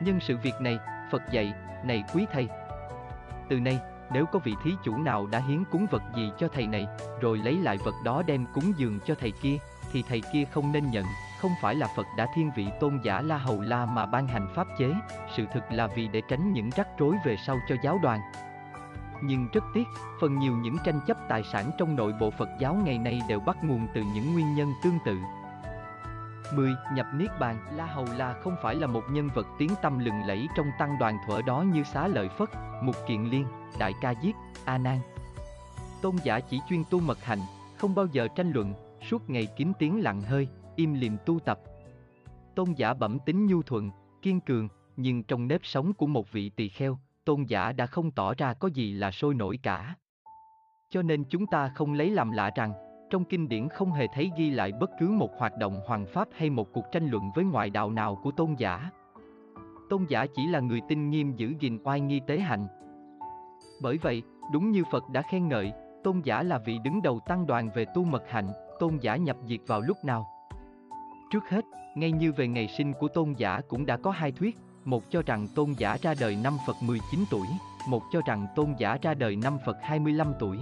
Nhân 0.00 0.20
sự 0.20 0.36
việc 0.36 0.54
này, 0.60 0.78
Phật 1.10 1.22
dạy, 1.32 1.52
này 1.84 2.04
quý 2.14 2.26
thầy. 2.32 2.48
Từ 3.48 3.60
nay, 3.60 3.78
nếu 4.10 4.26
có 4.26 4.38
vị 4.38 4.54
thí 4.64 4.70
chủ 4.84 4.96
nào 4.96 5.26
đã 5.26 5.38
hiến 5.38 5.64
cúng 5.64 5.86
vật 5.90 6.02
gì 6.16 6.30
cho 6.38 6.48
thầy 6.48 6.66
này, 6.66 6.86
rồi 7.20 7.38
lấy 7.38 7.54
lại 7.54 7.78
vật 7.84 7.94
đó 8.04 8.22
đem 8.22 8.46
cúng 8.54 8.72
dường 8.76 9.00
cho 9.06 9.14
thầy 9.20 9.30
kia, 9.30 9.58
thì 9.92 10.02
thầy 10.08 10.22
kia 10.32 10.44
không 10.44 10.72
nên 10.72 10.90
nhận, 10.90 11.04
không 11.38 11.52
phải 11.60 11.74
là 11.74 11.86
Phật 11.96 12.06
đã 12.16 12.26
thiên 12.34 12.50
vị 12.56 12.66
tôn 12.80 13.00
giả 13.04 13.20
La 13.20 13.38
Hầu 13.38 13.60
La 13.60 13.86
mà 13.86 14.06
ban 14.06 14.28
hành 14.28 14.48
pháp 14.54 14.66
chế, 14.78 14.94
sự 15.36 15.46
thực 15.54 15.62
là 15.70 15.86
vì 15.86 16.08
để 16.08 16.22
tránh 16.28 16.52
những 16.52 16.70
rắc 16.70 16.88
rối 16.98 17.16
về 17.24 17.36
sau 17.46 17.58
cho 17.68 17.74
giáo 17.82 17.98
đoàn. 18.02 18.20
Nhưng 19.22 19.48
rất 19.52 19.64
tiếc, 19.74 19.84
phần 20.20 20.38
nhiều 20.38 20.56
những 20.56 20.76
tranh 20.84 21.00
chấp 21.06 21.16
tài 21.28 21.42
sản 21.42 21.70
trong 21.78 21.96
nội 21.96 22.12
bộ 22.20 22.30
Phật 22.30 22.48
giáo 22.60 22.74
ngày 22.74 22.98
nay 22.98 23.20
đều 23.28 23.40
bắt 23.40 23.64
nguồn 23.64 23.86
từ 23.94 24.02
những 24.14 24.32
nguyên 24.32 24.54
nhân 24.54 24.72
tương 24.82 24.98
tự. 25.04 25.18
10. 26.54 26.74
Nhập 26.92 27.06
Niết 27.14 27.30
Bàn 27.40 27.56
La 27.72 27.86
Hầu 27.86 28.06
La 28.16 28.32
không 28.32 28.56
phải 28.62 28.74
là 28.74 28.86
một 28.86 29.02
nhân 29.10 29.28
vật 29.34 29.46
tiếng 29.58 29.70
tâm 29.82 29.98
lừng 29.98 30.22
lẫy 30.26 30.48
trong 30.56 30.66
tăng 30.78 30.98
đoàn 30.98 31.18
thuở 31.26 31.42
đó 31.42 31.60
như 31.60 31.82
Xá 31.82 32.06
Lợi 32.08 32.28
Phất, 32.28 32.48
Mục 32.82 32.96
Kiện 33.08 33.24
Liên, 33.24 33.46
Đại 33.78 33.92
Ca 34.00 34.14
Diếp, 34.22 34.34
A 34.64 34.78
Nan. 34.78 35.00
Tôn 36.02 36.16
giả 36.22 36.40
chỉ 36.40 36.60
chuyên 36.68 36.82
tu 36.90 37.00
mật 37.00 37.24
hạnh, 37.24 37.40
không 37.76 37.94
bao 37.94 38.06
giờ 38.06 38.28
tranh 38.28 38.52
luận, 38.52 38.74
suốt 39.10 39.30
ngày 39.30 39.48
kiếm 39.56 39.72
tiếng 39.78 40.02
lặng 40.02 40.22
hơi, 40.22 40.48
im 40.76 40.94
lìm 40.94 41.16
tu 41.26 41.38
tập. 41.38 41.60
Tôn 42.54 42.72
giả 42.76 42.94
bẩm 42.94 43.18
tính 43.26 43.46
nhu 43.46 43.62
thuận, 43.62 43.90
kiên 44.22 44.40
cường, 44.40 44.68
nhưng 44.96 45.22
trong 45.22 45.48
nếp 45.48 45.60
sống 45.64 45.92
của 45.92 46.06
một 46.06 46.32
vị 46.32 46.50
tỳ 46.50 46.68
kheo, 46.68 46.98
tôn 47.24 47.44
giả 47.44 47.72
đã 47.72 47.86
không 47.86 48.10
tỏ 48.10 48.34
ra 48.34 48.54
có 48.54 48.68
gì 48.68 48.92
là 48.92 49.10
sôi 49.10 49.34
nổi 49.34 49.58
cả. 49.62 49.94
Cho 50.90 51.02
nên 51.02 51.24
chúng 51.24 51.46
ta 51.46 51.68
không 51.68 51.92
lấy 51.92 52.10
làm 52.10 52.30
lạ 52.30 52.50
rằng, 52.56 52.72
trong 53.10 53.24
kinh 53.24 53.48
điển 53.48 53.68
không 53.68 53.92
hề 53.92 54.06
thấy 54.14 54.30
ghi 54.36 54.50
lại 54.50 54.72
bất 54.72 54.90
cứ 55.00 55.08
một 55.08 55.30
hoạt 55.38 55.58
động 55.58 55.80
hoàng 55.86 56.06
pháp 56.06 56.28
hay 56.32 56.50
một 56.50 56.72
cuộc 56.72 56.84
tranh 56.92 57.08
luận 57.08 57.30
với 57.34 57.44
ngoại 57.44 57.70
đạo 57.70 57.90
nào 57.90 58.20
của 58.22 58.30
tôn 58.30 58.54
giả. 58.58 58.90
Tôn 59.90 60.04
giả 60.08 60.26
chỉ 60.34 60.46
là 60.46 60.60
người 60.60 60.80
tinh 60.88 61.10
nghiêm 61.10 61.36
giữ 61.36 61.54
gìn 61.60 61.78
oai 61.84 62.00
nghi 62.00 62.20
tế 62.26 62.38
hạnh. 62.38 62.66
Bởi 63.82 63.98
vậy, 63.98 64.22
đúng 64.52 64.70
như 64.70 64.82
Phật 64.92 65.08
đã 65.08 65.22
khen 65.30 65.48
ngợi, 65.48 65.72
tôn 66.04 66.20
giả 66.24 66.42
là 66.42 66.58
vị 66.58 66.78
đứng 66.84 67.02
đầu 67.02 67.20
tăng 67.26 67.46
đoàn 67.46 67.70
về 67.74 67.84
tu 67.94 68.04
mật 68.04 68.22
hạnh, 68.28 68.48
tôn 68.78 68.98
giả 69.00 69.16
nhập 69.16 69.36
diệt 69.44 69.60
vào 69.66 69.80
lúc 69.80 70.04
nào. 70.04 70.26
Trước 71.30 71.48
hết, 71.48 71.64
ngay 71.94 72.12
như 72.12 72.32
về 72.32 72.48
ngày 72.48 72.68
sinh 72.68 72.92
của 72.92 73.08
tôn 73.08 73.32
giả 73.32 73.60
cũng 73.68 73.86
đã 73.86 73.96
có 73.96 74.10
hai 74.10 74.32
thuyết, 74.32 74.56
một 74.84 75.02
cho 75.10 75.22
rằng 75.26 75.46
tôn 75.54 75.72
giả 75.78 75.96
ra 76.02 76.14
đời 76.20 76.36
năm 76.44 76.56
Phật 76.66 76.76
19 76.82 77.24
tuổi, 77.30 77.46
một 77.88 78.02
cho 78.12 78.20
rằng 78.26 78.46
tôn 78.56 78.74
giả 78.78 78.98
ra 79.02 79.14
đời 79.14 79.36
năm 79.36 79.58
Phật 79.66 79.76
25 79.82 80.32
tuổi. 80.38 80.58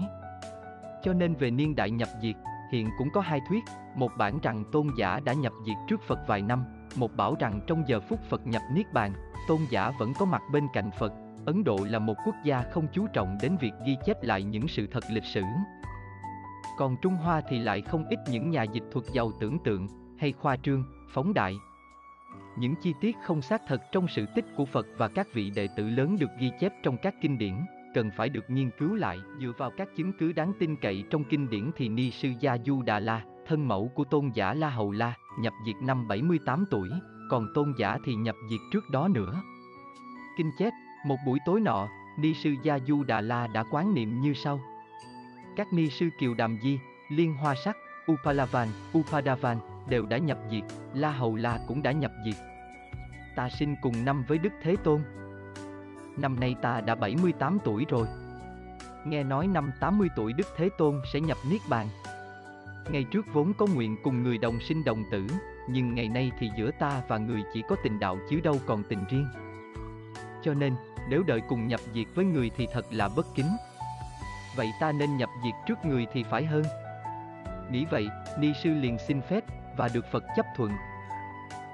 Cho 1.02 1.12
nên 1.12 1.34
về 1.34 1.50
niên 1.50 1.76
đại 1.76 1.90
nhập 1.90 2.08
diệt, 2.22 2.36
hiện 2.72 2.90
cũng 2.98 3.08
có 3.10 3.20
hai 3.20 3.40
thuyết, 3.48 3.64
một 3.94 4.12
bản 4.18 4.38
rằng 4.42 4.64
tôn 4.72 4.86
giả 4.98 5.20
đã 5.24 5.32
nhập 5.32 5.52
diệt 5.66 5.76
trước 5.88 6.02
Phật 6.06 6.18
vài 6.26 6.42
năm, 6.42 6.64
một 6.96 7.16
bảo 7.16 7.36
rằng 7.40 7.60
trong 7.66 7.84
giờ 7.88 8.00
phút 8.00 8.20
Phật 8.28 8.46
nhập 8.46 8.62
Niết 8.72 8.92
Bàn, 8.92 9.12
tôn 9.48 9.58
giả 9.70 9.90
vẫn 9.98 10.12
có 10.18 10.24
mặt 10.24 10.42
bên 10.52 10.66
cạnh 10.72 10.90
Phật. 10.98 11.12
Ấn 11.46 11.64
Độ 11.64 11.78
là 11.90 11.98
một 11.98 12.14
quốc 12.26 12.34
gia 12.44 12.62
không 12.62 12.86
chú 12.92 13.06
trọng 13.06 13.38
đến 13.42 13.56
việc 13.60 13.72
ghi 13.86 13.96
chép 14.04 14.22
lại 14.22 14.42
những 14.42 14.68
sự 14.68 14.86
thật 14.86 15.04
lịch 15.10 15.24
sử. 15.24 15.42
Còn 16.78 16.96
Trung 17.02 17.14
Hoa 17.14 17.42
thì 17.48 17.58
lại 17.58 17.82
không 17.82 18.04
ít 18.08 18.18
những 18.30 18.50
nhà 18.50 18.62
dịch 18.62 18.84
thuật 18.92 19.06
giàu 19.12 19.32
tưởng 19.40 19.58
tượng, 19.58 19.88
hay 20.18 20.32
khoa 20.32 20.56
trương, 20.56 20.84
phóng 21.08 21.34
đại. 21.34 21.58
Những 22.58 22.74
chi 22.82 22.94
tiết 23.00 23.16
không 23.24 23.42
xác 23.42 23.62
thật 23.68 23.82
trong 23.92 24.08
sự 24.08 24.26
tích 24.34 24.44
của 24.56 24.64
Phật 24.64 24.86
và 24.96 25.08
các 25.08 25.28
vị 25.32 25.50
đệ 25.50 25.68
tử 25.76 25.88
lớn 25.88 26.16
được 26.20 26.30
ghi 26.40 26.50
chép 26.60 26.72
trong 26.82 26.96
các 27.02 27.14
kinh 27.20 27.38
điển, 27.38 27.54
cần 27.94 28.10
phải 28.16 28.28
được 28.28 28.50
nghiên 28.50 28.70
cứu 28.78 28.94
lại 28.94 29.18
dựa 29.40 29.52
vào 29.58 29.70
các 29.76 29.88
chứng 29.96 30.12
cứ 30.12 30.32
đáng 30.32 30.52
tin 30.58 30.76
cậy 30.76 31.04
trong 31.10 31.24
kinh 31.24 31.50
điển 31.50 31.70
thì 31.76 31.88
Ni 31.88 32.10
Sư 32.10 32.28
Gia 32.40 32.58
Du 32.66 32.82
Đà 32.82 33.00
La, 33.00 33.24
thân 33.46 33.68
mẫu 33.68 33.90
của 33.94 34.04
tôn 34.04 34.30
giả 34.34 34.54
La 34.54 34.70
Hầu 34.70 34.92
La, 34.92 35.14
nhập 35.38 35.52
diệt 35.66 35.76
năm 35.82 36.08
78 36.08 36.64
tuổi, 36.70 36.88
còn 37.30 37.46
tôn 37.54 37.74
giả 37.78 37.98
thì 38.04 38.14
nhập 38.14 38.36
diệt 38.50 38.60
trước 38.72 38.90
đó 38.90 39.08
nữa. 39.08 39.42
Kinh 40.38 40.50
chép, 40.58 40.72
một 41.06 41.16
buổi 41.26 41.38
tối 41.46 41.60
nọ, 41.60 41.88
Ni 42.18 42.34
Sư 42.34 42.54
Gia 42.62 42.78
Du 42.78 43.04
Đà 43.04 43.20
La 43.20 43.46
đã 43.46 43.64
quán 43.70 43.94
niệm 43.94 44.20
như 44.20 44.34
sau. 44.34 44.60
Các 45.56 45.72
Ni 45.72 45.90
Sư 45.90 46.08
Kiều 46.18 46.34
Đàm 46.34 46.58
Di, 46.62 46.78
Liên 47.10 47.34
Hoa 47.34 47.54
Sắc, 47.64 47.76
Upalavan, 48.12 48.68
Upadavan 48.98 49.58
đều 49.88 50.06
đã 50.06 50.18
nhập 50.18 50.38
diệt, 50.50 50.62
La 50.94 51.10
Hầu 51.10 51.36
La 51.36 51.58
cũng 51.68 51.82
đã 51.82 51.92
nhập 51.92 52.12
diệt. 52.24 52.36
Ta 53.36 53.48
sinh 53.48 53.76
cùng 53.82 54.04
năm 54.04 54.24
với 54.28 54.38
Đức 54.38 54.52
Thế 54.62 54.76
Tôn. 54.84 55.02
Năm 56.16 56.40
nay 56.40 56.54
ta 56.62 56.80
đã 56.80 56.94
78 56.94 57.58
tuổi 57.64 57.86
rồi. 57.88 58.06
Nghe 59.04 59.22
nói 59.22 59.46
năm 59.46 59.70
80 59.80 60.08
tuổi 60.16 60.32
Đức 60.32 60.46
Thế 60.56 60.68
Tôn 60.78 61.00
sẽ 61.12 61.20
nhập 61.20 61.36
Niết 61.50 61.60
Bàn. 61.68 61.88
Ngày 62.90 63.04
trước 63.04 63.26
vốn 63.32 63.52
có 63.58 63.66
nguyện 63.74 63.96
cùng 64.02 64.22
người 64.22 64.38
đồng 64.38 64.60
sinh 64.60 64.84
đồng 64.84 65.02
tử, 65.10 65.26
nhưng 65.70 65.94
ngày 65.94 66.08
nay 66.08 66.30
thì 66.38 66.50
giữa 66.56 66.70
ta 66.78 67.02
và 67.08 67.18
người 67.18 67.42
chỉ 67.54 67.62
có 67.68 67.76
tình 67.82 67.98
đạo 67.98 68.18
chứ 68.30 68.40
đâu 68.40 68.60
còn 68.66 68.82
tình 68.88 69.04
riêng. 69.10 69.26
Cho 70.42 70.54
nên, 70.54 70.74
nếu 71.08 71.22
đợi 71.22 71.40
cùng 71.48 71.68
nhập 71.68 71.80
diệt 71.94 72.06
với 72.14 72.24
người 72.24 72.50
thì 72.56 72.66
thật 72.72 72.86
là 72.90 73.08
bất 73.16 73.26
kính. 73.34 73.48
Vậy 74.56 74.72
ta 74.80 74.92
nên 74.92 75.16
nhập 75.16 75.30
diệt 75.44 75.54
trước 75.66 75.84
người 75.84 76.06
thì 76.12 76.24
phải 76.30 76.44
hơn. 76.44 76.64
Nghĩ 77.70 77.84
vậy, 77.90 78.08
Ni 78.38 78.52
sư 78.62 78.70
liền 78.70 78.98
xin 78.98 79.20
phép 79.20 79.44
và 79.76 79.88
được 79.94 80.04
Phật 80.12 80.24
chấp 80.36 80.46
thuận. 80.56 80.72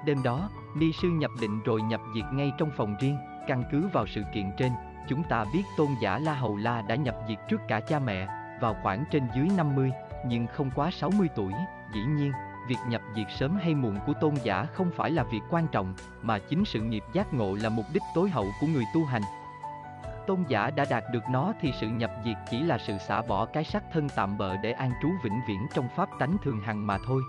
Đêm 0.05 0.23
đó, 0.23 0.49
Ni 0.77 0.93
sư 0.93 1.09
nhập 1.09 1.31
định 1.41 1.63
rồi 1.63 1.83
nhập 1.83 2.01
diệt 2.15 2.25
ngay 2.33 2.53
trong 2.59 2.71
phòng 2.77 2.97
riêng, 3.01 3.19
căn 3.47 3.65
cứ 3.73 3.89
vào 3.93 4.07
sự 4.07 4.23
kiện 4.35 4.51
trên, 4.59 4.73
chúng 5.09 5.23
ta 5.23 5.45
biết 5.53 5.63
tôn 5.77 5.89
giả 6.01 6.19
La 6.19 6.35
Hầu 6.35 6.57
La 6.57 6.83
đã 6.83 6.95
nhập 6.95 7.17
diệt 7.29 7.39
trước 7.49 7.61
cả 7.69 7.81
cha 7.81 7.99
mẹ, 7.99 8.29
vào 8.61 8.77
khoảng 8.83 9.05
trên 9.11 9.29
dưới 9.35 9.49
50, 9.57 9.93
nhưng 10.27 10.47
không 10.47 10.71
quá 10.75 10.91
60 10.91 11.29
tuổi, 11.37 11.53
dĩ 11.95 12.01
nhiên, 12.01 12.33
việc 12.69 12.79
nhập 12.89 13.03
diệt 13.17 13.27
sớm 13.39 13.57
hay 13.57 13.75
muộn 13.75 13.99
của 14.07 14.13
tôn 14.21 14.35
giả 14.35 14.67
không 14.73 14.91
phải 14.97 15.11
là 15.11 15.23
việc 15.23 15.41
quan 15.51 15.67
trọng, 15.67 15.95
mà 16.23 16.39
chính 16.39 16.65
sự 16.65 16.81
nghiệp 16.81 17.05
giác 17.13 17.35
ngộ 17.35 17.55
là 17.55 17.69
mục 17.69 17.87
đích 17.93 18.03
tối 18.15 18.31
hậu 18.31 18.47
của 18.61 18.67
người 18.67 18.85
tu 18.95 19.05
hành. 19.05 19.23
Tôn 20.27 20.45
giả 20.49 20.71
đã 20.71 20.85
đạt 20.91 21.05
được 21.13 21.23
nó 21.31 21.53
thì 21.61 21.73
sự 21.81 21.89
nhập 21.89 22.11
diệt 22.25 22.37
chỉ 22.51 22.63
là 22.63 22.79
sự 22.79 22.99
xả 22.99 23.23
bỏ 23.23 23.47
cái 23.47 23.65
sắc 23.65 23.85
thân 23.93 24.09
tạm 24.09 24.39
bợ 24.39 24.57
để 24.57 24.73
an 24.73 24.93
trú 25.03 25.09
vĩnh 25.25 25.41
viễn 25.49 25.67
trong 25.75 25.89
pháp 25.97 26.09
tánh 26.19 26.37
thường 26.43 26.61
hằng 26.61 26.87
mà 26.87 26.99
thôi. 27.07 27.23